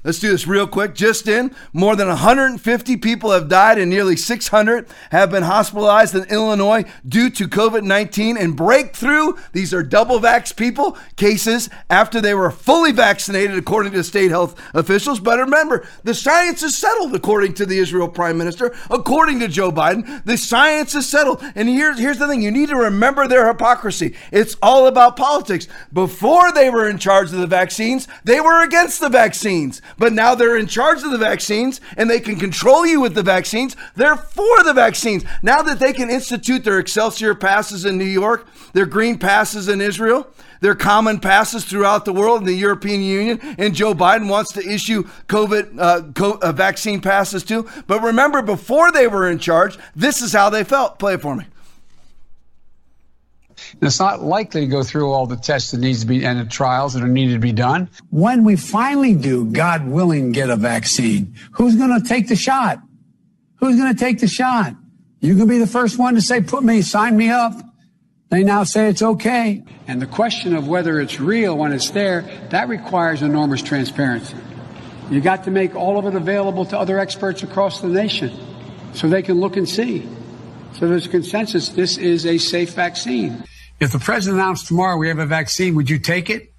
Let's 0.06 0.20
do 0.20 0.30
this 0.30 0.46
real 0.46 0.68
quick. 0.68 0.94
Just 0.94 1.28
in, 1.28 1.54
more 1.74 1.96
than 1.96 2.08
150 2.08 2.98
people 2.98 3.32
have 3.32 3.50
died 3.50 3.80
and 3.80 3.90
nearly 3.90 4.16
600 4.16 4.88
have 5.10 5.32
been 5.32 5.42
hospitalized 5.42 6.14
in 6.14 6.26
Illinois 6.26 6.86
due 7.08 7.32
to 7.32 7.48
COVID 7.48 7.84
19 7.84 8.38
and 8.38 8.56
breakthrough. 8.56 9.34
These 9.52 9.74
are 9.74 9.82
double 9.82 10.20
vax 10.20 10.56
people, 10.56 10.96
cases 11.16 11.72
after 11.90 12.22
they 12.22 12.36
were 12.36 12.52
fully 12.52 12.92
vaccinated, 12.92 13.58
according 13.58 13.94
to 13.94 14.04
state 14.04 14.30
health 14.30 14.62
officials. 14.76 15.20
But 15.20 15.40
remember, 15.40 15.88
the 16.04 16.14
science 16.14 16.62
is 16.62 16.78
settled, 16.78 17.16
according 17.16 17.56
to 17.56 17.66
the 17.66 17.80
Israel 17.80 18.08
prime 18.08 18.38
minister, 18.38 18.76
according 18.92 19.40
to 19.40 19.48
Joe 19.48 19.72
Biden. 19.72 20.24
The 20.24 20.38
science 20.38 20.94
is 20.94 21.10
settled. 21.10 21.42
And 21.56 21.68
here's, 21.68 21.98
here's 21.98 22.20
the 22.20 22.28
thing 22.28 22.44
you 22.44 22.52
need 22.52 22.70
to 22.70 22.76
remember 22.76 23.28
their 23.28 23.48
hypocrisy. 23.48 24.16
It's 24.32 24.56
all 24.62 24.86
about 24.86 25.18
politics. 25.18 25.68
Before 25.92 26.52
they 26.52 26.70
were 26.70 26.88
in 26.88 27.00
charge 27.00 27.34
of 27.34 27.40
the 27.40 27.48
vaccines, 27.48 28.08
they 28.24 28.40
were 28.40 28.64
against 28.64 29.02
the 29.02 29.10
vaccines 29.10 29.82
but 29.98 30.14
now 30.14 30.36
they're 30.36 30.58
in 30.58 30.68
charge 30.68 31.04
of 31.04 31.12
the 31.12 31.18
vaccines 31.18 31.82
and 31.98 32.10
they 32.10 32.20
can 32.20 32.36
control 32.36 32.86
you 32.86 33.00
with 33.02 33.16
the 33.16 33.24
vaccines. 33.24 33.76
They're 33.96 34.18
for 34.18 34.64
the 34.64 34.74
vaccines. 34.74 35.24
Now 35.42 35.62
that 35.62 35.80
they 35.80 35.94
can 35.94 36.10
institute 36.10 36.64
their 36.64 36.80
Excelsior 36.80 37.36
passes 37.36 37.86
in 37.86 37.98
New 37.98 38.06
York, 38.06 38.48
their 38.74 38.86
green 38.86 39.18
passes 39.18 39.70
in 39.70 39.82
Israel, 39.82 40.28
their 40.62 40.76
common 40.76 41.20
passes 41.20 41.66
throughout 41.66 42.06
the 42.06 42.14
world 42.14 42.42
in 42.42 42.46
the 42.46 42.54
European 42.54 43.02
Union, 43.02 43.40
and 43.58 43.76
Joe 43.76 43.94
Biden 43.94 44.30
wants 44.30 44.54
to 44.54 44.68
issue 44.68 45.04
COVID 45.28 45.80
uh, 45.80 46.02
co- 46.14 46.40
uh, 46.42 46.52
vaccine 46.52 47.02
passes 47.02 47.44
too. 47.44 47.70
But 47.88 48.02
remember, 48.02 48.42
before 48.42 48.92
they 48.92 49.08
were 49.08 49.30
in 49.30 49.40
charge, 49.40 49.78
this 49.96 50.22
is 50.22 50.34
how 50.34 50.50
they 50.50 50.64
felt. 50.64 51.00
Play 51.00 51.16
it 51.16 51.22
for 51.22 51.36
me. 51.36 51.46
And 53.74 53.84
it's 53.84 54.00
not 54.00 54.22
likely 54.22 54.62
to 54.62 54.68
go 54.68 54.84
through 54.84 55.12
all 55.12 55.28
the 55.28 55.36
tests 55.36 55.72
that 55.72 55.80
needs 55.80 56.02
to 56.02 56.08
be 56.08 56.26
and 56.26 56.40
the 56.40 56.46
trials 56.46 56.94
that 56.94 57.04
are 57.04 57.08
needed 57.08 57.34
to 57.34 57.40
be 57.40 57.52
done. 57.52 57.90
When 58.10 58.44
we 58.44 58.56
finally 58.56 59.14
do, 59.14 59.46
God 59.46 59.88
willing, 59.88 60.32
get 60.32 60.50
a 60.50 60.56
vaccine, 60.56 61.36
who's 61.52 61.76
going 61.76 62.02
to 62.02 62.08
take 62.08 62.28
the 62.28 62.36
shot? 62.36 62.80
Who's 63.58 63.78
going 63.78 63.94
to 63.94 64.00
take 64.00 64.20
the 64.20 64.28
shot? 64.28 64.76
You 65.20 65.36
can 65.36 65.48
be 65.48 65.58
the 65.58 65.68
first 65.68 65.98
one 65.98 66.16
to 66.16 66.22
say, 66.22 66.42
put 66.42 66.64
me, 66.64 66.82
sign 66.82 67.18
me 67.18 67.30
up. 67.30 67.54
They 68.30 68.44
now 68.44 68.64
say 68.64 68.90
it's 68.90 69.02
okay. 69.02 69.64
And 69.88 70.02
the 70.02 70.08
question 70.08 70.56
of 70.56 70.68
whether 70.68 71.00
it's 71.00 71.20
real 71.20 71.58
when 71.58 71.72
it's 71.72 71.92
there, 71.92 72.22
that 72.50 72.70
requires 72.70 73.22
enormous 73.22 73.62
transparency. 73.62 74.38
You 75.10 75.22
got 75.22 75.44
to 75.44 75.52
make 75.52 75.76
all 75.76 76.00
of 76.00 76.06
it 76.06 76.16
available 76.16 76.66
to 76.66 76.78
other 76.78 77.00
experts 77.00 77.44
across 77.44 77.82
the 77.82 77.88
nation 77.88 78.32
so 78.94 79.08
they 79.08 79.22
can 79.22 79.40
look 79.40 79.56
and 79.56 79.70
see. 79.70 80.08
So 80.74 80.88
there's 80.88 81.08
consensus 81.08 81.70
this 81.70 81.98
is 81.98 82.26
a 82.26 82.38
safe 82.38 82.74
vaccine. 82.74 83.44
If 83.80 83.92
the 83.92 84.00
president 84.00 84.40
announced 84.40 84.68
tomorrow 84.68 84.98
we 84.98 85.10
have 85.10 85.20
a 85.20 85.26
vaccine, 85.26 85.76
would 85.76 85.90
you 85.90 86.00
take 86.00 86.30
it? 86.30 86.54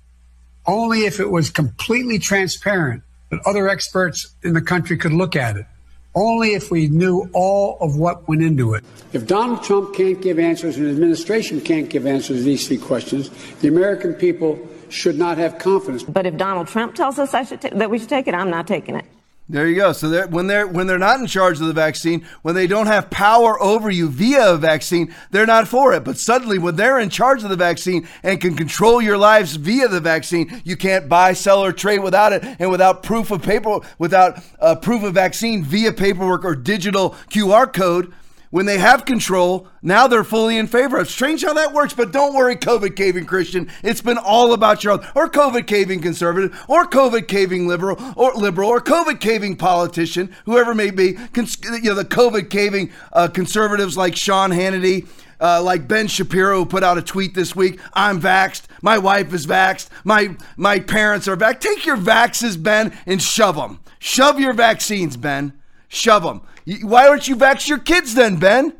Only 0.67 1.07
if 1.07 1.19
it 1.19 1.31
was 1.31 1.49
completely 1.49 2.19
transparent 2.19 3.03
that 3.31 3.41
other 3.47 3.69
experts 3.69 4.35
in 4.43 4.53
the 4.53 4.61
country 4.61 4.97
could 4.97 5.13
look 5.13 5.35
at 5.35 5.57
it. 5.57 5.67
Only 6.15 6.55
if 6.55 6.71
we 6.71 6.89
knew 6.89 7.29
all 7.33 7.79
of 7.81 7.97
what 7.97 8.29
went 8.29 8.43
into 8.43 8.75
it. 8.75 8.85
If 9.13 9.27
Donald 9.27 9.63
Trump 9.63 9.95
can't 9.95 10.21
give 10.21 10.39
answers 10.39 10.77
and 10.77 10.87
the 10.87 10.91
administration 10.91 11.61
can't 11.61 11.89
give 11.89 12.07
answers 12.07 12.39
to 12.39 12.43
these 12.43 12.67
three 12.69 12.79
questions, 12.79 13.31
the 13.61 13.69
American 13.69 14.15
people 14.15 14.59
should 14.89 15.19
not 15.19 15.39
have 15.39 15.59
confidence. 15.59 16.03
But 16.03 16.27
if 16.27 16.37
Donald 16.37 16.69
Trump 16.69 16.95
tells 16.95 17.19
us 17.19 17.33
that 17.33 17.91
we 17.91 17.99
should 17.99 18.09
take 18.09 18.29
it, 18.29 18.35
I'm 18.35 18.51
not 18.51 18.67
taking 18.67 18.97
it. 18.97 19.05
There 19.49 19.69
you 19.69 19.77
go. 19.77 19.93
So 19.93 20.09
they're, 20.09 20.27
when 20.27 20.49
they're 20.49 20.67
when 20.67 20.89
they're 20.89 20.99
not 20.99 21.21
in 21.21 21.29
charge 21.29 21.61
of 21.61 21.69
the 21.69 21.73
vaccine, 21.73 22.27
when 22.43 22.57
they 22.57 22.67
don't 22.67 22.89
have 22.89 23.11
power 23.11 23.61
over 23.63 23.89
you 23.89 24.09
via 24.09 24.55
a 24.55 24.57
vaccine, 24.57 25.15
they're 25.31 25.47
not 25.47 25.69
for 25.69 25.93
it. 25.93 26.03
But 26.03 26.19
suddenly, 26.19 26.59
when 26.59 26.75
they're 26.75 26.99
in 26.99 27.11
charge 27.11 27.45
of 27.45 27.51
the 27.51 27.57
vaccine 27.57 28.09
and 28.25 28.41
can 28.41 28.57
control 28.57 29.01
your 29.01 29.17
lives 29.17 29.55
via 29.55 29.87
the 29.87 30.01
vaccine, 30.01 30.63
you 30.65 30.77
can't 30.77 31.09
buy, 31.09 31.33
sell, 31.33 31.65
or 31.65 31.73
trade 31.73 32.01
without 32.01 32.33
it, 32.33 32.45
and 32.59 32.73
without 32.73 33.05
proof 33.05 33.31
of 33.31 33.41
paper, 33.41 33.79
without 33.99 34.43
uh, 34.59 34.75
proof 34.75 35.05
of 35.05 35.15
vaccine 35.15 35.63
via 35.63 35.93
paperwork 35.93 36.45
or 36.45 36.57
digital 36.57 37.11
QR 37.31 37.73
code 37.73 38.13
when 38.51 38.67
they 38.67 38.79
have 38.79 39.05
control, 39.05 39.69
now 39.83 40.07
they're 40.07 40.25
fully 40.25 40.57
in 40.57 40.67
favor 40.67 40.99
of. 40.99 41.11
Strange 41.11 41.43
how 41.43 41.55
that 41.55 41.73
works, 41.73 41.95
but 41.95 42.13
don't 42.13 42.35
worry, 42.35 42.57
COVID 42.57 42.97
caving 42.97 43.27
Christian. 43.27 43.71
It's 43.83 44.01
been 44.01 44.19
all 44.19 44.53
about 44.53 44.85
your 44.85 44.95
own, 44.95 45.07
or 45.15 45.29
COVID 45.29 45.67
caving 45.67 46.01
conservative, 46.01 46.59
or 46.69 46.87
COVID 46.87 47.29
caving 47.29 47.67
liberal, 47.67 47.99
or 48.17 48.33
liberal, 48.35 48.69
or 48.71 48.81
COVID 48.81 49.21
caving 49.21 49.57
politician, 49.57 50.35
whoever 50.45 50.75
may 50.75 50.91
be. 50.91 51.15
Cons- 51.15 51.59
you 51.65 51.91
know, 51.91 51.95
the 51.95 52.05
COVID 52.05 52.51
caving 52.51 52.91
uh, 53.13 53.29
conservatives 53.29 53.97
like 53.97 54.17
Sean 54.17 54.51
Hannity, 54.51 55.07
uh, 55.41 55.63
like 55.63 55.89
Ben 55.89 56.07
Shapiro 56.07 56.61
who 56.61 56.67
put 56.67 56.83
out 56.83 56.99
a 56.99 57.03
tweet 57.03 57.35
this 57.35 57.55
week. 57.55 57.81
I'm 57.93 58.21
vaxxed. 58.21 58.65
My 58.83 58.99
wife 58.99 59.33
is 59.33 59.47
vaxxed. 59.47 59.89
My 60.05 60.37
my 60.57 60.81
parents 60.81 61.29
are 61.29 61.37
vaxxed. 61.37 61.61
Take 61.61 61.87
your 61.87 61.97
vaxes, 61.97 62.63
Ben, 62.63 62.97
and 63.07 63.21
shove 63.21 63.57
them. 63.57 63.81
Shove 63.99 64.39
your 64.39 64.53
vaccines, 64.53 65.17
Ben. 65.17 65.53
Shove 65.89 66.23
them. 66.23 66.43
Why 66.83 67.07
don't 67.07 67.27
you 67.27 67.37
vax 67.37 67.69
your 67.69 67.79
kids 67.79 68.15
then, 68.15 68.37
Ben? 68.37 68.73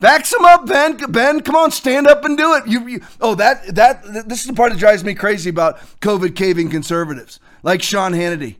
Vax 0.00 0.30
them 0.30 0.44
up, 0.44 0.66
Ben. 0.66 0.96
Ben, 1.10 1.40
come 1.40 1.56
on, 1.56 1.72
stand 1.72 2.06
up 2.06 2.24
and 2.24 2.38
do 2.38 2.54
it. 2.54 2.68
You, 2.68 2.86
you, 2.86 3.00
oh, 3.20 3.34
that 3.34 3.74
that 3.74 4.28
this 4.28 4.42
is 4.42 4.46
the 4.46 4.52
part 4.52 4.72
that 4.72 4.78
drives 4.78 5.02
me 5.02 5.14
crazy 5.14 5.50
about 5.50 5.78
COVID 6.00 6.36
caving 6.36 6.70
conservatives, 6.70 7.40
like 7.64 7.82
Sean 7.82 8.12
Hannity, 8.12 8.56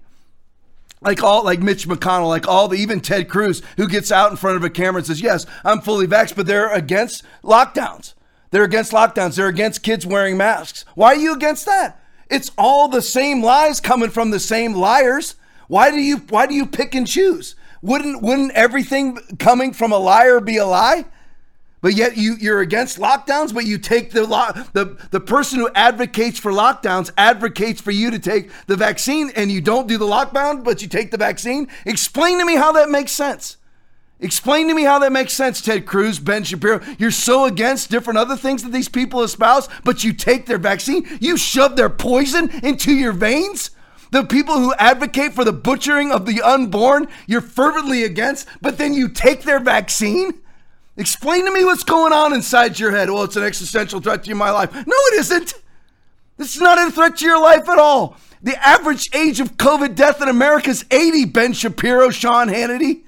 like 1.01 1.23
all 1.23 1.45
like 1.45 1.61
Mitch 1.61 1.87
McConnell, 1.87 2.27
like 2.27 2.49
all 2.49 2.67
the 2.67 2.77
even 2.77 3.01
Ted 3.01 3.29
Cruz, 3.29 3.63
who 3.77 3.87
gets 3.87 4.11
out 4.11 4.33
in 4.33 4.37
front 4.37 4.57
of 4.57 4.65
a 4.65 4.71
camera 4.71 4.99
and 4.99 5.07
says, 5.07 5.21
"Yes, 5.21 5.47
I'm 5.65 5.81
fully 5.81 6.09
vaxxed," 6.09 6.35
but 6.35 6.47
they're 6.47 6.73
against 6.73 7.23
lockdowns. 7.45 8.15
They're 8.51 8.65
against 8.65 8.91
lockdowns. 8.91 9.37
They're 9.37 9.47
against 9.47 9.85
kids 9.85 10.05
wearing 10.05 10.37
masks. 10.37 10.85
Why 10.97 11.09
are 11.09 11.17
you 11.17 11.35
against 11.35 11.67
that? 11.67 12.01
It's 12.29 12.51
all 12.59 12.89
the 12.89 13.03
same 13.03 13.45
lies 13.45 13.81
coming 13.81 14.11
from 14.11 14.31
the 14.31 14.41
same 14.41 14.75
liars. 14.75 15.37
Why 15.69 15.91
do 15.91 15.99
you 15.99 16.17
why 16.17 16.47
do 16.47 16.55
you 16.55 16.67
pick 16.67 16.97
and 16.97 17.07
choose? 17.07 17.55
Wouldn't 17.83 18.23
wouldn't 18.23 18.53
everything 18.53 19.17
coming 19.39 19.73
from 19.73 19.93
a 19.93 19.99
liar 19.99 20.41
be 20.41 20.57
a 20.57 20.67
lie? 20.67 21.05
But 21.81 21.95
yet 21.95 22.17
you, 22.17 22.35
you're 22.41 22.61
against 22.61 22.99
lockdowns, 22.99 23.55
but 23.55 23.65
you 23.65 23.79
take 23.79 24.11
the, 24.11 24.27
lo- 24.27 24.51
the 24.73 24.99
the 25.11 25.21
person 25.21 25.61
who 25.61 25.71
advocates 25.75 26.39
for 26.39 26.51
lockdowns 26.51 27.13
advocates 27.17 27.81
for 27.81 27.93
you 27.93 28.11
to 28.11 28.19
take 28.19 28.51
the 28.67 28.77
vaccine, 28.77 29.31
and 29.37 29.51
you 29.53 29.61
don't 29.61 29.87
do 29.87 29.97
the 29.97 30.05
lockdown, 30.05 30.65
but 30.65 30.83
you 30.83 30.89
take 30.89 31.13
the 31.13 31.17
vaccine. 31.17 31.69
Explain 31.87 32.41
to 32.41 32.45
me 32.45 32.57
how 32.57 32.73
that 32.73 32.91
makes 32.91 33.13
sense. 33.13 33.59
Explain 34.21 34.67
to 34.67 34.75
me 34.75 34.83
how 34.83 34.99
that 34.99 35.13
makes 35.13 35.33
sense, 35.33 35.61
Ted 35.61 35.87
Cruz, 35.87 36.19
Ben 36.19 36.43
Shapiro. 36.43 36.81
You're 36.99 37.13
so 37.13 37.45
against 37.45 37.89
different 37.91 38.19
other 38.19 38.37
things 38.37 38.65
that 38.65 38.73
these 38.73 38.89
people 38.89 39.23
espouse, 39.23 39.69
but 39.85 40.03
you 40.03 40.13
take 40.13 40.47
their 40.47 40.59
vaccine. 40.59 41.07
You 41.21 41.37
shove 41.37 41.77
their 41.77 41.89
poison 41.89 42.51
into 42.65 42.93
your 42.93 43.13
veins. 43.13 43.71
The 44.11 44.25
people 44.25 44.59
who 44.59 44.75
advocate 44.75 45.35
for 45.35 45.45
the 45.45 45.53
butchering 45.53 46.13
of 46.13 46.27
the 46.27 46.41
unborn, 46.43 47.09
you're 47.27 47.41
fervently 47.41 48.05
against, 48.05 48.49
but 48.61 48.79
then 48.79 48.95
you 48.95 49.09
take 49.09 49.43
their 49.43 49.61
vaccine. 49.61 50.35
Explain 50.97 51.45
to 51.45 51.53
me 51.53 51.65
what's 51.65 51.85
going 51.85 52.13
on 52.13 52.33
inside 52.33 52.79
your 52.79 52.91
head. 52.91 53.11
Well, 53.11 53.23
it's 53.23 53.37
an 53.37 53.45
existential 53.45 54.01
threat 54.01 54.25
to 54.25 54.35
my 54.35 54.51
life. 54.51 54.75
No, 54.75 54.83
it 54.87 55.21
isn't. 55.21 55.55
This 56.37 56.57
is 56.57 56.63
not 56.63 56.79
a 56.79 56.91
threat 56.91 57.19
to 57.19 57.25
your 57.25 57.41
life 57.41 57.69
at 57.69 57.79
all. 57.79 58.17
The 58.43 58.57
average 58.67 59.11
age 59.15 59.41
of 59.41 59.57
COVID 59.57 59.95
death 59.95 60.23
in 60.23 60.29
America 60.29 60.71
is 60.71 60.85
80. 60.91 61.27
Ben 61.27 61.53
Shapiro, 61.53 62.11
Sean 62.11 62.49
Hannity, 62.49 63.03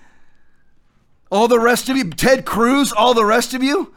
all 1.30 1.46
the 1.46 1.60
rest 1.60 1.88
of 1.88 1.96
you, 1.96 2.10
Ted 2.10 2.44
Cruz, 2.44 2.92
all 2.92 3.14
the 3.14 3.24
rest 3.24 3.54
of 3.54 3.62
you. 3.62 3.94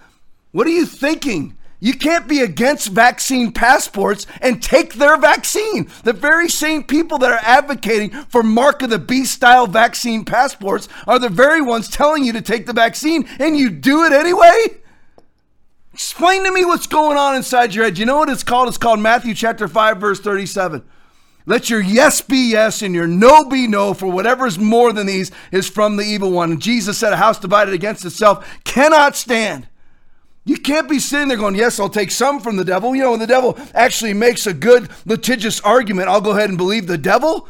What 0.51 0.67
are 0.67 0.71
you 0.71 0.85
thinking? 0.85 1.57
You 1.83 1.95
can't 1.95 2.29
be 2.29 2.39
against 2.39 2.87
vaccine 2.87 3.51
passports 3.51 4.25
and 4.39 4.63
take 4.63 4.93
their 4.93 5.17
vaccine. 5.17 5.89
The 6.05 6.13
very 6.13 6.47
same 6.47 6.85
people 6.85 7.17
that 7.17 7.29
are 7.29 7.41
advocating 7.41 8.09
for 8.29 8.41
Mark 8.41 8.81
of 8.83 8.89
the 8.89 8.97
Beast 8.97 9.33
style 9.33 9.67
vaccine 9.67 10.23
passports 10.23 10.87
are 11.05 11.19
the 11.19 11.27
very 11.27 11.61
ones 11.61 11.89
telling 11.89 12.23
you 12.23 12.31
to 12.31 12.41
take 12.41 12.67
the 12.67 12.71
vaccine, 12.71 13.27
and 13.37 13.57
you 13.57 13.69
do 13.69 14.05
it 14.05 14.13
anyway? 14.13 14.77
Explain 15.93 16.45
to 16.45 16.53
me 16.53 16.63
what's 16.63 16.87
going 16.87 17.17
on 17.17 17.35
inside 17.35 17.75
your 17.75 17.83
head. 17.83 17.97
You 17.97 18.05
know 18.05 18.19
what 18.19 18.29
it's 18.29 18.43
called? 18.43 18.69
It's 18.69 18.77
called 18.77 19.01
Matthew 19.01 19.33
chapter 19.33 19.67
5, 19.67 19.97
verse 19.97 20.21
37. 20.21 20.85
Let 21.45 21.69
your 21.69 21.81
yes 21.81 22.21
be 22.21 22.51
yes 22.51 22.81
and 22.81 22.95
your 22.95 23.07
no 23.07 23.49
be 23.49 23.67
no, 23.67 23.93
for 23.93 24.07
whatever 24.07 24.47
is 24.47 24.57
more 24.57 24.93
than 24.93 25.07
these 25.07 25.31
is 25.51 25.67
from 25.67 25.97
the 25.97 26.05
evil 26.05 26.31
one. 26.31 26.51
And 26.51 26.61
Jesus 26.61 26.97
said, 26.97 27.11
A 27.11 27.17
house 27.17 27.39
divided 27.39 27.73
against 27.73 28.05
itself 28.05 28.47
cannot 28.63 29.17
stand. 29.17 29.67
You 30.45 30.57
can't 30.57 30.89
be 30.89 30.99
sitting 30.99 31.29
there 31.29 31.37
going, 31.37 31.55
Yes, 31.55 31.79
I'll 31.79 31.89
take 31.89 32.11
some 32.11 32.39
from 32.39 32.57
the 32.57 32.65
devil. 32.65 32.95
You 32.95 33.03
know, 33.03 33.11
when 33.11 33.19
the 33.19 33.27
devil 33.27 33.57
actually 33.73 34.13
makes 34.13 34.45
a 34.45 34.53
good 34.53 34.89
litigious 35.05 35.61
argument, 35.61 36.09
I'll 36.09 36.21
go 36.21 36.31
ahead 36.31 36.49
and 36.49 36.57
believe 36.57 36.87
the 36.87 36.97
devil. 36.97 37.47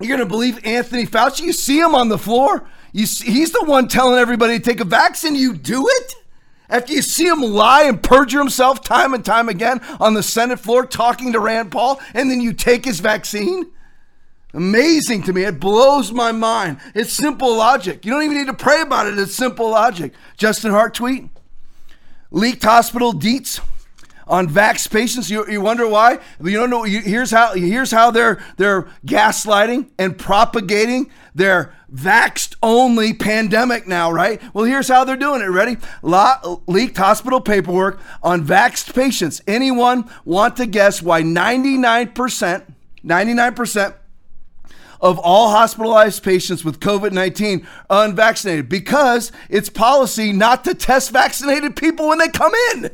You're 0.00 0.16
going 0.16 0.20
to 0.20 0.26
believe 0.26 0.64
Anthony 0.64 1.06
Fauci? 1.06 1.40
You 1.40 1.52
see 1.52 1.78
him 1.80 1.94
on 1.94 2.08
the 2.08 2.18
floor. 2.18 2.68
You 2.92 3.04
see, 3.04 3.30
he's 3.30 3.52
the 3.52 3.64
one 3.64 3.88
telling 3.88 4.18
everybody 4.18 4.58
to 4.58 4.64
take 4.64 4.80
a 4.80 4.84
vaccine. 4.84 5.34
You 5.34 5.54
do 5.54 5.86
it? 5.88 6.14
After 6.70 6.92
you 6.92 7.02
see 7.02 7.26
him 7.26 7.40
lie 7.40 7.84
and 7.84 8.02
perjure 8.02 8.38
himself 8.38 8.82
time 8.82 9.14
and 9.14 9.24
time 9.24 9.48
again 9.48 9.80
on 9.98 10.14
the 10.14 10.22
Senate 10.22 10.60
floor 10.60 10.86
talking 10.86 11.32
to 11.32 11.40
Rand 11.40 11.72
Paul, 11.72 12.00
and 12.14 12.30
then 12.30 12.40
you 12.40 12.52
take 12.52 12.84
his 12.84 13.00
vaccine? 13.00 13.70
Amazing 14.54 15.22
to 15.24 15.32
me. 15.32 15.44
It 15.44 15.60
blows 15.60 16.10
my 16.10 16.32
mind. 16.32 16.78
It's 16.94 17.12
simple 17.12 17.54
logic. 17.54 18.04
You 18.04 18.12
don't 18.12 18.22
even 18.22 18.38
need 18.38 18.46
to 18.46 18.54
pray 18.54 18.80
about 18.80 19.06
it. 19.06 19.18
It's 19.18 19.34
simple 19.34 19.70
logic. 19.70 20.12
Justin 20.36 20.70
Hart 20.70 20.94
tweet. 20.94 21.28
Leaked 22.30 22.62
hospital 22.62 23.12
deets 23.12 23.60
on 24.26 24.48
vax 24.48 24.90
patients. 24.90 25.30
You, 25.30 25.46
you 25.48 25.60
wonder 25.60 25.86
why? 25.86 26.18
You 26.42 26.52
don't 26.52 26.70
know. 26.70 26.84
You, 26.84 27.00
here's 27.00 27.30
how. 27.30 27.54
Here's 27.54 27.90
how 27.90 28.10
they're 28.10 28.42
they're 28.56 28.82
gaslighting 29.06 29.90
and 29.98 30.16
propagating 30.18 31.10
their 31.34 31.74
vaxed 31.92 32.54
only 32.62 33.14
pandemic 33.14 33.86
now. 33.86 34.10
Right. 34.10 34.40
Well, 34.54 34.64
here's 34.64 34.88
how 34.88 35.04
they're 35.04 35.16
doing 35.16 35.42
it. 35.42 35.46
Ready? 35.46 35.76
La- 36.02 36.56
leaked 36.66 36.96
hospital 36.96 37.40
paperwork 37.40 38.00
on 38.22 38.44
vaxed 38.44 38.94
patients. 38.94 39.40
Anyone 39.46 40.08
want 40.24 40.56
to 40.56 40.66
guess 40.66 41.02
why 41.02 41.22
99 41.22 42.12
percent 42.12 42.64
99 43.02 43.54
percent 43.54 43.94
of 45.00 45.18
all 45.18 45.50
hospitalized 45.50 46.22
patients 46.22 46.64
with 46.64 46.80
COVID 46.80 47.12
19 47.12 47.66
unvaccinated 47.90 48.68
because 48.68 49.32
it's 49.48 49.68
policy 49.68 50.32
not 50.32 50.64
to 50.64 50.74
test 50.74 51.10
vaccinated 51.10 51.76
people 51.76 52.08
when 52.08 52.18
they 52.18 52.28
come 52.28 52.52
in. 52.72 52.90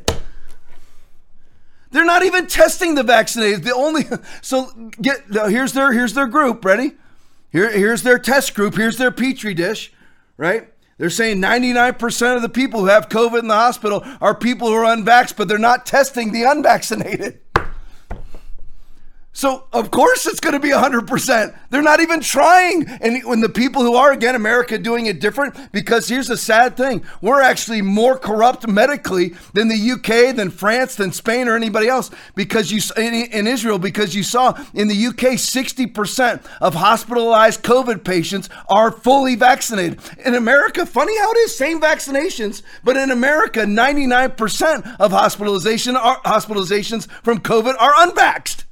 They're 1.91 2.05
not 2.05 2.23
even 2.23 2.47
testing 2.47 2.95
the 2.95 3.03
vaccinated. 3.03 3.63
The 3.63 3.73
only 3.73 4.03
so 4.41 4.71
get 5.01 5.21
here's 5.29 5.73
their 5.73 5.91
here's 5.91 6.13
their 6.13 6.27
group. 6.27 6.63
Ready? 6.65 6.93
Here, 7.51 7.71
here's 7.71 8.03
their 8.03 8.19
test 8.19 8.53
group. 8.53 8.75
Here's 8.75 8.97
their 8.97 9.11
petri 9.11 9.53
dish. 9.53 9.93
Right? 10.35 10.69
They're 10.97 11.09
saying 11.09 11.41
99% 11.41 12.35
of 12.35 12.41
the 12.41 12.49
people 12.49 12.81
who 12.81 12.85
have 12.87 13.09
COVID 13.09 13.39
in 13.39 13.47
the 13.47 13.53
hospital 13.53 14.03
are 14.21 14.33
people 14.33 14.69
who 14.69 14.75
are 14.75 14.95
unvaxxed, 14.95 15.35
but 15.35 15.47
they're 15.47 15.57
not 15.57 15.85
testing 15.85 16.31
the 16.31 16.43
unvaccinated. 16.43 17.39
So 19.35 19.67
of 19.73 19.91
course 19.91 20.25
it's 20.25 20.39
going 20.39 20.53
to 20.53 20.61
be 20.61 20.69
100%. 20.69 21.59
They're 21.69 21.81
not 21.81 21.99
even 21.99 22.21
trying. 22.21 22.87
And 22.87 23.21
when 23.25 23.41
the 23.41 23.49
people 23.49 23.81
who 23.81 23.95
are 23.95 24.13
again 24.13 24.33
America 24.33 24.77
doing 24.77 25.07
it 25.07 25.19
different 25.19 25.73
because 25.73 26.07
here's 26.07 26.27
the 26.27 26.37
sad 26.37 26.77
thing. 26.77 27.03
We're 27.21 27.41
actually 27.41 27.81
more 27.81 28.17
corrupt 28.17 28.65
medically 28.65 29.35
than 29.53 29.67
the 29.67 29.91
UK, 29.91 30.33
than 30.37 30.49
France, 30.51 30.95
than 30.95 31.11
Spain 31.11 31.49
or 31.49 31.57
anybody 31.57 31.89
else 31.89 32.11
because 32.33 32.71
you 32.71 32.79
in, 32.95 33.45
Israel 33.45 33.77
because 33.77 34.15
you 34.15 34.23
saw 34.23 34.57
in 34.73 34.87
the 34.87 35.07
UK 35.07 35.35
60% 35.35 36.45
of 36.61 36.75
hospitalized 36.75 37.61
COVID 37.61 38.05
patients 38.05 38.47
are 38.69 38.89
fully 38.89 39.35
vaccinated. 39.35 39.99
In 40.25 40.35
America, 40.35 40.85
funny 40.85 41.17
how 41.19 41.31
it 41.31 41.37
is, 41.39 41.57
same 41.57 41.81
vaccinations, 41.81 42.61
but 42.85 42.95
in 42.95 43.11
America 43.11 43.61
99% 43.61 44.95
of 44.97 45.11
hospitalization 45.11 45.97
are 45.97 46.21
hospitalizations 46.21 47.11
from 47.21 47.39
COVID 47.39 47.75
are 47.77 47.93
unvaxxed. 47.95 48.64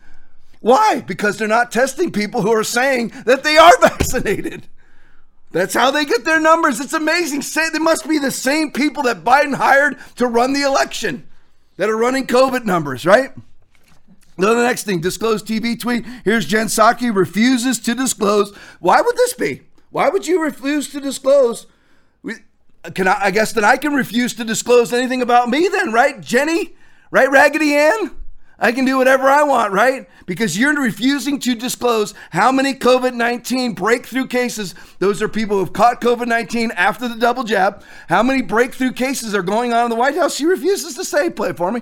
Why? 0.64 1.01
Because 1.01 1.36
they're 1.36 1.45
not 1.45 1.74
testing 1.74 2.09
people 2.09 2.41
who 2.41 2.53
are 2.53 2.64
saying 2.64 3.11
that 3.26 3.43
they 3.43 3.57
are 3.57 3.78
vaccinated. 3.82 4.66
That's 5.51 5.74
how 5.74 5.91
they 5.91 6.05
get 6.05 6.24
their 6.24 6.39
numbers. 6.39 6.80
It's 6.80 6.93
amazing. 6.93 7.41
Say 7.41 7.68
they 7.70 7.80
must 7.80 8.07
be 8.07 8.18
the 8.18 8.32
same 8.32 8.72
people 8.72 9.03
that 9.03 9.26
Biden 9.26 9.55
hired 9.55 9.97
to 10.16 10.26
run 10.26 10.53
the 10.53 10.61
election 10.61 11.28
that 11.76 11.89
are 11.89 11.97
running 11.97 12.28
COVID 12.28 12.64
numbers, 12.64 13.05
right? 13.05 13.32
Then 14.38 14.55
the 14.55 14.64
next 14.64 14.86
thing, 14.86 15.01
disclose 15.01 15.43
TV 15.43 15.78
tweet. 15.78 16.05
Here's 16.24 16.45
Jen 16.45 16.68
Psaki 16.68 17.14
refuses 17.14 17.78
to 17.80 17.93
disclose. 17.93 18.55
Why 18.80 19.01
would 19.01 19.18
this 19.18 19.34
be? 19.34 19.64
Why 19.89 20.07
would 20.07 20.28
you 20.28 20.41
refuse 20.41 20.89
to 20.93 21.01
disclose? 21.01 21.68
Can 22.95 23.09
I, 23.09 23.26
I 23.26 23.32
guess 23.32 23.51
that 23.51 23.66
I 23.66 23.76
can 23.76 23.93
refuse 23.93 24.34
to 24.36 24.45
disclose 24.45 24.93
anything 24.93 25.22
about 25.22 25.49
me 25.49 25.68
then, 25.68 25.91
right, 25.91 26.22
Jenny? 26.22 26.74
Right, 27.11 27.30
Raggedy 27.30 27.76
Ann? 27.76 28.11
I 28.59 28.71
can 28.71 28.85
do 28.85 28.97
whatever 28.97 29.27
I 29.29 29.43
want, 29.43 29.73
right? 29.73 30.07
Because 30.25 30.57
you're 30.57 30.73
refusing 30.73 31.39
to 31.39 31.55
disclose 31.55 32.13
how 32.29 32.51
many 32.51 32.73
COVID 32.73 33.13
19 33.13 33.73
breakthrough 33.73 34.27
cases, 34.27 34.75
those 34.99 35.21
are 35.21 35.27
people 35.27 35.57
who 35.57 35.65
have 35.65 35.73
caught 35.73 36.01
COVID 36.01 36.27
19 36.27 36.71
after 36.71 37.07
the 37.07 37.15
double 37.15 37.43
jab, 37.43 37.83
how 38.07 38.23
many 38.23 38.41
breakthrough 38.41 38.91
cases 38.91 39.35
are 39.35 39.43
going 39.43 39.73
on 39.73 39.85
in 39.85 39.89
the 39.89 39.95
White 39.95 40.15
House? 40.15 40.35
She 40.35 40.45
refuses 40.45 40.95
to 40.95 41.03
say. 41.03 41.29
Play 41.29 41.49
it 41.49 41.57
for 41.57 41.71
me. 41.71 41.81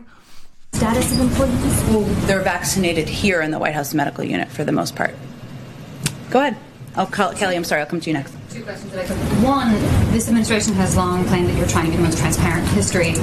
Status 0.73 1.11
of 1.13 1.19
employees? 1.19 1.83
Well, 1.89 2.01
they're 2.25 2.41
vaccinated 2.41 3.09
here 3.09 3.41
in 3.41 3.51
the 3.51 3.59
White 3.59 3.73
House 3.73 3.93
medical 3.93 4.23
unit 4.23 4.47
for 4.47 4.63
the 4.63 4.71
most 4.71 4.95
part. 4.95 5.13
Go 6.29 6.39
ahead. 6.39 6.57
Call 7.11 7.33
Kelly. 7.33 7.55
I'm 7.55 7.63
sorry. 7.63 7.81
I'll 7.81 7.87
come 7.87 7.99
to 7.99 8.09
you 8.09 8.13
next. 8.13 8.35
Two 8.51 8.63
questions 8.63 8.91
that 8.91 9.05
I 9.05 9.07
could. 9.07 9.15
One, 9.41 9.71
this 10.11 10.27
administration 10.27 10.73
has 10.73 10.97
long 10.97 11.23
claimed 11.27 11.47
that 11.47 11.57
you're 11.57 11.69
trying 11.69 11.85
to 11.85 11.91
be 11.91 11.95
the 11.95 12.03
most 12.03 12.17
transparent 12.17 12.67
in 12.67 12.73
history. 12.73 13.13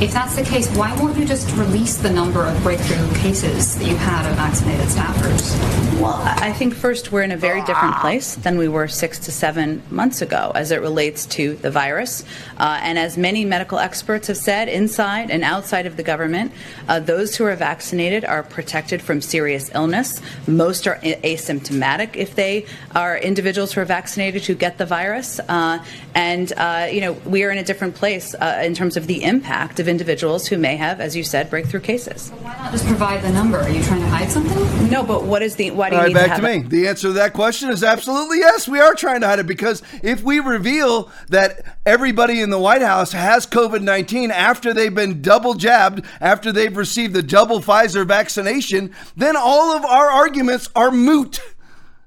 If 0.00 0.12
that's 0.12 0.36
the 0.36 0.44
case, 0.44 0.68
why 0.76 0.94
won't 1.00 1.18
you 1.18 1.24
just 1.24 1.50
release 1.56 1.96
the 1.96 2.10
number 2.10 2.44
of 2.44 2.62
breakthrough 2.62 3.12
cases 3.14 3.74
that 3.78 3.84
you 3.84 3.96
had 3.96 4.30
of 4.30 4.36
vaccinated 4.36 4.86
staffers? 4.86 5.56
Well, 6.00 6.14
I 6.24 6.52
think 6.52 6.72
first 6.72 7.10
we're 7.10 7.22
in 7.22 7.32
a 7.32 7.36
very 7.36 7.64
different 7.64 7.96
place 7.96 8.36
than 8.36 8.58
we 8.58 8.68
were 8.68 8.86
six 8.86 9.18
to 9.20 9.32
seven 9.32 9.82
months 9.90 10.22
ago 10.22 10.52
as 10.54 10.70
it 10.70 10.80
relates 10.80 11.26
to 11.26 11.56
the 11.56 11.70
virus. 11.70 12.22
Uh, 12.56 12.78
and 12.80 12.96
as 12.96 13.18
many 13.18 13.44
medical 13.44 13.78
experts 13.78 14.28
have 14.28 14.36
said, 14.36 14.68
inside 14.68 15.32
and 15.32 15.42
outside 15.42 15.86
of 15.86 15.96
the 15.96 16.04
government, 16.04 16.52
uh, 16.86 17.00
those 17.00 17.34
who 17.34 17.44
are 17.44 17.56
vaccinated 17.56 18.24
are 18.24 18.44
protected 18.44 19.02
from 19.02 19.20
serious 19.20 19.68
illness. 19.74 20.20
Most 20.46 20.86
are 20.86 20.96
asymptomatic 21.02 22.14
if 22.14 22.36
they 22.36 22.66
are 22.94 23.18
individuals 23.18 23.72
who 23.72 23.80
are 23.80 23.84
vaccinated 23.84 24.44
who 24.44 24.54
get 24.54 24.75
the 24.78 24.86
virus. 24.86 25.40
Uh, 25.40 25.84
and, 26.14 26.52
uh, 26.56 26.88
you 26.90 27.00
know, 27.00 27.12
we 27.24 27.44
are 27.44 27.50
in 27.50 27.58
a 27.58 27.64
different 27.64 27.94
place 27.94 28.34
uh, 28.34 28.62
in 28.64 28.74
terms 28.74 28.96
of 28.96 29.06
the 29.06 29.22
impact 29.22 29.80
of 29.80 29.88
individuals 29.88 30.46
who 30.46 30.58
may 30.58 30.76
have, 30.76 31.00
as 31.00 31.16
you 31.16 31.24
said, 31.24 31.50
breakthrough 31.50 31.80
cases. 31.80 32.30
But 32.30 32.42
why 32.42 32.56
not 32.56 32.72
just 32.72 32.86
provide 32.86 33.22
the 33.22 33.30
number? 33.30 33.58
Are 33.58 33.68
you 33.68 33.82
trying 33.82 34.00
to 34.00 34.08
hide 34.08 34.30
something? 34.30 34.90
No, 34.90 35.02
but 35.02 35.24
what 35.24 35.42
is 35.42 35.56
the, 35.56 35.70
why 35.70 35.90
do 35.90 35.96
you 35.96 36.00
All 36.00 36.04
right, 36.04 36.08
need 36.08 36.14
back 36.14 36.36
to 36.36 36.42
to, 36.42 36.48
have 36.48 36.62
me. 36.62 36.68
The 36.68 36.88
answer 36.88 37.08
to 37.08 37.12
that 37.14 37.32
question 37.32 37.70
is 37.70 37.82
absolutely 37.82 38.38
yes. 38.38 38.68
We 38.68 38.80
are 38.80 38.94
trying 38.94 39.20
to 39.22 39.26
hide 39.26 39.38
it 39.38 39.46
because 39.46 39.82
if 40.02 40.22
we 40.22 40.40
reveal 40.40 41.10
that 41.28 41.76
everybody 41.84 42.40
in 42.40 42.50
the 42.50 42.58
White 42.58 42.82
House 42.82 43.12
has 43.12 43.46
COVID 43.46 43.82
19 43.82 44.30
after 44.30 44.72
they've 44.72 44.94
been 44.94 45.22
double 45.22 45.54
jabbed, 45.54 46.04
after 46.20 46.52
they've 46.52 46.76
received 46.76 47.14
the 47.14 47.22
double 47.22 47.60
Pfizer 47.60 48.06
vaccination, 48.06 48.94
then 49.16 49.36
all 49.36 49.76
of 49.76 49.84
our 49.84 50.08
arguments 50.08 50.68
are 50.74 50.90
moot. 50.90 51.40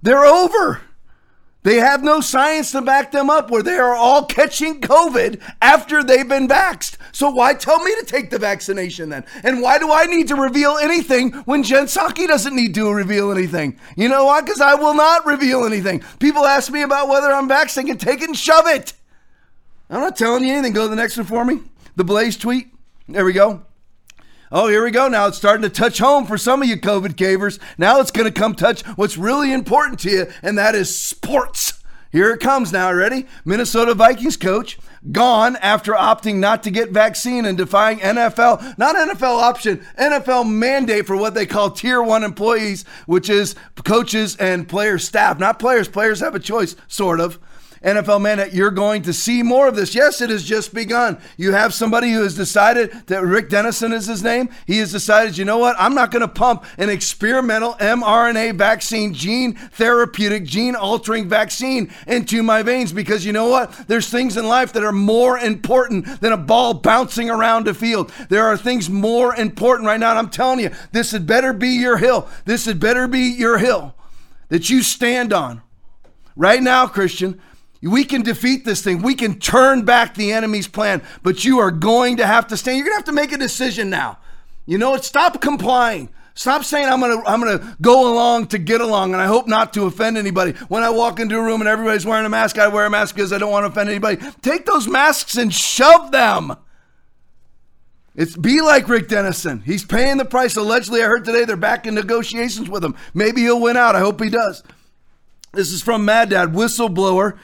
They're 0.01 0.25
over. 0.25 0.81
They 1.63 1.75
have 1.75 2.03
no 2.03 2.21
science 2.21 2.71
to 2.71 2.81
back 2.81 3.11
them 3.11 3.29
up 3.29 3.51
where 3.51 3.63
they 3.63 3.75
are 3.75 3.95
all 3.95 4.25
catching 4.37 4.79
COVID 4.79 5.41
after 5.61 6.03
they've 6.03 6.27
been 6.27 6.47
vaxxed. 6.47 6.95
So 7.11 7.29
why 7.29 7.53
tell 7.53 7.83
me 7.83 7.93
to 7.99 8.05
take 8.05 8.29
the 8.29 8.39
vaccination 8.39 9.09
then? 9.09 9.25
And 9.43 9.61
why 9.61 9.77
do 9.77 9.91
I 9.91 10.05
need 10.05 10.29
to 10.29 10.35
reveal 10.35 10.77
anything 10.77 11.31
when 11.43 11.63
Jen 11.63 11.85
Psaki 11.85 12.27
doesn't 12.27 12.55
need 12.55 12.75
to 12.75 12.91
reveal 12.91 13.31
anything? 13.31 13.77
You 13.97 14.07
know 14.07 14.25
why? 14.25 14.41
Because 14.41 14.61
I 14.61 14.75
will 14.75 14.93
not 14.93 15.25
reveal 15.25 15.65
anything. 15.65 16.01
People 16.19 16.45
ask 16.45 16.71
me 16.71 16.81
about 16.81 17.09
whether 17.09 17.31
I'm 17.31 17.49
vaxxed 17.49 17.77
and 17.77 17.99
take 17.99 18.21
it 18.21 18.29
and 18.29 18.37
shove 18.37 18.67
it. 18.67 18.93
I'm 19.89 20.01
not 20.01 20.15
telling 20.15 20.45
you 20.45 20.53
anything. 20.53 20.73
Go 20.73 20.83
to 20.83 20.89
the 20.89 20.95
next 20.95 21.17
one 21.17 21.25
for 21.25 21.43
me. 21.43 21.61
The 21.95 22.03
Blaze 22.03 22.37
tweet. 22.37 22.67
There 23.07 23.25
we 23.25 23.33
go. 23.33 23.65
Oh, 24.51 24.67
here 24.67 24.83
we 24.83 24.89
go. 24.89 25.07
Now 25.07 25.27
it's 25.27 25.37
starting 25.37 25.61
to 25.61 25.69
touch 25.69 25.99
home 25.99 26.25
for 26.25 26.37
some 26.37 26.63
of 26.63 26.67
you 26.67 26.75
COVID 26.77 27.13
cavers. 27.13 27.59
Now 27.77 27.99
it's 27.99 28.09
going 28.09 28.25
to 28.25 28.31
come 28.31 28.55
touch 28.55 28.81
what's 28.95 29.15
really 29.15 29.53
important 29.53 29.99
to 29.99 30.09
you, 30.09 30.27
and 30.41 30.57
that 30.57 30.73
is 30.73 30.95
sports. 30.95 31.83
Here 32.11 32.31
it 32.31 32.39
comes 32.39 32.71
now. 32.71 32.91
Ready? 32.91 33.27
Minnesota 33.45 33.93
Vikings 33.93 34.37
coach 34.37 34.79
gone 35.11 35.55
after 35.57 35.93
opting 35.93 36.37
not 36.37 36.63
to 36.63 36.71
get 36.71 36.89
vaccine 36.89 37.45
and 37.45 37.55
defying 37.55 37.99
NFL, 37.99 38.79
not 38.79 38.95
NFL 38.95 39.39
option, 39.39 39.85
NFL 39.99 40.49
mandate 40.49 41.05
for 41.05 41.15
what 41.15 41.35
they 41.35 41.45
call 41.45 41.69
tier 41.69 42.01
one 42.01 42.23
employees, 42.23 42.85
which 43.05 43.29
is 43.29 43.53
coaches 43.83 44.35
and 44.37 44.67
player 44.67 44.97
staff. 44.97 45.37
Not 45.37 45.59
players. 45.59 45.87
Players 45.87 46.21
have 46.21 46.33
a 46.33 46.39
choice, 46.39 46.75
sort 46.87 47.19
of. 47.19 47.37
NFL 47.83 48.21
man, 48.21 48.49
you're 48.51 48.71
going 48.71 49.03
to 49.03 49.13
see 49.13 49.41
more 49.41 49.67
of 49.67 49.75
this. 49.75 49.95
Yes, 49.95 50.21
it 50.21 50.29
has 50.29 50.43
just 50.43 50.73
begun. 50.73 51.17
You 51.37 51.53
have 51.53 51.73
somebody 51.73 52.11
who 52.11 52.23
has 52.23 52.35
decided 52.35 52.91
that 53.07 53.23
Rick 53.23 53.49
Dennison 53.49 53.93
is 53.93 54.05
his 54.07 54.23
name. 54.23 54.49
He 54.67 54.79
has 54.79 54.91
decided, 54.91 55.37
you 55.37 55.45
know 55.45 55.57
what? 55.57 55.75
I'm 55.79 55.95
not 55.95 56.11
going 56.11 56.21
to 56.21 56.27
pump 56.27 56.65
an 56.77 56.89
experimental 56.89 57.73
mRNA 57.75 58.55
vaccine, 58.55 59.13
gene 59.13 59.55
therapeutic, 59.55 60.43
gene 60.43 60.75
altering 60.75 61.29
vaccine 61.29 61.91
into 62.05 62.43
my 62.43 62.63
veins 62.63 62.91
because 62.91 63.25
you 63.25 63.31
know 63.31 63.47
what? 63.47 63.71
There's 63.87 64.09
things 64.09 64.35
in 64.35 64.47
life 64.47 64.73
that 64.73 64.83
are 64.83 64.91
more 64.91 65.37
important 65.37 66.21
than 66.21 66.33
a 66.33 66.37
ball 66.37 66.73
bouncing 66.73 67.29
around 67.29 67.67
a 67.67 67.73
field. 67.73 68.11
There 68.29 68.47
are 68.47 68.57
things 68.57 68.89
more 68.89 69.35
important 69.35 69.87
right 69.87 69.99
now. 69.99 70.09
And 70.09 70.19
I'm 70.19 70.29
telling 70.29 70.59
you, 70.59 70.71
this 70.91 71.11
had 71.11 71.25
better 71.25 71.53
be 71.53 71.69
your 71.69 71.97
hill. 71.97 72.27
This 72.45 72.65
had 72.65 72.79
better 72.79 73.07
be 73.07 73.21
your 73.21 73.57
hill 73.57 73.95
that 74.49 74.69
you 74.69 74.83
stand 74.83 75.31
on. 75.31 75.61
Right 76.35 76.61
now, 76.61 76.87
Christian, 76.87 77.41
we 77.81 78.03
can 78.03 78.21
defeat 78.21 78.65
this 78.65 78.83
thing. 78.83 79.01
We 79.01 79.15
can 79.15 79.39
turn 79.39 79.85
back 79.85 80.15
the 80.15 80.31
enemy's 80.33 80.67
plan, 80.67 81.01
but 81.23 81.45
you 81.45 81.59
are 81.59 81.71
going 81.71 82.17
to 82.17 82.27
have 82.27 82.47
to 82.47 82.57
stand. 82.57 82.77
You're 82.77 82.85
going 82.85 82.95
to 82.95 82.99
have 82.99 83.05
to 83.05 83.11
make 83.13 83.31
a 83.31 83.37
decision 83.37 83.89
now. 83.89 84.17
You 84.65 84.77
know 84.77 84.91
what? 84.91 85.05
Stop 85.05 85.41
complying. 85.41 86.09
Stop 86.35 86.63
saying 86.63 86.87
I'm 86.87 87.01
gonna 87.01 87.21
I'm 87.25 87.41
gonna 87.41 87.75
go 87.81 88.13
along 88.13 88.47
to 88.47 88.57
get 88.57 88.79
along, 88.79 89.11
and 89.11 89.21
I 89.21 89.25
hope 89.25 89.45
not 89.45 89.73
to 89.73 89.87
offend 89.87 90.17
anybody. 90.17 90.53
When 90.69 90.83
I 90.83 90.89
walk 90.89 91.19
into 91.19 91.37
a 91.37 91.43
room 91.43 91.59
and 91.59 91.67
everybody's 91.67 92.05
wearing 92.05 92.25
a 92.25 92.29
mask, 92.29 92.57
I 92.57 92.69
wear 92.69 92.85
a 92.85 92.89
mask 92.89 93.15
because 93.15 93.33
I 93.33 93.39
don't 93.39 93.51
want 93.51 93.63
to 93.63 93.67
offend 93.67 93.89
anybody. 93.89 94.21
Take 94.41 94.65
those 94.65 94.87
masks 94.87 95.35
and 95.35 95.53
shove 95.53 96.11
them. 96.11 96.55
It's 98.15 98.37
be 98.37 98.61
like 98.61 98.87
Rick 98.87 99.09
Dennison. 99.09 99.63
He's 99.65 99.83
paying 99.83 100.15
the 100.15 100.23
price. 100.23 100.55
Allegedly, 100.55 101.03
I 101.03 101.07
heard 101.07 101.25
today 101.25 101.43
they're 101.43 101.57
back 101.57 101.85
in 101.85 101.93
negotiations 101.93 102.69
with 102.69 102.85
him. 102.85 102.95
Maybe 103.13 103.41
he'll 103.41 103.59
win 103.59 103.75
out. 103.75 103.97
I 103.97 103.99
hope 103.99 104.21
he 104.21 104.29
does. 104.29 104.63
This 105.51 105.73
is 105.73 105.81
from 105.81 106.05
Mad 106.05 106.29
Dad, 106.29 106.53
whistleblower. 106.53 107.37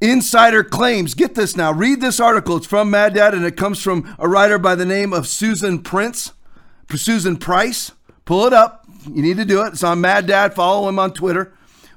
Insider 0.00 0.62
claims. 0.62 1.14
Get 1.14 1.34
this 1.34 1.56
now. 1.56 1.72
Read 1.72 2.00
this 2.00 2.20
article. 2.20 2.56
It's 2.58 2.66
from 2.66 2.90
Mad 2.90 3.14
Dad, 3.14 3.32
and 3.34 3.44
it 3.44 3.56
comes 3.56 3.82
from 3.82 4.14
a 4.18 4.28
writer 4.28 4.58
by 4.58 4.74
the 4.74 4.84
name 4.84 5.12
of 5.12 5.26
Susan 5.26 5.78
Prince, 5.78 6.32
Susan 6.94 7.36
Price. 7.36 7.92
Pull 8.26 8.46
it 8.46 8.52
up. 8.52 8.86
You 9.06 9.22
need 9.22 9.38
to 9.38 9.44
do 9.44 9.62
it. 9.62 9.68
It's 9.68 9.82
on 9.82 10.00
Mad 10.00 10.26
Dad. 10.26 10.54
Follow 10.54 10.88
him 10.88 10.98
on 10.98 11.12
Twitter. 11.12 11.52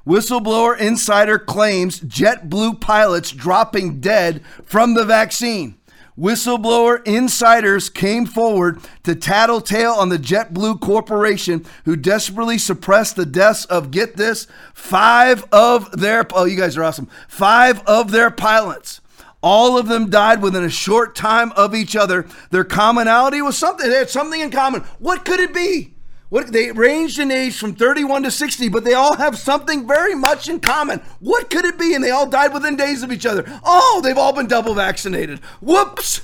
Whistleblower 0.06 0.78
insider 0.78 1.38
claims 1.38 2.00
JetBlue 2.00 2.80
pilots 2.80 3.32
dropping 3.32 4.00
dead 4.00 4.42
from 4.64 4.94
the 4.94 5.04
vaccine. 5.04 5.76
Whistleblower 6.20 7.02
insiders 7.06 7.88
came 7.88 8.26
forward 8.26 8.78
to 9.04 9.14
tattle 9.14 9.62
tale 9.62 9.92
on 9.92 10.10
the 10.10 10.18
JetBlue 10.18 10.78
Corporation, 10.78 11.64
who 11.86 11.96
desperately 11.96 12.58
suppressed 12.58 13.16
the 13.16 13.24
deaths 13.24 13.64
of, 13.64 13.90
get 13.90 14.18
this, 14.18 14.46
five 14.74 15.46
of 15.50 15.90
their, 15.98 16.26
oh, 16.34 16.44
you 16.44 16.58
guys 16.58 16.76
are 16.76 16.84
awesome, 16.84 17.08
five 17.26 17.82
of 17.86 18.10
their 18.10 18.30
pilots. 18.30 19.00
All 19.42 19.78
of 19.78 19.88
them 19.88 20.10
died 20.10 20.42
within 20.42 20.62
a 20.62 20.68
short 20.68 21.16
time 21.16 21.52
of 21.52 21.74
each 21.74 21.96
other. 21.96 22.26
Their 22.50 22.64
commonality 22.64 23.40
was 23.40 23.56
something, 23.56 23.88
they 23.88 23.96
had 23.96 24.10
something 24.10 24.42
in 24.42 24.50
common. 24.50 24.82
What 24.98 25.24
could 25.24 25.40
it 25.40 25.54
be? 25.54 25.94
What 26.30 26.52
they 26.52 26.70
ranged 26.70 27.18
in 27.18 27.32
age 27.32 27.58
from 27.58 27.74
31 27.74 28.22
to 28.22 28.30
60, 28.30 28.68
but 28.68 28.84
they 28.84 28.94
all 28.94 29.16
have 29.16 29.36
something 29.36 29.86
very 29.86 30.14
much 30.14 30.48
in 30.48 30.60
common. 30.60 31.00
What 31.18 31.50
could 31.50 31.64
it 31.64 31.76
be? 31.76 31.94
And 31.94 32.02
they 32.02 32.10
all 32.10 32.28
died 32.28 32.54
within 32.54 32.76
days 32.76 33.02
of 33.02 33.10
each 33.10 33.26
other. 33.26 33.44
Oh, 33.64 34.00
they've 34.02 34.16
all 34.16 34.32
been 34.32 34.46
double 34.46 34.74
vaccinated. 34.74 35.40
Whoops. 35.60 36.22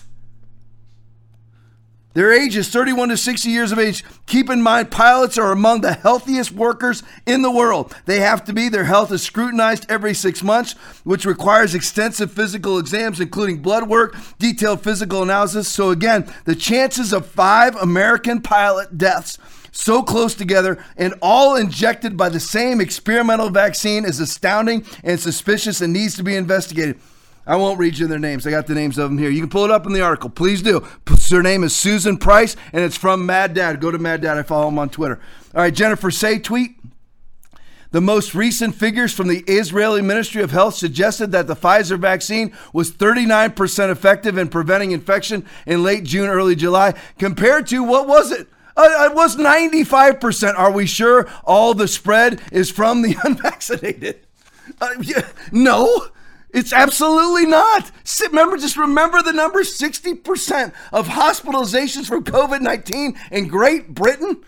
Their 2.14 2.32
age 2.32 2.56
is 2.56 2.70
31 2.70 3.10
to 3.10 3.16
60 3.18 3.50
years 3.50 3.72
of 3.72 3.78
age. 3.78 4.02
Keep 4.24 4.48
in 4.48 4.62
mind, 4.62 4.90
pilots 4.90 5.36
are 5.36 5.52
among 5.52 5.82
the 5.82 5.92
healthiest 5.92 6.50
workers 6.50 7.02
in 7.26 7.42
the 7.42 7.50
world. 7.50 7.94
They 8.06 8.20
have 8.20 8.42
to 8.44 8.54
be. 8.54 8.70
Their 8.70 8.84
health 8.84 9.12
is 9.12 9.22
scrutinized 9.22 9.84
every 9.90 10.14
six 10.14 10.42
months, 10.42 10.72
which 11.04 11.26
requires 11.26 11.74
extensive 11.74 12.32
physical 12.32 12.78
exams, 12.78 13.20
including 13.20 13.58
blood 13.58 13.86
work, 13.86 14.16
detailed 14.38 14.82
physical 14.82 15.22
analysis. 15.22 15.68
So, 15.68 15.90
again, 15.90 16.32
the 16.46 16.54
chances 16.54 17.12
of 17.12 17.26
five 17.26 17.76
American 17.76 18.40
pilot 18.40 18.96
deaths 18.96 19.36
so 19.76 20.02
close 20.02 20.34
together 20.34 20.82
and 20.96 21.14
all 21.20 21.54
injected 21.54 22.16
by 22.16 22.28
the 22.28 22.40
same 22.40 22.80
experimental 22.80 23.50
vaccine 23.50 24.04
is 24.04 24.20
astounding 24.20 24.84
and 25.04 25.20
suspicious 25.20 25.80
and 25.80 25.92
needs 25.92 26.16
to 26.16 26.22
be 26.22 26.34
investigated. 26.34 26.98
I 27.46 27.56
won't 27.56 27.78
read 27.78 27.96
you 27.96 28.08
their 28.08 28.18
names. 28.18 28.44
I 28.46 28.50
got 28.50 28.66
the 28.66 28.74
names 28.74 28.98
of 28.98 29.08
them 29.08 29.18
here. 29.18 29.30
You 29.30 29.40
can 29.40 29.50
pull 29.50 29.64
it 29.64 29.70
up 29.70 29.86
in 29.86 29.92
the 29.92 30.00
article. 30.00 30.30
Please 30.30 30.62
do. 30.62 30.84
Her 31.30 31.42
name 31.42 31.62
is 31.62 31.76
Susan 31.76 32.16
Price, 32.16 32.56
and 32.72 32.82
it's 32.82 32.96
from 32.96 33.24
Mad 33.24 33.54
Dad. 33.54 33.80
Go 33.80 33.92
to 33.92 33.98
Mad 33.98 34.22
Dad. 34.22 34.36
I 34.36 34.42
follow 34.42 34.66
him 34.66 34.78
on 34.78 34.88
Twitter. 34.88 35.20
All 35.54 35.62
right, 35.62 35.72
Jennifer 35.72 36.10
Sey 36.10 36.40
tweet. 36.40 36.76
The 37.92 38.00
most 38.00 38.34
recent 38.34 38.74
figures 38.74 39.12
from 39.12 39.28
the 39.28 39.44
Israeli 39.46 40.02
Ministry 40.02 40.42
of 40.42 40.50
Health 40.50 40.74
suggested 40.74 41.30
that 41.32 41.46
the 41.46 41.54
Pfizer 41.54 41.98
vaccine 41.98 42.52
was 42.72 42.90
39% 42.90 43.90
effective 43.90 44.36
in 44.36 44.48
preventing 44.48 44.90
infection 44.90 45.46
in 45.66 45.84
late 45.84 46.02
June, 46.02 46.28
early 46.28 46.56
July, 46.56 46.94
compared 47.18 47.68
to 47.68 47.84
what 47.84 48.08
was 48.08 48.32
it? 48.32 48.48
Uh, 48.76 49.08
it 49.10 49.14
was 49.14 49.36
95%. 49.36 50.58
Are 50.58 50.70
we 50.70 50.86
sure 50.86 51.28
all 51.44 51.74
the 51.74 51.88
spread 51.88 52.40
is 52.52 52.70
from 52.70 53.02
the 53.02 53.16
unvaccinated? 53.24 54.20
Uh, 54.80 54.88
yeah, 55.00 55.28
no, 55.52 56.08
it's 56.50 56.72
absolutely 56.72 57.46
not. 57.46 57.90
Remember, 58.20 58.56
just 58.56 58.76
remember 58.76 59.22
the 59.22 59.32
number 59.32 59.62
60% 59.62 60.72
of 60.92 61.08
hospitalizations 61.08 62.06
from 62.06 62.24
COVID 62.24 62.60
19 62.60 63.18
in 63.30 63.48
Great 63.48 63.94
Britain 63.94 64.42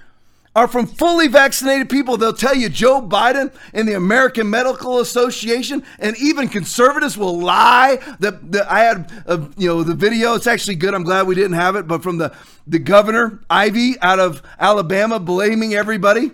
are 0.59 0.67
from 0.67 0.89
fully 0.89 1.29
vaccinated 1.29 1.89
people. 1.89 2.17
They'll 2.17 2.33
tell 2.33 2.57
you 2.57 2.69
Joe 2.69 3.01
Biden 3.01 3.55
and 3.73 3.87
the 3.87 3.95
American 3.95 4.51
Medical 4.51 4.99
Association 4.99 5.85
and 6.01 6.17
even 6.17 6.49
conservatives 6.49 7.17
will 7.17 7.39
lie. 7.39 8.01
That, 8.19 8.51
the 8.51 8.71
I 8.71 8.81
had 8.81 9.13
a, 9.27 9.49
you 9.57 9.69
know 9.69 9.85
the 9.85 9.95
video. 9.95 10.35
It's 10.35 10.49
actually 10.49 10.75
good. 10.75 10.95
I'm 10.95 11.05
glad 11.05 11.29
we 11.29 11.37
didn't 11.37 11.53
have 11.53 11.77
it. 11.77 11.87
But 11.87 12.03
from 12.03 12.19
the 12.19 12.35
the 12.67 12.81
governor 12.81 13.39
Ivey 13.49 14.01
out 14.03 14.19
of 14.19 14.43
Alabama 14.59 15.21
blaming 15.21 15.75
everybody. 15.75 16.33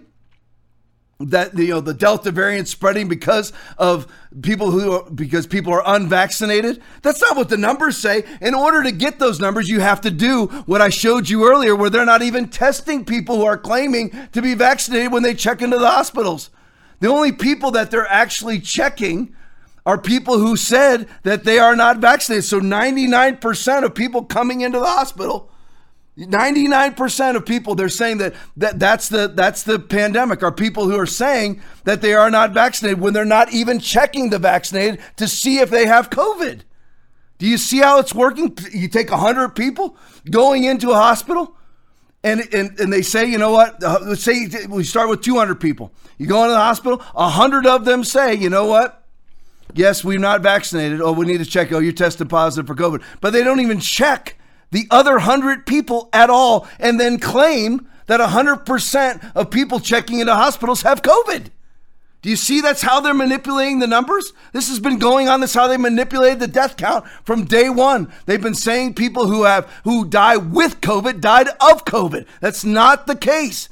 That 1.20 1.56
you 1.56 1.68
know 1.68 1.80
the 1.80 1.94
delta 1.94 2.30
variant 2.30 2.68
spreading 2.68 3.08
because 3.08 3.52
of 3.78 4.06
people 4.42 4.70
who 4.70 4.92
are, 4.92 5.10
because 5.10 5.46
people 5.46 5.72
are 5.72 5.82
unvaccinated? 5.86 6.82
That's 7.02 7.20
not 7.20 7.36
what 7.36 7.48
the 7.48 7.56
numbers 7.56 7.96
say. 7.96 8.24
In 8.40 8.54
order 8.54 8.82
to 8.82 8.90
get 8.90 9.18
those 9.18 9.40
numbers 9.40 9.68
you 9.68 9.80
have 9.80 10.00
to 10.02 10.10
do 10.10 10.46
what 10.66 10.80
i 10.80 10.88
showed 10.88 11.28
you 11.28 11.48
earlier 11.48 11.76
where 11.76 11.90
they're 11.90 12.04
not 12.04 12.22
even 12.22 12.48
testing 12.48 13.04
people 13.04 13.36
who 13.36 13.44
are 13.44 13.58
claiming 13.58 14.10
to 14.32 14.42
be 14.42 14.54
vaccinated 14.54 15.12
when 15.12 15.22
they 15.22 15.34
check 15.34 15.62
into 15.62 15.78
the 15.78 15.88
hospitals. 15.90 16.50
The 17.00 17.08
only 17.08 17.32
people 17.32 17.70
that 17.72 17.90
they're 17.90 18.10
actually 18.10 18.60
checking 18.60 19.34
are 19.86 19.98
people 19.98 20.38
who 20.38 20.56
said 20.56 21.08
that 21.22 21.44
they 21.44 21.58
are 21.58 21.76
not 21.76 21.98
vaccinated. 21.98 22.44
So 22.44 22.60
99% 22.60 23.84
of 23.84 23.94
people 23.94 24.24
coming 24.24 24.62
into 24.62 24.78
the 24.78 24.86
hospital 24.86 25.50
99% 26.16 27.36
of 27.36 27.44
people 27.44 27.74
they're 27.74 27.88
saying 27.88 28.18
that, 28.18 28.34
that 28.56 28.78
that's 28.78 29.08
the 29.08 29.26
that's 29.26 29.64
the 29.64 29.80
pandemic 29.80 30.44
are 30.44 30.52
people 30.52 30.88
who 30.88 30.96
are 30.96 31.06
saying 31.06 31.60
that 31.84 32.02
they 32.02 32.14
are 32.14 32.30
not 32.30 32.52
vaccinated 32.52 33.00
when 33.00 33.12
they're 33.12 33.24
not 33.24 33.52
even 33.52 33.80
checking 33.80 34.30
the 34.30 34.38
vaccinated 34.38 35.00
to 35.16 35.26
see 35.26 35.58
if 35.58 35.70
they 35.70 35.86
have 35.86 36.10
covid 36.10 36.60
do 37.38 37.48
you 37.48 37.58
see 37.58 37.78
how 37.78 37.98
it's 37.98 38.14
working 38.14 38.56
you 38.72 38.86
take 38.86 39.10
100 39.10 39.56
people 39.56 39.96
going 40.30 40.62
into 40.62 40.90
a 40.90 40.94
hospital 40.94 41.56
and, 42.24 42.40
and, 42.54 42.80
and 42.80 42.90
they 42.90 43.02
say, 43.02 43.26
you 43.26 43.36
know 43.36 43.52
what? 43.52 43.84
Uh, 43.84 43.98
let's 44.02 44.24
say 44.24 44.48
we 44.68 44.82
start 44.82 45.10
with 45.10 45.20
200 45.20 45.60
people. 45.60 45.92
You 46.16 46.26
go 46.26 46.42
into 46.42 46.54
the 46.54 46.58
hospital, 46.58 46.98
100 47.12 47.66
of 47.66 47.84
them 47.84 48.02
say, 48.02 48.34
you 48.34 48.48
know 48.48 48.64
what? 48.64 49.04
Yes, 49.74 50.02
we're 50.02 50.18
not 50.18 50.40
vaccinated. 50.40 51.02
Oh, 51.02 51.12
we 51.12 51.26
need 51.26 51.38
to 51.38 51.44
check. 51.44 51.70
Oh, 51.70 51.80
you're 51.80 51.92
tested 51.92 52.30
positive 52.30 52.66
for 52.66 52.74
COVID. 52.74 53.02
But 53.20 53.34
they 53.34 53.44
don't 53.44 53.60
even 53.60 53.78
check 53.78 54.38
the 54.74 54.88
other 54.90 55.12
100 55.12 55.66
people 55.66 56.08
at 56.12 56.30
all 56.30 56.66
and 56.80 56.98
then 56.98 57.16
claim 57.20 57.88
that 58.06 58.18
100% 58.18 59.32
of 59.36 59.48
people 59.48 59.78
checking 59.78 60.18
into 60.18 60.34
hospitals 60.34 60.82
have 60.82 61.00
COVID. 61.00 61.50
Do 62.22 62.28
you 62.28 62.34
see 62.34 62.60
that's 62.60 62.82
how 62.82 62.98
they're 62.98 63.14
manipulating 63.14 63.78
the 63.78 63.86
numbers? 63.86 64.32
This 64.52 64.68
has 64.70 64.80
been 64.80 64.98
going 64.98 65.28
on. 65.28 65.40
This 65.40 65.54
how 65.54 65.68
they 65.68 65.76
manipulated 65.76 66.40
the 66.40 66.48
death 66.48 66.76
count 66.76 67.06
from 67.22 67.44
day 67.44 67.68
one. 67.68 68.12
They've 68.26 68.42
been 68.42 68.56
saying 68.56 68.94
people 68.94 69.28
who 69.28 69.44
have 69.44 69.70
who 69.84 70.06
die 70.06 70.38
with 70.38 70.80
COVID 70.80 71.20
died 71.20 71.46
of 71.60 71.84
COVID. 71.84 72.26
That's 72.40 72.64
not 72.64 73.06
the 73.06 73.14
case. 73.14 73.68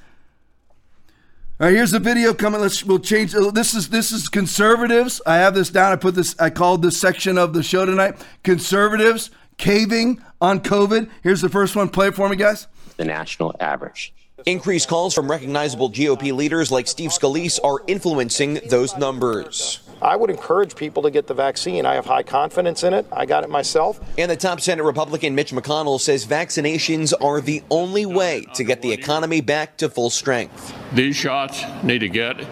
All 1.58 1.66
right, 1.66 1.74
here's 1.74 1.90
the 1.90 1.98
video 1.98 2.32
coming. 2.32 2.60
Let's 2.60 2.84
we'll 2.84 3.00
change. 3.00 3.34
Uh, 3.34 3.50
this 3.50 3.74
is 3.74 3.88
this 3.88 4.12
is 4.12 4.28
conservatives. 4.28 5.20
I 5.26 5.38
have 5.38 5.54
this 5.54 5.70
down. 5.70 5.90
I 5.90 5.96
put 5.96 6.14
this. 6.14 6.38
I 6.38 6.50
called 6.50 6.82
this 6.82 7.00
section 7.00 7.38
of 7.38 7.54
the 7.54 7.64
show 7.64 7.84
tonight. 7.84 8.24
Conservatives 8.44 9.30
caving 9.62 10.20
on 10.42 10.60
COVID. 10.60 11.08
Here's 11.22 11.40
the 11.40 11.48
first 11.48 11.76
one. 11.76 11.88
Play 11.88 12.08
it 12.08 12.14
for 12.14 12.28
me, 12.28 12.36
guys. 12.36 12.66
The 12.96 13.04
national 13.04 13.54
average. 13.60 14.12
Increased 14.44 14.88
calls 14.88 15.14
from 15.14 15.30
recognizable 15.30 15.88
GOP 15.88 16.34
leaders 16.34 16.72
like 16.72 16.88
Steve 16.88 17.10
Scalise 17.10 17.60
are 17.62 17.80
influencing 17.86 18.54
those 18.68 18.96
numbers. 18.96 19.88
I 20.02 20.16
would 20.16 20.30
encourage 20.30 20.74
people 20.74 21.04
to 21.04 21.12
get 21.12 21.28
the 21.28 21.34
vaccine. 21.34 21.86
I 21.86 21.94
have 21.94 22.06
high 22.06 22.24
confidence 22.24 22.82
in 22.82 22.92
it. 22.92 23.06
I 23.12 23.24
got 23.24 23.44
it 23.44 23.50
myself. 23.50 24.00
And 24.18 24.28
the 24.28 24.36
top 24.36 24.60
Senate 24.60 24.82
Republican 24.82 25.36
Mitch 25.36 25.52
McConnell 25.52 26.00
says 26.00 26.26
vaccinations 26.26 27.12
are 27.20 27.40
the 27.40 27.62
only 27.70 28.04
way 28.04 28.44
to 28.54 28.64
get 28.64 28.82
the 28.82 28.90
economy 28.92 29.42
back 29.42 29.76
to 29.76 29.88
full 29.88 30.10
strength. 30.10 30.74
These 30.92 31.14
shots 31.14 31.62
need 31.84 32.00
to 32.00 32.08
get 32.08 32.44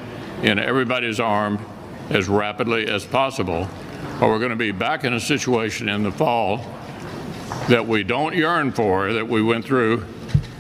in 0.45 0.61
everybody's 0.61 1.19
arm 1.19 1.59
as 2.09 2.29
rapidly 2.29 2.87
as 2.87 3.05
possible, 3.05 3.69
or 4.21 4.29
we're 4.29 4.39
going 4.39 4.51
to 4.51 4.57
be 4.57 4.71
back 4.71 5.03
in 5.03 5.13
a 5.13 5.21
situation 5.21 5.89
in 5.89 6.05
the 6.05 6.13
fall 6.13 6.65
that 7.69 7.87
we 7.87 8.03
don't 8.03 8.35
yearn 8.35 8.73
for 8.73 9.13
that 9.13 9.29
we 9.29 9.43
went 9.43 9.65
through 9.65 10.05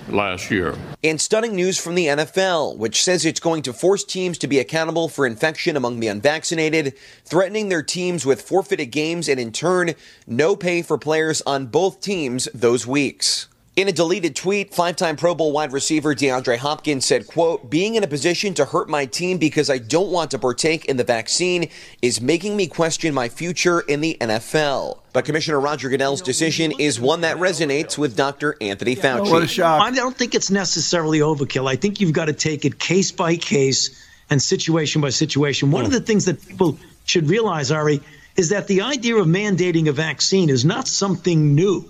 last 0.08 0.50
year. 0.50 0.76
And 1.02 1.20
stunning 1.20 1.54
news 1.54 1.78
from 1.78 1.94
the 1.94 2.06
NFL, 2.06 2.76
which 2.76 3.02
says 3.02 3.24
it's 3.24 3.40
going 3.40 3.62
to 3.62 3.72
force 3.72 4.04
teams 4.04 4.38
to 4.38 4.46
be 4.46 4.58
accountable 4.58 5.08
for 5.08 5.26
infection 5.26 5.76
among 5.76 6.00
the 6.00 6.08
unvaccinated, 6.08 6.94
threatening 7.24 7.68
their 7.68 7.82
teams 7.82 8.26
with 8.26 8.42
forfeited 8.42 8.90
games 8.90 9.28
and 9.28 9.40
in 9.40 9.52
turn, 9.52 9.94
no 10.26 10.56
pay 10.56 10.82
for 10.82 10.98
players 10.98 11.42
on 11.42 11.66
both 11.66 12.00
teams 12.00 12.48
those 12.52 12.86
weeks. 12.86 13.48
In 13.80 13.88
a 13.88 13.92
deleted 13.92 14.36
tweet, 14.36 14.74
five-time 14.74 15.16
Pro 15.16 15.34
Bowl 15.34 15.52
wide 15.52 15.72
receiver 15.72 16.14
DeAndre 16.14 16.58
Hopkins 16.58 17.06
said, 17.06 17.26
quote, 17.26 17.70
being 17.70 17.94
in 17.94 18.04
a 18.04 18.06
position 18.06 18.52
to 18.52 18.66
hurt 18.66 18.90
my 18.90 19.06
team 19.06 19.38
because 19.38 19.70
I 19.70 19.78
don't 19.78 20.10
want 20.10 20.32
to 20.32 20.38
partake 20.38 20.84
in 20.84 20.98
the 20.98 21.02
vaccine 21.02 21.70
is 22.02 22.20
making 22.20 22.58
me 22.58 22.66
question 22.66 23.14
my 23.14 23.30
future 23.30 23.80
in 23.80 24.02
the 24.02 24.18
NFL. 24.20 24.98
But 25.14 25.24
Commissioner 25.24 25.58
Roger 25.58 25.88
Goodell's 25.88 26.20
decision 26.20 26.74
is 26.78 27.00
one 27.00 27.22
that 27.22 27.38
resonates 27.38 27.96
with 27.96 28.18
Dr. 28.18 28.54
Anthony 28.60 28.96
Fauci. 28.96 29.30
What 29.30 29.44
a 29.44 29.48
shock. 29.48 29.80
I 29.80 29.90
don't 29.92 30.14
think 30.14 30.34
it's 30.34 30.50
necessarily 30.50 31.20
overkill. 31.20 31.66
I 31.66 31.76
think 31.76 32.02
you've 32.02 32.12
got 32.12 32.26
to 32.26 32.34
take 32.34 32.66
it 32.66 32.78
case 32.78 33.10
by 33.10 33.36
case 33.36 34.06
and 34.28 34.42
situation 34.42 35.00
by 35.00 35.08
situation. 35.08 35.70
One 35.70 35.86
of 35.86 35.90
the 35.90 36.02
things 36.02 36.26
that 36.26 36.46
people 36.46 36.78
should 37.06 37.30
realize, 37.30 37.72
Ari, 37.72 38.02
is 38.36 38.50
that 38.50 38.66
the 38.66 38.82
idea 38.82 39.16
of 39.16 39.26
mandating 39.26 39.88
a 39.88 39.92
vaccine 39.92 40.50
is 40.50 40.66
not 40.66 40.86
something 40.86 41.54
new. 41.54 41.88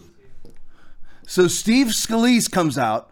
So 1.30 1.46
Steve 1.46 1.88
Scalise 1.88 2.50
comes 2.50 2.76
out. 2.76 3.08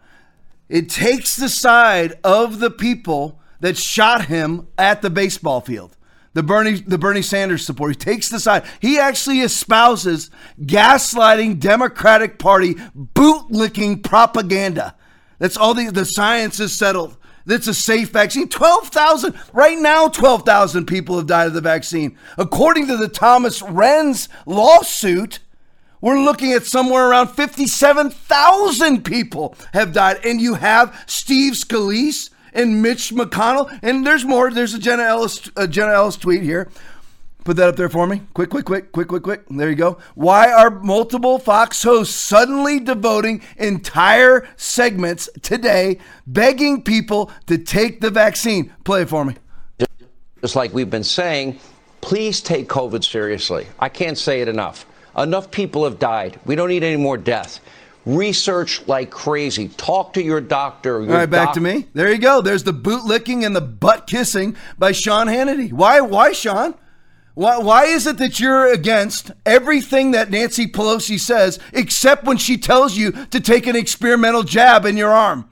It 0.67 0.89
takes 0.89 1.37
the 1.37 1.47
side 1.47 2.19
of 2.21 2.59
the 2.59 2.69
people 2.69 3.39
that 3.61 3.77
shot 3.77 4.25
him 4.25 4.67
at 4.77 5.01
the 5.01 5.09
baseball 5.09 5.61
field. 5.61 5.95
The 6.33 6.43
Bernie, 6.43 6.81
the 6.81 6.97
Bernie 6.97 7.21
Sanders 7.21 7.65
support. 7.65 7.91
He 7.91 7.95
takes 7.95 8.27
the 8.27 8.41
side. 8.41 8.65
He 8.81 8.99
actually 8.99 9.39
espouses 9.39 10.29
gaslighting 10.59 11.61
Democratic 11.61 12.39
Party 12.39 12.75
bootlicking 12.75 14.03
propaganda. 14.03 14.97
That's 15.37 15.55
all 15.55 15.73
the, 15.73 15.89
the 15.89 16.03
science 16.03 16.59
is 16.59 16.77
settled. 16.77 17.15
That's 17.45 17.67
a 17.67 17.73
safe 17.73 18.09
vaccine. 18.09 18.49
12,000, 18.49 19.33
right 19.53 19.77
now, 19.77 20.09
12,000 20.09 20.87
people 20.87 21.15
have 21.15 21.27
died 21.27 21.47
of 21.47 21.53
the 21.53 21.61
vaccine. 21.61 22.17
According 22.37 22.87
to 22.87 22.97
the 22.97 23.07
Thomas 23.07 23.61
Renz 23.61 24.27
lawsuit, 24.45 25.39
we're 26.01 26.19
looking 26.19 26.53
at 26.53 26.65
somewhere 26.65 27.09
around 27.09 27.29
57,000 27.29 29.03
people 29.03 29.55
have 29.73 29.93
died. 29.93 30.19
And 30.23 30.39
you 30.41 30.55
have 30.55 31.03
Steve 31.07 31.53
Scalise 31.53 32.29
and 32.53 32.81
Mitch 32.81 33.11
McConnell. 33.11 33.77
And 33.81 34.05
there's 34.05 34.25
more. 34.25 34.51
There's 34.51 34.73
a 34.73 34.79
Jenna 34.79 35.03
Ellis, 35.03 35.49
a 35.55 35.67
Jenna 35.67 35.93
Ellis 35.93 36.17
tweet 36.17 36.43
here. 36.43 36.69
Put 37.45 37.55
that 37.57 37.69
up 37.69 37.77
there 37.77 37.89
for 37.89 38.05
me. 38.05 38.21
Quick, 38.33 38.49
quick, 38.49 38.65
quick, 38.65 38.91
quick, 38.91 39.07
quick, 39.07 39.23
quick. 39.23 39.45
There 39.49 39.69
you 39.69 39.75
go. 39.75 39.97
Why 40.13 40.51
are 40.51 40.69
multiple 40.69 41.39
Fox 41.39 41.81
hosts 41.81 42.13
suddenly 42.13 42.79
devoting 42.79 43.41
entire 43.57 44.47
segments 44.57 45.29
today 45.41 45.99
begging 46.27 46.83
people 46.83 47.31
to 47.47 47.57
take 47.57 48.01
the 48.01 48.11
vaccine? 48.11 48.73
Play 48.83 49.03
it 49.03 49.09
for 49.09 49.23
me. 49.25 49.35
Just 50.41 50.55
like 50.55 50.73
we've 50.73 50.89
been 50.89 51.03
saying, 51.03 51.59
please 52.01 52.41
take 52.41 52.67
COVID 52.67 53.03
seriously. 53.03 53.67
I 53.79 53.89
can't 53.89 54.17
say 54.17 54.41
it 54.41 54.47
enough. 54.47 54.85
Enough 55.19 55.51
people 55.51 55.83
have 55.83 55.99
died. 55.99 56.39
We 56.45 56.55
don't 56.55 56.69
need 56.69 56.83
any 56.83 56.97
more 56.97 57.17
deaths. 57.17 57.59
Research 58.05 58.87
like 58.87 59.11
crazy. 59.11 59.67
Talk 59.69 60.13
to 60.13 60.23
your 60.23 60.39
doctor. 60.41 61.01
Your 61.01 61.11
All 61.11 61.17
right, 61.17 61.29
back 61.29 61.47
doc- 61.49 61.55
to 61.55 61.61
me. 61.61 61.87
There 61.93 62.11
you 62.11 62.17
go. 62.17 62.41
There's 62.41 62.63
the 62.63 62.73
boot 62.73 63.03
licking 63.03 63.43
and 63.43 63.55
the 63.55 63.61
butt 63.61 64.07
kissing 64.07 64.55
by 64.77 64.93
Sean 64.93 65.27
Hannity. 65.27 65.71
Why? 65.73 65.99
Why, 66.01 66.31
Sean? 66.31 66.73
Why, 67.35 67.57
why 67.57 67.85
is 67.85 68.07
it 68.07 68.17
that 68.17 68.39
you're 68.39 68.71
against 68.71 69.31
everything 69.45 70.11
that 70.11 70.31
Nancy 70.31 70.67
Pelosi 70.67 71.19
says, 71.19 71.59
except 71.73 72.25
when 72.25 72.37
she 72.37 72.57
tells 72.57 72.97
you 72.97 73.11
to 73.27 73.39
take 73.39 73.67
an 73.67 73.75
experimental 73.75 74.43
jab 74.43 74.85
in 74.85 74.97
your 74.97 75.11
arm? 75.11 75.49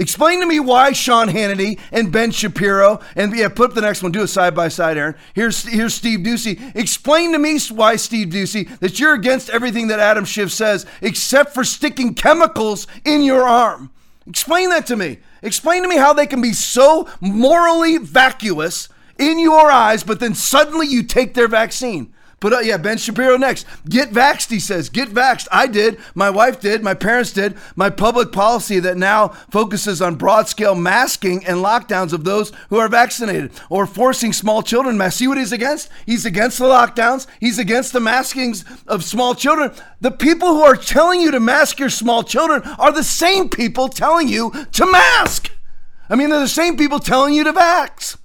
Explain 0.00 0.40
to 0.40 0.46
me 0.46 0.58
why 0.58 0.92
Sean 0.92 1.28
Hannity 1.28 1.78
and 1.92 2.10
Ben 2.10 2.30
Shapiro 2.30 3.00
and 3.16 3.36
yeah, 3.36 3.50
put 3.50 3.68
up 3.68 3.74
the 3.74 3.82
next 3.82 4.02
one. 4.02 4.12
Do 4.12 4.22
a 4.22 4.26
side 4.26 4.54
by 4.54 4.68
side, 4.68 4.96
Aaron. 4.96 5.14
Here's 5.34 5.64
here's 5.64 5.92
Steve 5.92 6.20
Doocy. 6.20 6.74
Explain 6.74 7.32
to 7.32 7.38
me 7.38 7.58
why 7.68 7.96
Steve 7.96 8.28
Doocy 8.28 8.78
that 8.78 8.98
you're 8.98 9.12
against 9.12 9.50
everything 9.50 9.88
that 9.88 10.00
Adam 10.00 10.24
Schiff 10.24 10.52
says, 10.52 10.86
except 11.02 11.52
for 11.52 11.64
sticking 11.64 12.14
chemicals 12.14 12.86
in 13.04 13.22
your 13.22 13.42
arm. 13.42 13.90
Explain 14.26 14.70
that 14.70 14.86
to 14.86 14.96
me. 14.96 15.18
Explain 15.42 15.82
to 15.82 15.88
me 15.88 15.98
how 15.98 16.14
they 16.14 16.26
can 16.26 16.40
be 16.40 16.54
so 16.54 17.06
morally 17.20 17.98
vacuous 17.98 18.88
in 19.18 19.38
your 19.38 19.70
eyes, 19.70 20.02
but 20.02 20.18
then 20.18 20.34
suddenly 20.34 20.86
you 20.86 21.02
take 21.02 21.34
their 21.34 21.48
vaccine. 21.48 22.10
But 22.40 22.54
uh, 22.54 22.58
yeah, 22.60 22.78
Ben 22.78 22.96
Shapiro 22.96 23.36
next. 23.36 23.66
Get 23.86 24.12
vaxxed, 24.12 24.50
he 24.50 24.58
says. 24.58 24.88
Get 24.88 25.10
vaxxed. 25.10 25.46
I 25.52 25.66
did. 25.66 25.98
My 26.14 26.30
wife 26.30 26.58
did. 26.58 26.82
My 26.82 26.94
parents 26.94 27.32
did. 27.32 27.54
My 27.76 27.90
public 27.90 28.32
policy 28.32 28.80
that 28.80 28.96
now 28.96 29.28
focuses 29.50 30.00
on 30.00 30.16
broad 30.16 30.48
scale 30.48 30.74
masking 30.74 31.44
and 31.44 31.58
lockdowns 31.58 32.14
of 32.14 32.24
those 32.24 32.50
who 32.70 32.78
are 32.78 32.88
vaccinated 32.88 33.52
or 33.68 33.86
forcing 33.86 34.32
small 34.32 34.62
children 34.62 34.96
mask. 34.96 35.18
See 35.18 35.28
what 35.28 35.36
he's 35.36 35.52
against? 35.52 35.90
He's 36.06 36.24
against 36.24 36.58
the 36.58 36.64
lockdowns. 36.64 37.26
He's 37.40 37.58
against 37.58 37.92
the 37.92 38.00
maskings 38.00 38.64
of 38.86 39.04
small 39.04 39.34
children. 39.34 39.72
The 40.00 40.10
people 40.10 40.48
who 40.48 40.62
are 40.62 40.76
telling 40.76 41.20
you 41.20 41.30
to 41.32 41.40
mask 41.40 41.78
your 41.78 41.90
small 41.90 42.22
children 42.22 42.62
are 42.78 42.90
the 42.90 43.04
same 43.04 43.50
people 43.50 43.88
telling 43.88 44.28
you 44.28 44.50
to 44.72 44.90
mask. 44.90 45.50
I 46.08 46.16
mean, 46.16 46.30
they're 46.30 46.40
the 46.40 46.48
same 46.48 46.78
people 46.78 47.00
telling 47.00 47.34
you 47.34 47.44
to 47.44 47.52
vax. 47.52 48.16